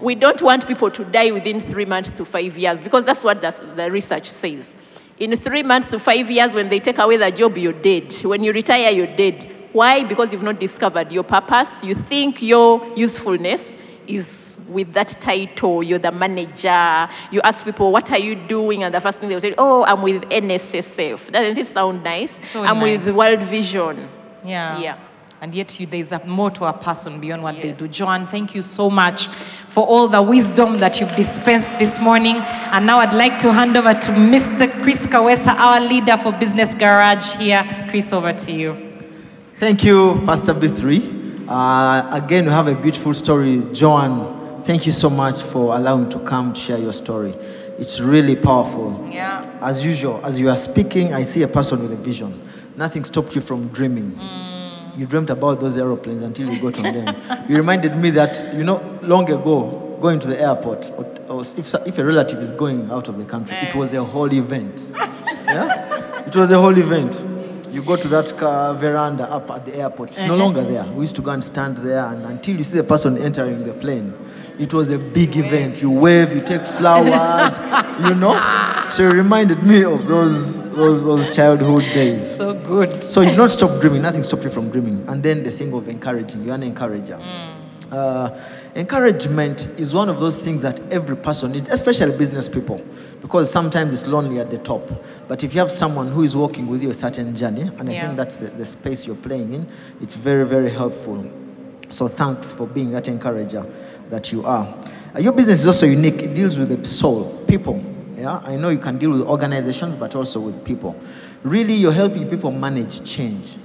We 0.02 0.16
don't 0.16 0.42
want 0.42 0.68
people 0.68 0.92
to 0.92 1.06
die 1.06 1.32
within 1.32 1.60
three 1.60 1.86
months 1.86 2.10
to 2.12 2.26
five 2.26 2.58
years 2.58 2.82
because 2.82 3.06
that's 3.06 3.24
what 3.24 3.42
the, 3.42 3.74
the 3.76 3.92
research 3.92 4.30
says. 4.30 4.76
In 5.20 5.36
three 5.36 5.64
months 5.64 5.90
to 5.92 6.00
five 6.00 6.30
years, 6.30 6.54
when 6.54 6.70
they 6.70 6.80
take 6.80 7.00
away 7.00 7.18
the 7.18 7.32
job, 7.32 7.58
you're 7.58 7.74
dead. 7.74 8.14
When 8.24 8.44
you 8.44 8.54
retire, 8.54 8.92
you're 8.92 9.16
dead. 9.16 9.52
Why? 9.74 10.04
Because 10.04 10.32
you've 10.32 10.44
not 10.44 10.60
discovered 10.60 11.12
your 11.12 11.24
purpose. 11.24 11.84
You 11.84 11.96
think 11.96 12.42
your 12.42 12.86
usefulness 12.96 13.76
is 14.06 14.57
with 14.68 14.94
that 14.94 15.10
title, 15.20 15.84
you're 15.84 16.00
the 16.00 16.12
manager. 16.12 17.10
You 17.32 17.42
ask 17.44 17.66
people, 17.66 17.92
what 17.92 18.12
are 18.12 18.20
you 18.20 18.36
doing? 18.36 18.84
And 18.84 18.94
the 18.94 19.02
first 19.02 19.20
thing 19.20 19.30
they 19.30 19.36
will 19.36 19.42
say, 19.42 19.56
oh, 19.58 19.84
I'm 19.84 20.02
with 20.02 20.24
NSSF. 20.24 21.32
Doesn't 21.32 21.58
it 21.58 21.68
sound 21.68 22.04
nice? 22.04 22.38
So 22.48 22.64
I'm 22.64 22.82
with 22.82 23.06
nice. 23.06 23.18
World 23.18 23.44
Vision. 23.44 24.10
Yeah. 24.44 24.80
Yeah. 24.80 24.98
And 25.40 25.54
yet 25.54 25.80
you, 25.80 25.86
there's 25.86 26.12
a 26.12 26.26
more 26.26 26.50
to 26.52 26.66
a 26.66 26.74
person 26.74 27.20
beyond 27.20 27.44
what 27.44 27.62
they 27.62 27.72
do. 27.72 27.88
Joan, 27.88 28.26
thank 28.26 28.56
you 28.56 28.64
so 28.64 28.90
much 28.90 29.28
for 29.28 29.86
all 29.86 30.08
the 30.08 30.22
wisdom 30.22 30.80
that 30.80 31.00
you've 31.00 31.16
dispensed 31.16 31.78
this 31.78 32.02
morning. 32.02 32.38
And 32.38 32.88
now 32.88 32.98
I'd 32.98 33.14
like 33.14 33.38
to 33.40 33.54
hand 33.54 33.78
over 33.78 33.94
to 33.94 34.12
Mr. 34.14 34.68
Chris 34.82 35.06
Kawesa, 35.06 35.54
our 35.56 35.80
leader 35.80 36.18
for 36.18 36.32
Business 36.32 36.74
Garage 36.74 37.36
here. 37.36 37.64
Chris, 37.90 38.12
over 38.14 38.34
to 38.34 38.52
you. 38.52 38.74
Thank 39.56 39.84
you, 39.84 40.24
Pastor 40.26 40.56
B3. 40.56 41.48
Uh, 41.48 42.10
again, 42.12 42.46
we 42.46 42.52
have 42.52 42.68
a 42.68 42.76
beautiful 42.76 43.14
story. 43.14 43.64
Joan, 43.74 44.37
thank 44.68 44.86
you 44.86 44.92
so 44.92 45.10
much 45.10 45.44
for 45.44 45.78
allowing 45.78 46.10
to 46.10 46.20
come 46.20 46.52
to 46.52 46.60
share 46.60 46.78
your 46.78 46.92
story. 46.92 47.32
It's 47.80 48.02
really 48.02 48.36
powerful. 48.36 49.08
Yeah. 49.10 49.60
As 49.62 49.86
usual, 49.86 50.20
as 50.26 50.38
you 50.38 50.50
are 50.50 50.58
speaking, 50.58 51.14
I 51.14 51.22
see 51.22 51.42
a 51.44 51.48
person 51.48 51.82
with 51.82 51.94
a 51.94 51.96
vision. 51.96 52.46
Nothing 52.76 53.06
stopped 53.06 53.34
you 53.34 53.40
from 53.40 53.70
dreaming. 53.70 54.12
Mm. 54.12 54.98
You 54.98 55.06
dreamt 55.06 55.30
about 55.30 55.62
those 55.62 55.78
aeroplanes 55.78 56.22
until 56.22 56.52
you 56.52 56.60
got 56.60 56.78
on 56.86 56.94
them. 56.94 57.46
you 57.48 57.56
reminded 57.56 57.96
me 57.96 58.10
that, 58.10 58.56
you 58.56 58.66
know, 58.66 59.00
long 59.04 59.32
ago, 59.32 59.98
going 60.02 60.20
to 60.20 60.28
the 60.28 60.40
airport, 60.40 60.92
or, 60.98 61.06
or 61.30 61.42
if, 61.42 61.74
if 61.88 61.98
a 61.98 62.04
relative 62.04 62.40
is 62.40 62.52
going 62.52 62.92
out 62.92 63.08
of 63.08 63.18
the 63.18 63.24
country, 63.24 63.56
it 63.58 63.74
was 63.74 63.94
a 63.94 64.04
whole 64.04 64.34
event. 64.34 64.86
yeah? 65.46 66.28
It 66.28 66.36
was 66.36 66.52
a 66.52 66.60
whole 66.60 66.78
event. 66.78 67.26
You 67.72 67.84
go 67.84 67.96
to 67.96 68.08
that 68.10 68.38
car 68.38 68.74
veranda 68.74 69.32
up 69.32 69.50
at 69.50 69.66
the 69.66 69.76
airport. 69.76 70.10
It's 70.10 70.24
no 70.24 70.34
uh-huh. 70.34 70.44
longer 70.44 70.64
there. 70.64 70.84
We 70.86 71.06
used 71.06 71.16
to 71.16 71.22
go 71.22 71.32
and 71.32 71.42
stand 71.44 71.78
there, 71.78 72.06
and 72.06 72.26
until 72.26 72.58
you 72.58 72.66
see 72.66 72.76
the 72.76 72.84
person 72.84 73.18
entering 73.18 73.64
the 73.64 73.74
plane, 73.74 74.14
it 74.60 74.74
was 74.74 74.92
a 74.92 75.00
big 75.00 75.36
event. 75.38 75.82
You 75.82 75.92
wave, 75.92 76.34
you 76.36 76.42
take 76.42 76.66
flowers, 76.66 77.58
you 78.08 78.16
know. 78.16 78.36
So 78.90 79.08
it 79.10 79.14
reminded 79.14 79.64
me 79.64 79.84
of 79.84 80.08
those 80.08 80.58
those, 80.78 81.04
those 81.04 81.36
childhood 81.36 81.84
days. 81.94 82.36
So 82.38 82.54
good. 82.54 83.04
So 83.04 83.22
you 83.22 83.36
don't 83.36 83.50
stop 83.50 83.82
dreaming. 83.82 84.04
Nothing 84.04 84.24
stopped 84.24 84.44
you 84.44 84.50
from 84.52 84.70
dreaming. 84.70 85.04
And 85.08 85.24
then 85.24 85.44
the 85.44 85.52
thing 85.52 85.74
of 85.74 85.88
encouraging. 85.90 86.44
You're 86.46 86.54
an 86.56 86.64
encourager. 86.64 87.20
Uh, 87.92 88.30
encouragement 88.76 89.68
is 89.80 89.94
one 89.94 90.10
of 90.10 90.20
those 90.20 90.38
things 90.38 90.62
that 90.62 90.80
every 90.92 91.16
person 91.16 91.54
needs, 91.54 91.70
especially 91.70 92.16
business 92.18 92.50
people, 92.50 92.82
because 93.22 93.50
sometimes 93.50 93.94
it's 93.94 94.08
lonely 94.08 94.40
at 94.40 94.50
the 94.50 94.58
top. 94.58 94.88
But 95.28 95.44
if 95.44 95.54
you 95.54 95.60
have 95.62 95.72
someone 95.72 96.10
who 96.10 96.24
is 96.24 96.36
walking 96.36 96.68
with 96.68 96.84
you 96.84 96.90
a 96.90 96.94
certain 96.94 97.36
journey, 97.36 97.72
and 97.80 97.90
I 97.90 97.94
Yeah. 97.94 98.06
think 98.08 98.18
that's 98.18 98.36
the, 98.38 98.48
the 98.48 98.66
space 98.66 99.08
you're 99.08 99.16
playing 99.16 99.54
in, 99.54 99.68
it's 100.02 100.16
very, 100.16 100.46
very 100.46 100.70
helpful. 100.70 101.26
So 101.90 102.08
thanks 102.10 102.52
for 102.52 102.68
being 102.68 102.92
that 102.92 103.08
encourager 103.08 103.66
that 104.10 104.32
you 104.32 104.46
are. 104.46 104.74
Uh, 105.16 105.20
your 105.20 105.34
business 105.34 105.62
is 105.62 105.68
also 105.68 105.86
unique. 105.86 106.22
It 106.22 106.34
deals 106.34 106.58
with 106.58 106.70
the 106.70 106.86
soul, 106.86 107.44
people. 107.48 107.84
Yeah, 108.16 108.42
I 108.44 108.56
know 108.56 108.70
you 108.70 108.80
can 108.80 108.98
deal 108.98 109.12
with 109.12 109.22
organizations, 109.22 109.96
but 109.96 110.16
also 110.16 110.40
with 110.40 110.66
people. 110.66 111.00
Really, 111.44 111.74
you're 111.74 111.92
helping 111.92 112.30
people 112.30 112.52
manage 112.52 113.06
change. 113.10 113.58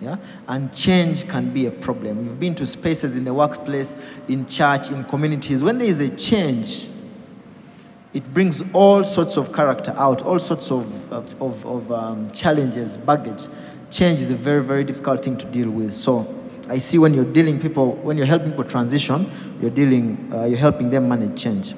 Yeah, 0.00 0.16
and 0.48 0.74
change 0.74 1.28
can 1.28 1.50
be 1.50 1.66
a 1.66 1.70
problem. 1.70 2.24
You've 2.24 2.40
been 2.40 2.54
to 2.54 2.66
spaces 2.66 3.18
in 3.18 3.24
the 3.24 3.34
workplace, 3.34 3.96
in 4.28 4.46
church, 4.46 4.90
in 4.90 5.04
communities. 5.04 5.62
When 5.62 5.76
there 5.78 5.88
is 5.88 6.00
a 6.00 6.08
change, 6.16 6.88
it 8.14 8.32
brings 8.32 8.62
all 8.72 9.04
sorts 9.04 9.36
of 9.36 9.52
character 9.52 9.94
out, 9.96 10.22
all 10.22 10.38
sorts 10.38 10.72
of, 10.72 11.12
of, 11.12 11.40
of, 11.40 11.66
of 11.66 11.92
um, 11.92 12.30
challenges, 12.30 12.96
baggage. 12.96 13.46
Change 13.90 14.20
is 14.20 14.30
a 14.30 14.36
very, 14.36 14.64
very 14.64 14.84
difficult 14.84 15.22
thing 15.24 15.36
to 15.36 15.46
deal 15.46 15.70
with. 15.70 15.92
So 15.92 16.22
I 16.70 16.78
see 16.78 16.98
when 16.98 17.14
you're 17.14 17.24
dealing 17.32 17.60
people, 17.60 17.96
when 17.96 18.16
you're 18.16 18.26
helping 18.26 18.50
people 18.50 18.62
transition, 18.62 19.28
you're 19.60 19.72
dealing, 19.72 20.30
uh, 20.32 20.44
you're 20.44 20.56
helping 20.56 20.88
them 20.88 21.08
manage 21.08 21.42
change. 21.42 21.74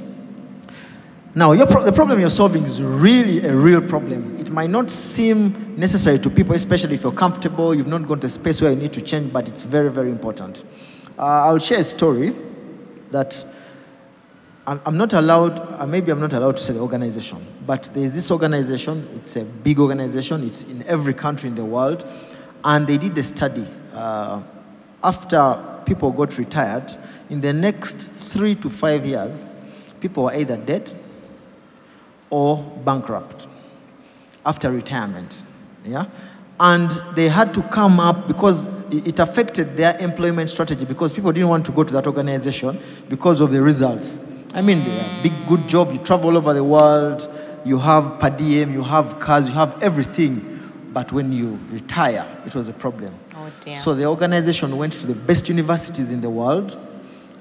Now, 1.35 1.57
pro- 1.65 1.83
the 1.83 1.93
problem 1.93 2.21
you're 2.21 2.29
solving 2.29 2.65
is 2.65 2.83
really 2.83 3.41
a 3.41 3.57
real 3.57 3.81
problem. 3.81 4.39
It 4.39 4.51
might 4.51 4.69
not 4.69 4.91
seem 4.91 5.79
necessary 5.79 6.19
to 6.19 6.29
people, 6.29 6.55
especially 6.55 6.97
if 6.97 7.05
you're 7.05 7.11
comfortable, 7.11 7.75
you've 7.75 7.87
not 7.87 8.07
gone 8.07 8.21
to 8.21 8.27
a 8.27 8.31
space 8.31 8.61
where 8.61 8.71
you 8.71 8.77
need 8.77 8.93
to 8.93 9.01
change, 9.01 9.33
but 9.33 9.49
it's 9.49 9.63
very, 9.63 9.91
very 9.91 10.11
important. 10.11 10.67
Uh, 11.19 11.47
I'll 11.47 11.59
share 11.59 11.81
a 11.81 11.85
story 11.85 12.35
that 13.13 13.43
I'm, 14.67 14.79
I'm 14.85 14.99
not 14.99 15.15
allowed, 15.15 15.59
uh, 15.81 15.87
maybe 15.87 16.13
I'm 16.13 16.21
not 16.21 16.35
allowed 16.35 16.59
to 16.59 16.63
say 16.63 16.75
the 16.75 16.81
organization, 16.81 17.39
but 17.67 17.89
there's 17.95 18.13
this 18.13 18.31
organization, 18.31 19.09
it's 19.15 19.37
a 19.37 19.45
big 19.45 19.79
organization, 19.79 20.45
it's 20.45 20.65
in 20.65 20.83
every 20.83 21.15
country 21.15 21.49
in 21.49 21.55
the 21.55 21.65
world, 21.65 22.07
and 22.63 22.87
they 22.87 22.99
did 22.99 23.17
a 23.17 23.23
study. 23.23 23.67
Uh, 23.95 24.43
after 25.03 25.59
people 25.85 26.11
got 26.11 26.39
retired, 26.39 26.95
in 27.31 27.41
the 27.41 27.53
next 27.53 28.11
three 28.11 28.55
to 28.57 28.71
five 28.71 29.05
years, 29.07 29.49
people 30.01 30.25
were 30.25 30.35
either 30.35 30.57
dead 30.57 30.93
or 32.31 32.59
bankrupt 32.85 33.47
after 34.45 34.71
retirement. 34.71 35.43
Yeah? 35.85 36.07
And 36.61 36.91
they 37.15 37.29
had 37.29 37.53
to 37.55 37.63
come 37.63 38.01
up 38.01 38.29
because 38.29 38.69
it 38.91 39.19
affected 39.19 39.77
their 39.77 39.97
employment 39.99 40.51
strategy 40.51 40.85
because 40.85 41.13
people 41.13 41.33
didn't 41.33 41.49
want 41.49 41.67
to 41.67 41.73
go 41.73 41.83
to 41.83 41.93
that 41.93 42.07
organization 42.07 42.79
because 43.09 43.41
of 43.41 43.51
the 43.51 43.63
results. 43.63 44.23
I 44.55 44.61
mean, 44.61 44.85
big, 45.23 45.33
good 45.49 45.67
job, 45.67 45.93
you 45.93 45.99
travel 45.99 46.31
all 46.31 46.37
over 46.37 46.53
the 46.53 46.63
world, 46.63 47.29
you 47.65 47.79
have 47.79 48.21
per 48.21 48.31
diem, 48.31 48.73
you 48.73 48.83
have 48.83 49.19
cars, 49.19 49.49
you 49.49 49.55
have 49.55 49.83
everything. 49.83 50.49
But 50.93 51.11
when 51.11 51.33
you 51.33 51.59
retire, 51.71 52.27
it 52.45 52.55
was 52.55 52.69
a 52.69 52.73
problem. 52.75 53.15
So 53.75 53.95
the 53.95 54.07
organization 54.07 54.77
went 54.77 54.93
to 54.95 55.07
the 55.07 55.15
best 55.15 55.49
universities 55.49 56.13
in 56.13 56.21
the 56.21 56.31
world 56.31 56.77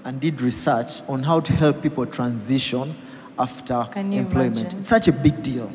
and 0.03 0.19
did 0.19 0.41
research 0.41 1.01
on 1.07 1.24
how 1.24 1.39
to 1.39 1.53
help 1.53 1.82
people 1.82 2.05
transition 2.05 2.95
after 3.38 3.88
employment. 3.95 4.57
imagine? 4.57 4.80
It's 4.80 4.89
such 4.89 5.07
a 5.07 5.11
big 5.11 5.41
deal. 5.43 5.72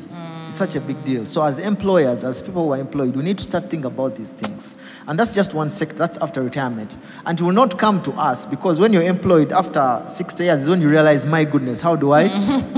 It's 0.47 0.55
such 0.55 0.75
a 0.75 0.81
big 0.81 1.03
deal. 1.03 1.25
So 1.25 1.43
as 1.43 1.59
employers, 1.59 2.23
as 2.23 2.41
people 2.41 2.65
who 2.65 2.73
are 2.73 2.79
employed, 2.79 3.15
we 3.17 3.23
need 3.23 3.37
to 3.37 3.43
start 3.43 3.63
thinking 3.69 3.85
about 3.85 4.15
these 4.15 4.29
things. 4.29 4.81
And 5.05 5.19
that's 5.19 5.35
just 5.35 5.53
one 5.53 5.69
sector, 5.69 5.95
that's 5.95 6.17
after 6.19 6.41
retirement. 6.41 6.97
And 7.25 7.37
it 7.39 7.43
will 7.43 7.51
not 7.51 7.77
come 7.77 8.01
to 8.03 8.11
us 8.13 8.45
because 8.45 8.79
when 8.79 8.93
you're 8.93 9.03
employed 9.03 9.51
after 9.51 10.03
60 10.07 10.43
years 10.45 10.61
is 10.61 10.69
when 10.69 10.81
you 10.81 10.89
realize, 10.89 11.25
my 11.25 11.43
goodness, 11.43 11.81
how 11.81 11.97
do 11.97 12.13
I 12.13 12.27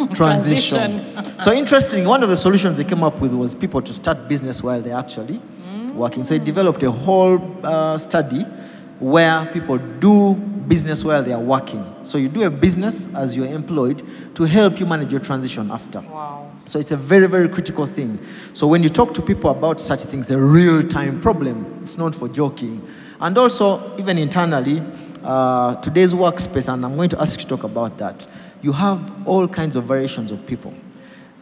transition? 0.16 1.40
so 1.40 1.54
interesting, 1.54 2.06
one 2.06 2.24
of 2.24 2.30
the 2.30 2.38
solutions 2.38 2.78
they 2.78 2.84
came 2.84 3.04
up 3.04 3.20
with 3.20 3.34
was 3.34 3.54
people 3.54 3.82
to 3.84 3.94
start 3.94 4.28
business 4.28 4.64
while 4.64 4.82
they're 4.82 4.98
actually 4.98 5.40
working. 6.00 6.24
So 6.24 6.34
he 6.34 6.40
developed 6.40 6.82
a 6.84 6.92
whole 6.92 7.40
uh, 7.64 7.98
study 7.98 8.44
where 9.00 9.46
people 9.48 9.78
do 9.78 10.34
business 10.34 11.04
while 11.04 11.24
they 11.24 11.34
are 11.34 11.42
working. 11.42 11.84
So 12.04 12.18
you 12.18 12.30
do 12.30 12.44
a 12.44 12.50
business 12.50 13.14
as 13.16 13.36
you're 13.36 13.48
employed 13.48 14.04
to 14.36 14.44
help 14.44 14.80
you 14.80 14.86
manage 14.86 15.12
your 15.12 15.22
transition 15.22 15.72
after. 15.72 16.00
Wow. 16.02 16.52
So 16.66 16.78
it's 16.80 16.92
a 16.92 16.98
very, 16.98 17.28
very 17.28 17.50
critical 17.50 17.88
thing. 17.88 18.20
So 18.54 18.68
when 18.68 18.84
you 18.84 18.90
talk 18.90 19.14
to 19.16 19.22
people 19.22 19.50
about 19.50 19.82
such 19.82 20.02
things, 20.02 20.30
a 20.30 20.38
real 20.38 20.88
time 20.88 21.20
problem, 21.20 21.82
it's 21.84 21.98
not 21.98 22.14
for 22.14 22.30
joking. 22.30 22.88
And 23.20 23.38
also, 23.38 23.98
even 23.98 24.18
internally, 24.18 24.84
uh, 25.24 25.76
today's 25.82 26.14
workspace, 26.14 26.72
and 26.72 26.86
I'm 26.86 26.96
going 26.96 27.10
to 27.10 27.22
ask 27.22 27.40
you 27.40 27.44
to 27.44 27.50
talk 27.50 27.64
about 27.64 27.98
that. 27.98 28.28
You 28.62 28.72
have 28.74 29.28
all 29.28 29.48
kinds 29.48 29.76
of 29.76 29.86
variations 29.86 30.32
of 30.32 30.46
people. 30.46 30.74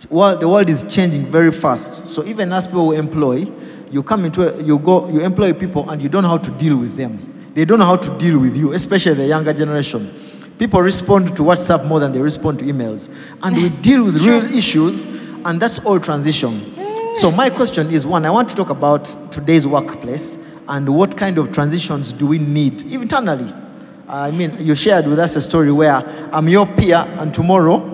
Well, 0.10 0.38
the 0.38 0.48
world 0.48 0.70
is 0.70 0.86
changing 0.88 1.26
very 1.26 1.52
fast. 1.52 2.08
So 2.08 2.24
even 2.24 2.54
as 2.54 2.68
people 2.68 2.86
who 2.86 2.92
employ, 2.94 3.46
you 3.92 4.04
come 4.04 4.26
into 4.26 4.54
a, 4.54 4.64
you 4.64 4.78
go, 4.80 5.10
you 5.10 5.22
employ 5.22 5.54
people, 5.54 5.90
and 5.90 6.02
you 6.02 6.10
don't 6.10 6.24
know 6.24 6.30
how 6.30 6.38
to 6.38 6.52
deal 6.52 6.78
with 6.78 6.96
them. 6.96 7.52
They 7.54 7.66
don't 7.66 7.80
know 7.80 7.86
how 7.86 7.98
to 7.98 8.18
deal 8.18 8.40
with 8.40 8.56
you, 8.56 8.74
especially 8.74 9.16
the 9.16 9.28
younger 9.28 9.54
generation. 9.54 10.14
People 10.60 10.82
respond 10.82 11.36
to 11.36 11.44
WhatsApp 11.44 11.86
more 11.86 12.00
than 12.00 12.12
they 12.12 12.22
respond 12.22 12.60
to 12.60 12.66
emails, 12.66 13.10
and 13.42 13.56
we 13.56 13.70
deal 13.82 14.00
with 14.00 14.24
real 14.26 14.44
issues, 14.56 15.06
and 15.46 15.60
that's 15.62 15.80
all 15.86 16.00
transition. 16.00 16.74
So 17.16 17.32
my 17.32 17.50
question 17.50 17.92
is 17.92 18.06
one, 18.06 18.26
I 18.26 18.30
want 18.30 18.50
to 18.50 18.56
talk 18.56 18.70
about 18.70 19.06
today's 19.32 19.66
workplace 19.66 20.38
and 20.68 20.88
what 20.96 21.18
kind 21.18 21.38
of 21.38 21.52
transitions 21.52 22.14
do 22.14 22.28
we 22.28 22.38
need 22.38 22.84
internally. 22.92 23.52
I 24.08 24.32
mean, 24.32 24.56
you 24.60 24.76
shared 24.76 25.08
with 25.08 25.18
us 25.18 25.36
a 25.36 25.42
story 25.42 25.72
where 25.72 25.96
I'm 26.32 26.48
your 26.48 26.68
peer 26.68 26.98
and 27.18 27.34
tomorrow 27.34 27.94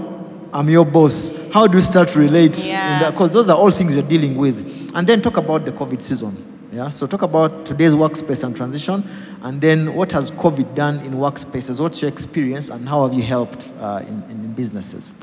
I'm 0.51 0.69
your 0.69 0.85
boss. 0.85 1.31
How 1.51 1.67
do 1.67 1.77
you 1.77 1.81
start 1.81 2.09
to 2.09 2.19
relate? 2.19 2.57
Yeah. 2.65 3.11
Because 3.11 3.31
those 3.31 3.49
are 3.49 3.57
all 3.57 3.71
things 3.71 3.93
you're 3.93 4.03
dealing 4.03 4.35
with. 4.35 4.82
And 4.93 5.07
then 5.07 5.21
talk 5.21 5.37
about 5.37 5.65
the 5.65 5.71
COVID 5.71 6.01
season. 6.01 6.69
Yeah. 6.71 6.89
So 6.89 7.05
talk 7.05 7.21
about 7.21 7.65
today's 7.65 7.93
workspace 7.93 8.43
and 8.43 8.55
transition, 8.55 9.07
and 9.43 9.61
then 9.61 9.93
what 9.93 10.11
has 10.11 10.31
COVID 10.31 10.73
done 10.73 10.99
in 11.01 11.13
workspaces? 11.13 11.79
What's 11.79 12.01
your 12.01 12.09
experience, 12.09 12.69
and 12.69 12.89
how 12.89 13.03
have 13.03 13.13
you 13.13 13.21
helped 13.21 13.71
uh, 13.79 14.01
in, 14.07 14.23
in 14.29 14.53
businesses? 14.53 15.13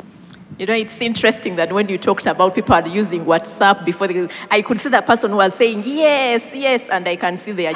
You 0.59 0.67
know, 0.67 0.75
it's 0.75 1.01
interesting 1.01 1.57
that 1.57 1.73
when 1.73 1.89
you 1.89 1.99
talked 1.99 2.27
about 2.27 2.55
people 2.55 2.75
are 2.75 2.87
using 2.87 3.25
WhatsApp 3.25 3.85
before, 3.85 4.09
they, 4.09 4.29
I 4.51 4.63
could 4.63 4.79
see 4.79 4.91
that 4.91 5.07
person 5.07 5.35
was 5.35 5.55
saying 5.55 5.85
yes, 5.87 6.55
yes, 6.55 6.89
and 6.89 7.09
I 7.09 7.17
can 7.17 7.37
see 7.37 7.53
their, 7.53 7.73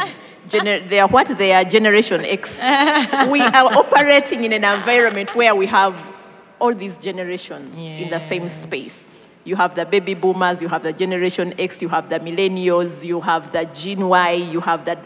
gener- 0.49 0.89
their 0.89 1.07
what 1.09 1.31
are 1.31 1.65
generation 1.65 2.25
X. 2.25 2.61
we 3.29 3.41
are 3.41 3.75
operating 3.75 4.45
in 4.45 4.53
an 4.53 4.65
environment 4.65 5.35
where 5.35 5.55
we 5.55 5.67
have 5.67 5.97
all 6.61 6.75
these 6.75 6.99
generations 6.99 7.77
in 7.77 8.11
the 8.11 8.19
same 8.19 8.49
space. 8.49 9.14
You 9.45 9.57
have 9.57 9.75
the 9.75 9.85
baby 9.85 10.15
boomers, 10.15 10.63
you 10.63 10.69
have 10.69 10.83
the 10.83 10.93
generation 10.93 11.55
X, 11.59 11.83
you 11.83 11.89
have 11.91 12.09
the 12.09 12.19
millennials, 12.19 13.05
you 13.05 13.21
have 13.21 13.53
the 13.53 13.65
Gen 13.67 14.09
Y, 14.09 14.33
you 14.33 14.61
have 14.61 14.85
the, 14.87 14.99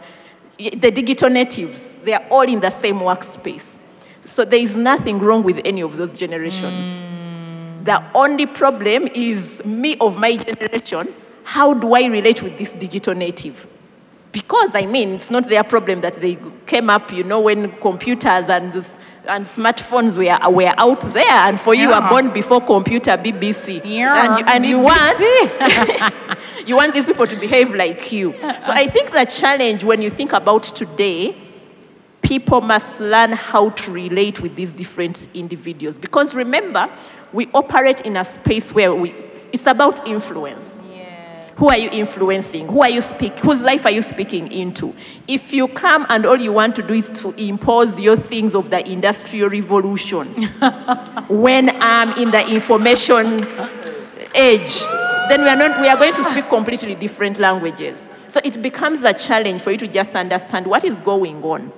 the 0.56 0.90
digital 0.90 1.28
natives. 1.28 1.96
They 1.96 2.14
are 2.14 2.24
all 2.30 2.42
in 2.42 2.60
the 2.60 2.70
same 2.70 3.00
workspace. 3.00 3.78
So 4.24 4.44
there 4.44 4.60
is 4.60 4.76
nothing 4.76 5.18
wrong 5.18 5.42
with 5.42 5.60
any 5.64 5.80
of 5.82 5.96
those 5.96 6.12
generations. 6.14 6.86
Mm. 6.86 7.84
The 7.84 8.04
only 8.14 8.46
problem 8.46 9.08
is 9.14 9.64
me 9.64 9.96
of 10.00 10.18
my 10.18 10.36
generation. 10.36 11.14
How 11.42 11.74
do 11.74 11.94
I 11.94 12.06
relate 12.06 12.42
with 12.42 12.58
this 12.58 12.74
digital 12.74 13.14
native? 13.14 13.66
Because 14.30 14.74
I 14.74 14.84
mean, 14.84 15.14
it's 15.14 15.30
not 15.30 15.48
their 15.48 15.64
problem 15.64 16.02
that 16.02 16.14
they 16.14 16.38
came 16.66 16.90
up, 16.90 17.10
you 17.10 17.24
know, 17.24 17.40
when 17.40 17.72
computers 17.80 18.50
and, 18.50 18.72
this- 18.72 18.98
and 19.28 19.44
smartphones 19.44 20.16
were, 20.16 20.50
were 20.50 20.74
out 20.76 21.00
there, 21.12 21.24
and 21.30 21.60
for 21.60 21.74
you, 21.74 21.82
you 21.82 21.90
Yeah. 21.90 22.00
are 22.00 22.08
born 22.10 22.30
before 22.32 22.60
computer, 22.60 23.16
BBC. 23.16 23.80
Yeah, 23.84 24.24
and 24.24 24.38
you, 24.38 24.44
and 24.46 24.66
you 24.66 24.78
want 24.80 25.18
you 26.66 26.76
want 26.76 26.94
these 26.94 27.06
people 27.06 27.26
to 27.26 27.36
behave 27.36 27.74
like 27.74 28.10
you. 28.12 28.32
So 28.62 28.72
I 28.72 28.86
think 28.88 29.10
the 29.12 29.24
challenge 29.26 29.84
when 29.84 30.02
you 30.02 30.10
think 30.10 30.32
about 30.32 30.64
today, 30.64 31.36
people 32.22 32.60
must 32.60 33.00
learn 33.00 33.32
how 33.32 33.70
to 33.70 33.90
relate 33.92 34.40
with 34.40 34.56
these 34.56 34.72
different 34.72 35.28
individuals. 35.34 35.98
Because 35.98 36.34
remember, 36.34 36.90
we 37.32 37.48
operate 37.54 38.02
in 38.02 38.16
a 38.16 38.24
space 38.24 38.74
where 38.74 38.94
we, 38.94 39.14
it's 39.52 39.66
about 39.66 40.06
influence. 40.06 40.82
Who 41.58 41.68
are 41.70 41.76
you 41.76 41.90
influencing? 41.90 42.68
Who 42.68 42.82
are 42.82 42.88
you 42.88 43.00
speak? 43.00 43.36
Whose 43.40 43.64
life 43.64 43.84
are 43.84 43.90
you 43.90 44.00
speaking 44.00 44.52
into? 44.52 44.94
If 45.26 45.52
you 45.52 45.66
come 45.66 46.06
and 46.08 46.24
all 46.24 46.38
you 46.38 46.52
want 46.52 46.76
to 46.76 46.82
do 46.82 46.94
is 46.94 47.10
to 47.22 47.30
impose 47.30 47.98
your 47.98 48.16
things 48.16 48.54
of 48.54 48.70
the 48.70 48.88
industrial 48.88 49.50
revolution, 49.50 50.28
when 51.28 51.70
I'm 51.82 52.12
in 52.16 52.30
the 52.30 52.48
information 52.48 53.44
age, 54.36 54.78
then 55.28 55.42
we 55.42 55.48
are 55.48 55.56
not 55.56 55.80
we 55.80 55.88
are 55.88 55.96
going 55.96 56.14
to 56.14 56.22
speak 56.22 56.48
completely 56.48 56.94
different 56.94 57.40
languages. 57.40 58.08
So 58.28 58.40
it 58.44 58.62
becomes 58.62 59.02
a 59.02 59.12
challenge 59.12 59.60
for 59.60 59.72
you 59.72 59.78
to 59.78 59.88
just 59.88 60.14
understand 60.14 60.64
what 60.64 60.84
is 60.84 61.00
going 61.00 61.42
on. 61.42 61.72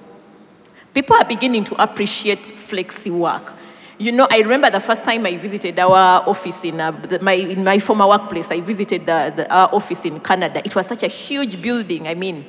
People 0.92 1.16
are 1.16 1.24
beginning 1.24 1.64
to 1.64 1.82
appreciate 1.82 2.40
flexi 2.40 3.10
work. 3.10 3.54
You 4.00 4.12
know, 4.12 4.26
I 4.30 4.38
remember 4.38 4.70
the 4.70 4.80
first 4.80 5.04
time 5.04 5.26
I 5.26 5.36
visited 5.36 5.78
our 5.78 6.26
office 6.26 6.64
in, 6.64 6.80
uh, 6.80 6.90
the, 6.90 7.20
my, 7.20 7.34
in 7.34 7.62
my 7.62 7.78
former 7.78 8.08
workplace, 8.08 8.50
I 8.50 8.62
visited 8.62 9.04
the, 9.04 9.30
the, 9.36 9.54
our 9.54 9.68
office 9.74 10.06
in 10.06 10.20
Canada. 10.20 10.62
It 10.64 10.74
was 10.74 10.86
such 10.86 11.02
a 11.02 11.06
huge 11.06 11.60
building. 11.60 12.08
I 12.08 12.14
mean, 12.14 12.46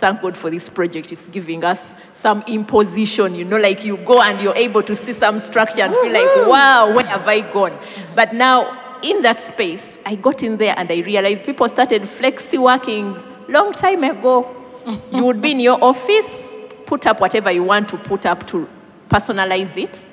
thank 0.00 0.20
God 0.20 0.36
for 0.36 0.50
this 0.50 0.68
project. 0.68 1.12
It's 1.12 1.28
giving 1.28 1.62
us 1.62 1.94
some 2.12 2.42
imposition, 2.48 3.36
you 3.36 3.44
know, 3.44 3.56
like 3.56 3.84
you 3.84 3.98
go 3.98 4.20
and 4.20 4.40
you're 4.40 4.56
able 4.56 4.82
to 4.82 4.96
see 4.96 5.12
some 5.12 5.38
structure 5.38 5.82
and 5.82 5.94
feel 5.94 6.10
like, 6.10 6.48
wow, 6.48 6.92
where 6.92 7.06
have 7.06 7.28
I 7.28 7.42
gone? 7.42 7.78
But 8.16 8.32
now, 8.32 8.98
in 9.00 9.22
that 9.22 9.38
space, 9.38 10.00
I 10.04 10.16
got 10.16 10.42
in 10.42 10.56
there 10.56 10.74
and 10.76 10.90
I 10.90 11.02
realized 11.02 11.46
people 11.46 11.68
started 11.68 12.02
flexi 12.02 12.60
working 12.60 13.16
long 13.48 13.70
time 13.74 14.02
ago. 14.02 14.52
you 15.12 15.24
would 15.24 15.40
be 15.40 15.52
in 15.52 15.60
your 15.60 15.78
office, 15.84 16.52
put 16.84 17.06
up 17.06 17.20
whatever 17.20 17.52
you 17.52 17.62
want 17.62 17.90
to 17.90 17.96
put 17.96 18.26
up 18.26 18.44
to 18.48 18.68
personalize 19.08 19.80
it 19.80 20.04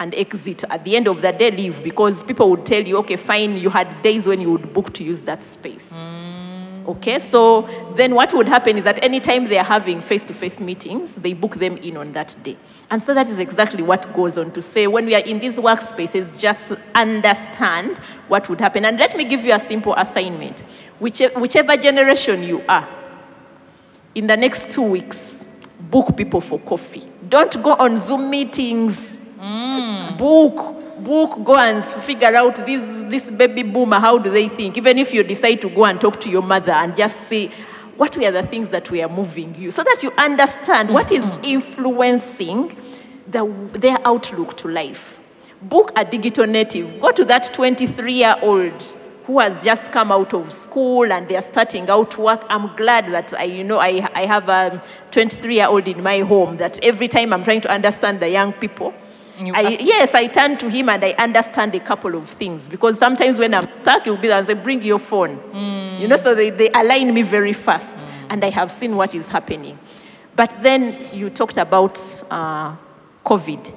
and 0.00 0.14
exit 0.14 0.64
at 0.70 0.84
the 0.84 0.96
end 0.96 1.06
of 1.06 1.22
the 1.22 1.30
day 1.30 1.50
leave 1.50 1.82
because 1.84 2.22
people 2.22 2.50
would 2.50 2.66
tell 2.66 2.82
you 2.82 2.96
okay 2.96 3.16
fine 3.16 3.56
you 3.56 3.70
had 3.70 4.02
days 4.02 4.26
when 4.26 4.40
you 4.40 4.50
would 4.50 4.72
book 4.72 4.92
to 4.92 5.04
use 5.04 5.22
that 5.22 5.42
space 5.42 5.96
okay 6.88 7.18
so 7.18 7.62
then 7.94 8.14
what 8.14 8.32
would 8.34 8.48
happen 8.48 8.76
is 8.78 8.84
that 8.84 9.02
anytime 9.04 9.44
they 9.44 9.58
are 9.58 9.64
having 9.64 10.00
face-to-face 10.00 10.58
meetings 10.60 11.14
they 11.16 11.32
book 11.34 11.56
them 11.56 11.76
in 11.78 11.96
on 11.96 12.10
that 12.12 12.34
day 12.42 12.56
and 12.90 13.00
so 13.00 13.14
that 13.14 13.28
is 13.28 13.38
exactly 13.38 13.82
what 13.82 14.12
goes 14.14 14.36
on 14.38 14.50
to 14.50 14.60
say 14.62 14.86
when 14.86 15.06
we 15.06 15.14
are 15.14 15.22
in 15.24 15.38
these 15.38 15.58
workspaces 15.58 16.36
just 16.36 16.72
understand 16.94 17.98
what 18.28 18.48
would 18.48 18.60
happen 18.60 18.84
and 18.86 18.98
let 18.98 19.14
me 19.16 19.24
give 19.24 19.44
you 19.44 19.52
a 19.54 19.60
simple 19.60 19.94
assignment 19.96 20.60
Whiche- 20.98 21.30
whichever 21.36 21.76
generation 21.76 22.42
you 22.42 22.64
are 22.68 22.88
in 24.14 24.26
the 24.26 24.36
next 24.36 24.70
two 24.72 24.82
weeks, 24.82 25.46
book 25.78 26.16
people 26.16 26.40
for 26.40 26.58
coffee. 26.58 27.04
Don't 27.28 27.62
go 27.62 27.74
on 27.74 27.96
Zoom 27.96 28.28
meetings. 28.28 29.19
Book, 30.18 31.02
book, 31.02 31.42
go 31.44 31.56
and 31.56 31.82
figure 31.82 32.34
out 32.34 32.56
this, 32.56 33.00
this 33.08 33.30
baby 33.30 33.62
boomer, 33.62 33.98
how 33.98 34.18
do 34.18 34.30
they 34.30 34.48
think? 34.48 34.76
Even 34.76 34.98
if 34.98 35.14
you 35.14 35.22
decide 35.22 35.62
to 35.62 35.70
go 35.70 35.86
and 35.86 35.98
talk 35.98 36.20
to 36.20 36.28
your 36.28 36.42
mother 36.42 36.72
and 36.72 36.94
just 36.94 37.22
say, 37.22 37.50
what 37.96 38.14
were 38.18 38.30
the 38.30 38.42
things 38.42 38.68
that 38.70 38.90
were 38.90 39.08
moving 39.08 39.54
you? 39.54 39.70
So 39.70 39.82
that 39.82 40.02
you 40.02 40.12
understand 40.18 40.92
what 40.92 41.10
is 41.10 41.24
mm-hmm. 41.24 41.44
influencing 41.44 42.76
the, 43.26 43.46
their 43.72 43.96
outlook 44.06 44.56
to 44.58 44.68
life. 44.68 45.20
Book 45.62 45.92
a 45.96 46.04
digital 46.04 46.46
native. 46.46 47.00
Go 47.00 47.10
to 47.10 47.24
that 47.26 47.50
23 47.52 48.12
year 48.12 48.36
old 48.42 48.96
who 49.24 49.38
has 49.38 49.62
just 49.62 49.92
come 49.92 50.12
out 50.12 50.34
of 50.34 50.52
school 50.52 51.10
and 51.10 51.28
they're 51.28 51.40
starting 51.40 51.88
out 51.88 52.18
work. 52.18 52.44
I'm 52.50 52.74
glad 52.76 53.06
that 53.08 53.32
I, 53.34 53.44
you 53.44 53.64
know, 53.64 53.78
I, 53.78 54.06
I 54.14 54.26
have 54.26 54.48
a 54.48 54.82
23 55.12 55.54
year 55.54 55.68
old 55.68 55.88
in 55.88 56.02
my 56.02 56.18
home 56.18 56.56
that 56.58 56.82
every 56.82 57.08
time 57.08 57.32
I'm 57.32 57.44
trying 57.44 57.60
to 57.62 57.70
understand 57.70 58.20
the 58.20 58.28
young 58.28 58.52
people, 58.52 58.92
I, 59.40 59.78
yes, 59.80 60.14
I 60.14 60.26
turn 60.26 60.56
to 60.58 60.68
him 60.68 60.88
and 60.88 61.04
I 61.04 61.12
understand 61.18 61.74
a 61.74 61.80
couple 61.80 62.14
of 62.14 62.28
things 62.28 62.68
because 62.68 62.98
sometimes 62.98 63.38
when 63.38 63.54
I'm 63.54 63.72
stuck, 63.74 64.04
he'll 64.04 64.16
be 64.16 64.28
there 64.28 64.38
and 64.38 64.46
say, 64.46 64.54
bring 64.54 64.82
your 64.82 64.98
phone. 64.98 65.40
You 66.00 66.08
know, 66.08 66.16
so 66.16 66.34
they, 66.34 66.50
they 66.50 66.68
align 66.70 67.12
me 67.14 67.22
very 67.22 67.52
fast 67.52 68.06
and 68.28 68.44
I 68.44 68.50
have 68.50 68.70
seen 68.70 68.96
what 68.96 69.14
is 69.14 69.28
happening. 69.28 69.78
But 70.36 70.62
then 70.62 71.08
you 71.12 71.30
talked 71.30 71.56
about 71.56 71.98
uh, 72.30 72.76
COVID. 73.24 73.74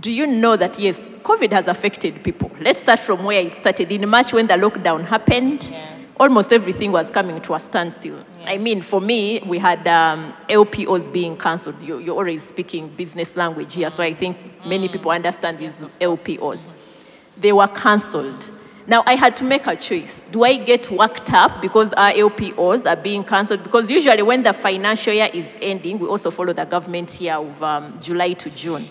Do 0.00 0.12
you 0.12 0.26
know 0.26 0.56
that, 0.56 0.78
yes, 0.78 1.08
COVID 1.08 1.50
has 1.52 1.66
affected 1.66 2.22
people? 2.22 2.50
Let's 2.60 2.78
start 2.80 3.00
from 3.00 3.24
where 3.24 3.40
it 3.40 3.54
started. 3.54 3.90
In 3.90 4.08
March, 4.08 4.32
when 4.32 4.46
the 4.46 4.54
lockdown 4.54 5.04
happened, 5.04 5.62
Yes. 5.64 5.97
Almost 6.18 6.52
everything 6.52 6.92
was 6.92 7.10
coming 7.10 7.40
to 7.40 7.54
a 7.54 7.60
standstill. 7.60 8.24
I 8.44 8.58
mean, 8.58 8.82
for 8.82 9.00
me, 9.00 9.40
we 9.46 9.58
had 9.58 9.86
um, 9.86 10.32
LPOs 10.48 11.12
being 11.12 11.36
cancelled. 11.36 11.80
You, 11.82 11.98
you're 11.98 12.16
already 12.16 12.38
speaking 12.38 12.88
business 12.88 13.36
language 13.36 13.74
here, 13.74 13.90
so 13.90 14.02
I 14.02 14.14
think 14.14 14.36
many 14.66 14.88
people 14.88 15.10
understand 15.10 15.58
these 15.58 15.84
LPOs. 16.00 16.70
They 17.36 17.52
were 17.52 17.68
cancelled. 17.68 18.50
Now, 18.86 19.02
I 19.06 19.16
had 19.16 19.36
to 19.36 19.44
make 19.44 19.66
a 19.66 19.76
choice. 19.76 20.24
Do 20.24 20.44
I 20.44 20.56
get 20.56 20.90
worked 20.90 21.32
up 21.32 21.60
because 21.60 21.92
our 21.92 22.10
LPOs 22.12 22.90
are 22.90 22.96
being 22.96 23.22
cancelled? 23.22 23.62
Because 23.62 23.90
usually, 23.90 24.22
when 24.22 24.42
the 24.42 24.54
financial 24.54 25.12
year 25.12 25.28
is 25.32 25.58
ending, 25.60 25.98
we 25.98 26.08
also 26.08 26.30
follow 26.30 26.54
the 26.54 26.64
government 26.64 27.20
year 27.20 27.34
of 27.34 27.62
um, 27.62 27.98
July 28.00 28.32
to 28.32 28.50
June. 28.50 28.88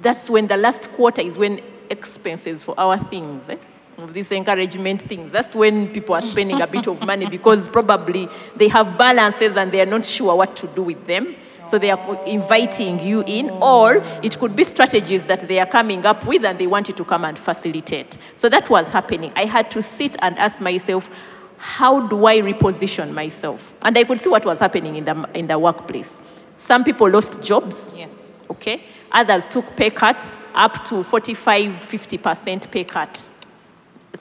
That's 0.00 0.30
when 0.30 0.46
the 0.46 0.56
last 0.56 0.90
quarter 0.92 1.20
is 1.20 1.36
when 1.38 1.60
expenses 1.90 2.64
for 2.64 2.74
our 2.78 2.98
things, 2.98 3.48
eh, 3.50 3.56
of 3.98 4.12
these 4.12 4.32
encouragement 4.32 5.02
things, 5.02 5.30
that's 5.30 5.54
when 5.54 5.88
people 5.92 6.14
are 6.14 6.22
spending 6.22 6.60
a 6.60 6.66
bit 6.66 6.86
of 6.86 7.04
money 7.04 7.26
because 7.26 7.68
probably 7.68 8.28
they 8.56 8.68
have 8.68 8.98
balances 8.98 9.56
and 9.56 9.72
they 9.72 9.80
are 9.80 9.86
not 9.86 10.04
sure 10.04 10.36
what 10.36 10.56
to 10.56 10.66
do 10.68 10.82
with 10.82 11.06
them. 11.06 11.36
So 11.64 11.78
they 11.78 11.90
are 11.90 12.24
inviting 12.26 13.00
you 13.00 13.24
in, 13.26 13.48
or 13.50 14.02
it 14.22 14.38
could 14.38 14.54
be 14.54 14.64
strategies 14.64 15.26
that 15.26 15.40
they 15.40 15.58
are 15.58 15.66
coming 15.66 16.04
up 16.04 16.26
with 16.26 16.44
and 16.44 16.58
they 16.58 16.66
want 16.66 16.88
you 16.88 16.94
to 16.94 17.04
come 17.04 17.24
and 17.24 17.38
facilitate. 17.38 18.18
So 18.36 18.50
that 18.50 18.68
was 18.68 18.92
happening. 18.92 19.32
I 19.34 19.46
had 19.46 19.70
to 19.70 19.80
sit 19.80 20.16
and 20.20 20.38
ask 20.38 20.60
myself, 20.60 21.08
how 21.56 22.06
do 22.06 22.26
I 22.26 22.40
reposition 22.40 23.14
myself? 23.14 23.72
And 23.82 23.96
I 23.96 24.04
could 24.04 24.18
see 24.18 24.28
what 24.28 24.44
was 24.44 24.58
happening 24.58 24.96
in 24.96 25.06
the, 25.06 25.28
in 25.32 25.46
the 25.46 25.58
workplace. 25.58 26.18
Some 26.58 26.84
people 26.84 27.08
lost 27.08 27.42
jobs. 27.42 27.94
Yes. 27.96 28.42
Okay. 28.50 28.82
Others 29.10 29.46
took 29.46 29.76
pay 29.76 29.90
cuts 29.90 30.46
up 30.54 30.84
to 30.84 31.02
45, 31.02 31.72
50% 31.72 32.70
pay 32.70 32.84
cut. 32.84 33.28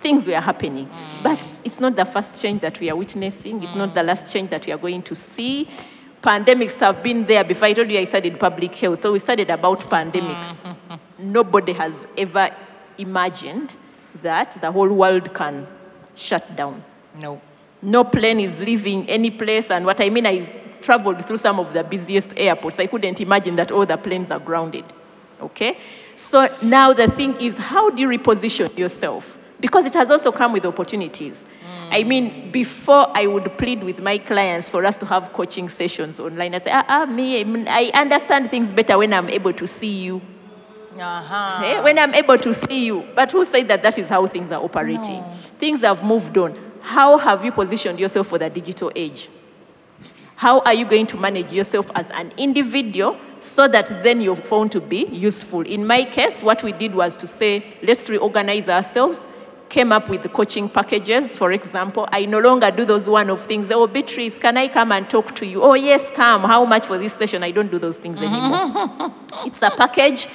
Things 0.03 0.27
were 0.27 0.39
happening. 0.39 0.87
Mm. 0.87 1.23
But 1.23 1.55
it's 1.63 1.79
not 1.79 1.95
the 1.95 2.03
first 2.03 2.41
change 2.41 2.59
that 2.59 2.77
we 2.81 2.89
are 2.89 2.95
witnessing. 2.95 3.63
It's 3.63 3.73
not 3.73 3.91
mm. 3.91 3.93
the 3.93 4.03
last 4.03 4.31
change 4.31 4.49
that 4.49 4.65
we 4.67 4.73
are 4.73 4.77
going 4.77 5.01
to 5.03 5.15
see. 5.15 5.67
Pandemics 6.21 6.79
have 6.81 7.01
been 7.01 7.25
there 7.25 7.43
before. 7.45 7.69
I 7.69 7.73
told 7.73 7.89
you 7.89 7.97
I 7.99 8.03
studied 8.03 8.37
public 8.37 8.75
health. 8.75 9.01
So 9.01 9.13
we 9.13 9.19
studied 9.19 9.49
about 9.49 9.79
pandemics. 9.89 10.65
Mm. 10.65 10.99
Nobody 11.19 11.71
has 11.71 12.05
ever 12.17 12.51
imagined 12.97 13.77
that 14.21 14.51
the 14.59 14.69
whole 14.69 14.91
world 14.91 15.33
can 15.33 15.65
shut 16.15 16.53
down. 16.53 16.83
No. 17.21 17.41
No 17.81 18.03
plane 18.03 18.41
is 18.41 18.61
leaving 18.61 19.09
any 19.09 19.31
place. 19.31 19.71
And 19.71 19.85
what 19.85 20.01
I 20.01 20.09
mean, 20.09 20.25
I 20.25 20.39
traveled 20.81 21.25
through 21.25 21.37
some 21.37 21.61
of 21.61 21.71
the 21.71 21.83
busiest 21.83 22.33
airports. 22.37 22.77
I 22.79 22.87
couldn't 22.87 23.21
imagine 23.21 23.55
that 23.55 23.71
all 23.71 23.85
the 23.85 23.97
planes 23.97 24.31
are 24.31 24.39
grounded. 24.39 24.83
Okay? 25.41 25.77
So 26.15 26.53
now 26.61 26.91
the 26.91 27.09
thing 27.09 27.37
is, 27.37 27.57
how 27.57 27.89
do 27.89 28.01
you 28.01 28.09
reposition 28.09 28.77
yourself? 28.77 29.39
Because 29.63 29.85
it 29.85 29.93
has 29.93 30.11
also 30.11 30.29
come 30.29 30.51
with 30.51 30.65
opportunities. 30.65 31.45
I 31.89 32.03
mean, 32.03 32.51
before 32.51 33.07
I 33.15 33.27
would 33.27 33.57
plead 33.57 33.81
with 33.81 34.01
my 34.01 34.17
clients 34.17 34.67
for 34.67 34.85
us 34.85 34.97
to 34.97 35.05
have 35.05 35.31
coaching 35.31 35.69
sessions 35.69 36.19
online, 36.19 36.53
I 36.53 36.57
say, 36.57 36.71
ah, 36.73 36.83
ah, 36.89 37.05
me, 37.05 37.39
I 37.39 37.45
mean, 37.45 37.65
I 37.69 37.89
understand 37.93 38.49
things 38.51 38.73
better 38.73 38.97
when 38.97 39.13
I'm 39.13 39.29
able 39.29 39.53
to 39.53 39.65
see 39.65 40.03
you. 40.03 40.21
Uh-huh. 40.99 41.61
Eh, 41.63 41.79
When 41.79 41.97
I'm 41.97 42.13
able 42.13 42.37
to 42.39 42.53
see 42.53 42.87
you. 42.87 43.07
But 43.15 43.31
who 43.31 43.45
said 43.45 43.69
that 43.69 43.81
that 43.83 43.97
is 43.97 44.09
how 44.09 44.27
things 44.27 44.51
are 44.51 44.61
operating? 44.61 45.23
Things 45.57 45.79
have 45.83 46.03
moved 46.03 46.37
on. 46.37 46.59
How 46.81 47.17
have 47.17 47.45
you 47.45 47.53
positioned 47.53 48.01
yourself 48.01 48.27
for 48.27 48.37
the 48.37 48.49
digital 48.49 48.91
age? 48.93 49.29
How 50.35 50.59
are 50.59 50.73
you 50.73 50.83
going 50.83 51.07
to 51.07 51.15
manage 51.15 51.53
yourself 51.53 51.89
as 51.95 52.11
an 52.11 52.33
individual 52.35 53.17
so 53.39 53.69
that 53.69 54.03
then 54.03 54.19
you're 54.19 54.35
found 54.35 54.73
to 54.73 54.81
be 54.81 55.05
useful? 55.05 55.61
In 55.61 55.87
my 55.87 56.03
case, 56.03 56.43
what 56.43 56.63
we 56.63 56.73
did 56.73 56.93
was 56.93 57.15
to 57.15 57.27
say, 57.27 57.63
let's 57.81 58.09
reorganize 58.09 58.67
ourselves, 58.67 59.25
came 59.73 59.91
up 59.91 60.07
with 60.07 60.21
the 60.21 60.29
coaching 60.29 60.69
packages, 60.69 61.35
for 61.35 61.51
example. 61.51 62.07
I 62.11 62.25
no 62.25 62.39
longer 62.39 62.69
do 62.69 62.85
those 62.85 63.09
one 63.09 63.31
of 63.31 63.41
things. 63.41 63.71
Oh, 63.71 63.87
Beatrice, 63.87 64.37
can 64.37 64.55
I 64.55 64.67
come 64.67 64.91
and 64.91 65.09
talk 65.09 65.33
to 65.35 65.47
you? 65.47 65.63
Oh, 65.63 65.73
yes, 65.73 66.11
come. 66.11 66.43
How 66.43 66.63
much 66.63 66.85
for 66.85 66.99
this 66.99 67.13
session? 67.13 67.43
I 67.43 67.49
don't 67.49 67.71
do 67.71 67.79
those 67.79 67.97
things 67.97 68.17
anymore. 68.17 68.39
Mm-hmm. 68.39 69.47
it's 69.47 69.63
a 69.63 69.71
package 69.71 70.27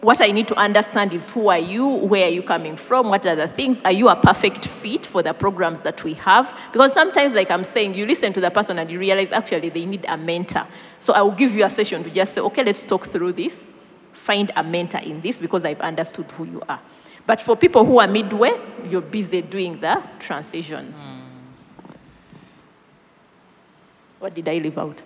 what 0.00 0.20
I 0.22 0.28
need 0.28 0.48
to 0.48 0.54
understand 0.56 1.12
is 1.12 1.30
who 1.32 1.48
are 1.48 1.58
you, 1.58 1.86
where 1.86 2.26
are 2.26 2.30
you 2.30 2.42
coming 2.42 2.76
from, 2.76 3.08
what 3.08 3.26
are 3.26 3.36
the 3.36 3.46
things, 3.46 3.82
are 3.82 3.92
you 3.92 4.08
a 4.08 4.16
perfect 4.16 4.66
fit 4.66 5.04
for 5.04 5.22
the 5.22 5.34
programs 5.34 5.82
that 5.82 6.02
we 6.04 6.14
have? 6.14 6.58
Because 6.72 6.94
sometimes, 6.94 7.34
like 7.34 7.50
I'm 7.50 7.64
saying, 7.64 7.94
you 7.94 8.06
listen 8.06 8.32
to 8.32 8.40
the 8.40 8.50
person 8.50 8.78
and 8.78 8.90
you 8.90 8.98
realize 8.98 9.30
actually 9.30 9.68
they 9.68 9.84
need 9.84 10.06
a 10.08 10.16
mentor. 10.16 10.66
So 11.00 11.12
I 11.12 11.20
will 11.20 11.32
give 11.32 11.54
you 11.54 11.66
a 11.66 11.70
session 11.70 12.02
to 12.04 12.10
just 12.10 12.32
say, 12.32 12.40
okay, 12.40 12.64
let's 12.64 12.84
talk 12.86 13.06
through 13.06 13.34
this, 13.34 13.72
find 14.14 14.50
a 14.56 14.64
mentor 14.64 15.00
in 15.00 15.20
this 15.20 15.38
because 15.38 15.66
I've 15.66 15.80
understood 15.82 16.30
who 16.30 16.44
you 16.44 16.62
are. 16.66 16.80
But 17.30 17.40
for 17.40 17.54
people 17.54 17.84
who 17.84 18.00
are 18.00 18.08
midway, 18.08 18.60
you're 18.88 19.00
busy 19.00 19.40
doing 19.40 19.78
the 19.78 20.02
transitions. 20.18 21.12
What 24.18 24.34
did 24.34 24.48
I 24.48 24.58
leave 24.58 24.76
out? 24.76 25.00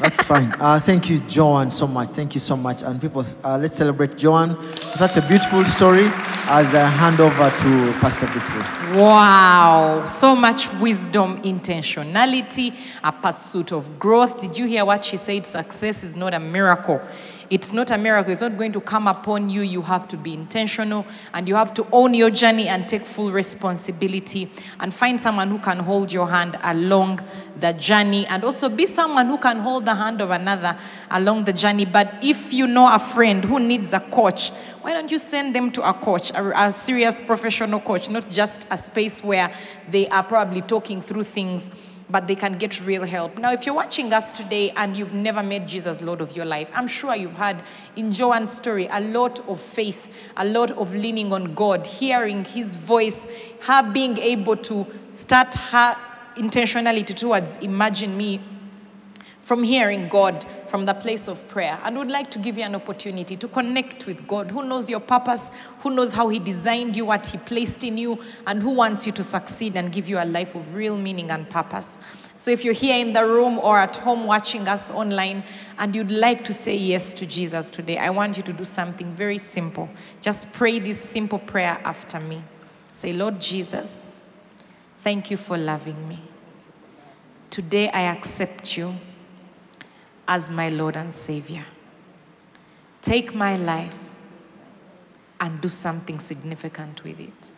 That's 0.00 0.24
fine. 0.24 0.52
Uh, 0.58 0.80
thank 0.80 1.08
you, 1.08 1.20
Joanne, 1.20 1.70
so 1.70 1.86
much. 1.86 2.08
Thank 2.08 2.34
you 2.34 2.40
so 2.40 2.56
much. 2.56 2.82
And 2.82 3.00
people, 3.00 3.24
uh, 3.44 3.58
let's 3.58 3.76
celebrate 3.76 4.16
Joanne. 4.16 4.60
Such 4.96 5.18
a 5.18 5.22
beautiful 5.22 5.64
story 5.64 6.06
as 6.50 6.74
I 6.74 6.88
hand 6.88 7.20
over 7.20 7.48
to 7.48 7.98
Pastor 8.00 8.26
Guthrie. 8.26 8.98
Wow, 9.00 10.04
so 10.08 10.34
much 10.34 10.72
wisdom, 10.80 11.40
intentionality, 11.42 12.74
a 13.04 13.12
pursuit 13.12 13.70
of 13.70 14.00
growth. 14.00 14.40
Did 14.40 14.58
you 14.58 14.66
hear 14.66 14.84
what 14.84 15.04
she 15.04 15.16
said? 15.16 15.46
Success 15.46 16.02
is 16.02 16.16
not 16.16 16.34
a 16.34 16.40
miracle. 16.40 17.00
It's 17.50 17.72
not 17.72 17.90
a 17.90 17.96
miracle. 17.96 18.32
It's 18.32 18.42
not 18.42 18.58
going 18.58 18.72
to 18.72 18.80
come 18.80 19.06
upon 19.06 19.48
you. 19.48 19.62
You 19.62 19.82
have 19.82 20.06
to 20.08 20.16
be 20.16 20.34
intentional 20.34 21.06
and 21.32 21.48
you 21.48 21.54
have 21.54 21.72
to 21.74 21.86
own 21.92 22.12
your 22.12 22.30
journey 22.30 22.68
and 22.68 22.86
take 22.86 23.02
full 23.02 23.32
responsibility 23.32 24.50
and 24.80 24.92
find 24.92 25.20
someone 25.20 25.48
who 25.48 25.58
can 25.58 25.78
hold 25.78 26.12
your 26.12 26.28
hand 26.28 26.58
along 26.62 27.20
the 27.58 27.72
journey 27.72 28.26
and 28.26 28.44
also 28.44 28.68
be 28.68 28.86
someone 28.86 29.26
who 29.26 29.38
can 29.38 29.60
hold 29.60 29.86
the 29.86 29.94
hand 29.94 30.20
of 30.20 30.30
another 30.30 30.76
along 31.10 31.44
the 31.44 31.52
journey. 31.52 31.86
But 31.86 32.12
if 32.22 32.52
you 32.52 32.66
know 32.66 32.92
a 32.92 32.98
friend 32.98 33.42
who 33.44 33.58
needs 33.58 33.92
a 33.94 34.00
coach, 34.00 34.50
why 34.82 34.92
don't 34.92 35.10
you 35.10 35.18
send 35.18 35.54
them 35.54 35.70
to 35.72 35.88
a 35.88 35.94
coach, 35.94 36.30
a, 36.32 36.66
a 36.66 36.72
serious 36.72 37.20
professional 37.20 37.80
coach, 37.80 38.10
not 38.10 38.28
just 38.30 38.66
a 38.70 38.78
space 38.78 39.24
where 39.24 39.52
they 39.90 40.06
are 40.08 40.22
probably 40.22 40.60
talking 40.60 41.00
through 41.00 41.24
things, 41.24 41.70
but 42.10 42.26
they 42.26 42.34
can 42.34 42.54
get 42.54 42.84
real 42.84 43.04
help. 43.04 43.38
Now, 43.38 43.52
if 43.52 43.66
you're 43.66 43.74
watching 43.74 44.12
us 44.12 44.32
today 44.32 44.70
and 44.70 44.96
you've 44.96 45.12
never 45.12 45.42
made 45.42 45.68
Jesus 45.68 46.00
Lord 46.00 46.20
of 46.20 46.34
your 46.34 46.44
life, 46.44 46.70
I'm 46.74 46.88
sure 46.88 47.14
you've 47.14 47.36
had 47.36 47.62
in 47.96 48.12
Joanne's 48.12 48.52
story 48.52 48.88
a 48.90 49.00
lot 49.00 49.40
of 49.48 49.60
faith, 49.60 50.10
a 50.36 50.44
lot 50.44 50.70
of 50.70 50.94
leaning 50.94 51.32
on 51.32 51.54
God, 51.54 51.86
hearing 51.86 52.44
his 52.44 52.76
voice, 52.76 53.26
her 53.60 53.82
being 53.82 54.16
able 54.18 54.56
to 54.56 54.86
start 55.12 55.54
her 55.54 55.96
intentionality 56.36 57.14
towards 57.14 57.56
imagine 57.56 58.16
me 58.16 58.40
from 59.48 59.62
hearing 59.62 60.08
God 60.08 60.44
from 60.66 60.84
the 60.84 60.92
place 60.92 61.26
of 61.26 61.48
prayer 61.48 61.80
and 61.82 61.96
would 61.96 62.10
like 62.10 62.30
to 62.32 62.38
give 62.38 62.58
you 62.58 62.64
an 62.64 62.74
opportunity 62.74 63.34
to 63.34 63.48
connect 63.48 64.04
with 64.04 64.28
God 64.28 64.50
who 64.50 64.62
knows 64.62 64.90
your 64.90 65.00
purpose, 65.00 65.50
who 65.78 65.90
knows 65.90 66.12
how 66.12 66.28
He 66.28 66.38
designed 66.38 66.94
you, 66.94 67.06
what 67.06 67.28
He 67.28 67.38
placed 67.38 67.82
in 67.82 67.96
you, 67.96 68.20
and 68.46 68.60
who 68.60 68.72
wants 68.72 69.06
you 69.06 69.12
to 69.12 69.24
succeed 69.24 69.74
and 69.74 69.90
give 69.90 70.06
you 70.06 70.18
a 70.18 70.26
life 70.26 70.54
of 70.54 70.74
real 70.74 70.98
meaning 70.98 71.30
and 71.30 71.48
purpose. 71.48 71.96
So 72.36 72.50
if 72.50 72.62
you're 72.62 72.74
here 72.74 73.00
in 73.00 73.14
the 73.14 73.24
room 73.24 73.58
or 73.58 73.78
at 73.78 73.96
home 73.96 74.26
watching 74.26 74.68
us 74.68 74.90
online 74.90 75.42
and 75.78 75.96
you'd 75.96 76.10
like 76.10 76.44
to 76.44 76.52
say 76.52 76.76
yes 76.76 77.14
to 77.14 77.24
Jesus 77.24 77.70
today, 77.70 77.96
I 77.96 78.10
want 78.10 78.36
you 78.36 78.42
to 78.42 78.52
do 78.52 78.64
something 78.64 79.10
very 79.12 79.38
simple. 79.38 79.88
Just 80.20 80.52
pray 80.52 80.78
this 80.78 81.00
simple 81.00 81.38
prayer 81.38 81.80
after 81.84 82.20
me. 82.20 82.42
Say, 82.92 83.14
Lord 83.14 83.40
Jesus, 83.40 84.10
thank 84.98 85.30
you 85.30 85.38
for 85.38 85.56
loving 85.56 86.06
me. 86.06 86.20
Today 87.48 87.88
I 87.88 88.02
accept 88.02 88.76
you 88.76 88.94
as 90.28 90.50
my 90.50 90.68
Lord 90.68 90.94
and 90.94 91.12
Savior. 91.12 91.64
Take 93.00 93.34
my 93.34 93.56
life 93.56 94.14
and 95.40 95.60
do 95.60 95.68
something 95.68 96.20
significant 96.20 97.02
with 97.02 97.18
it. 97.18 97.50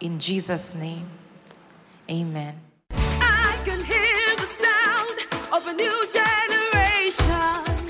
In 0.00 0.18
Jesus' 0.18 0.74
name, 0.74 1.10
amen. 2.08 2.69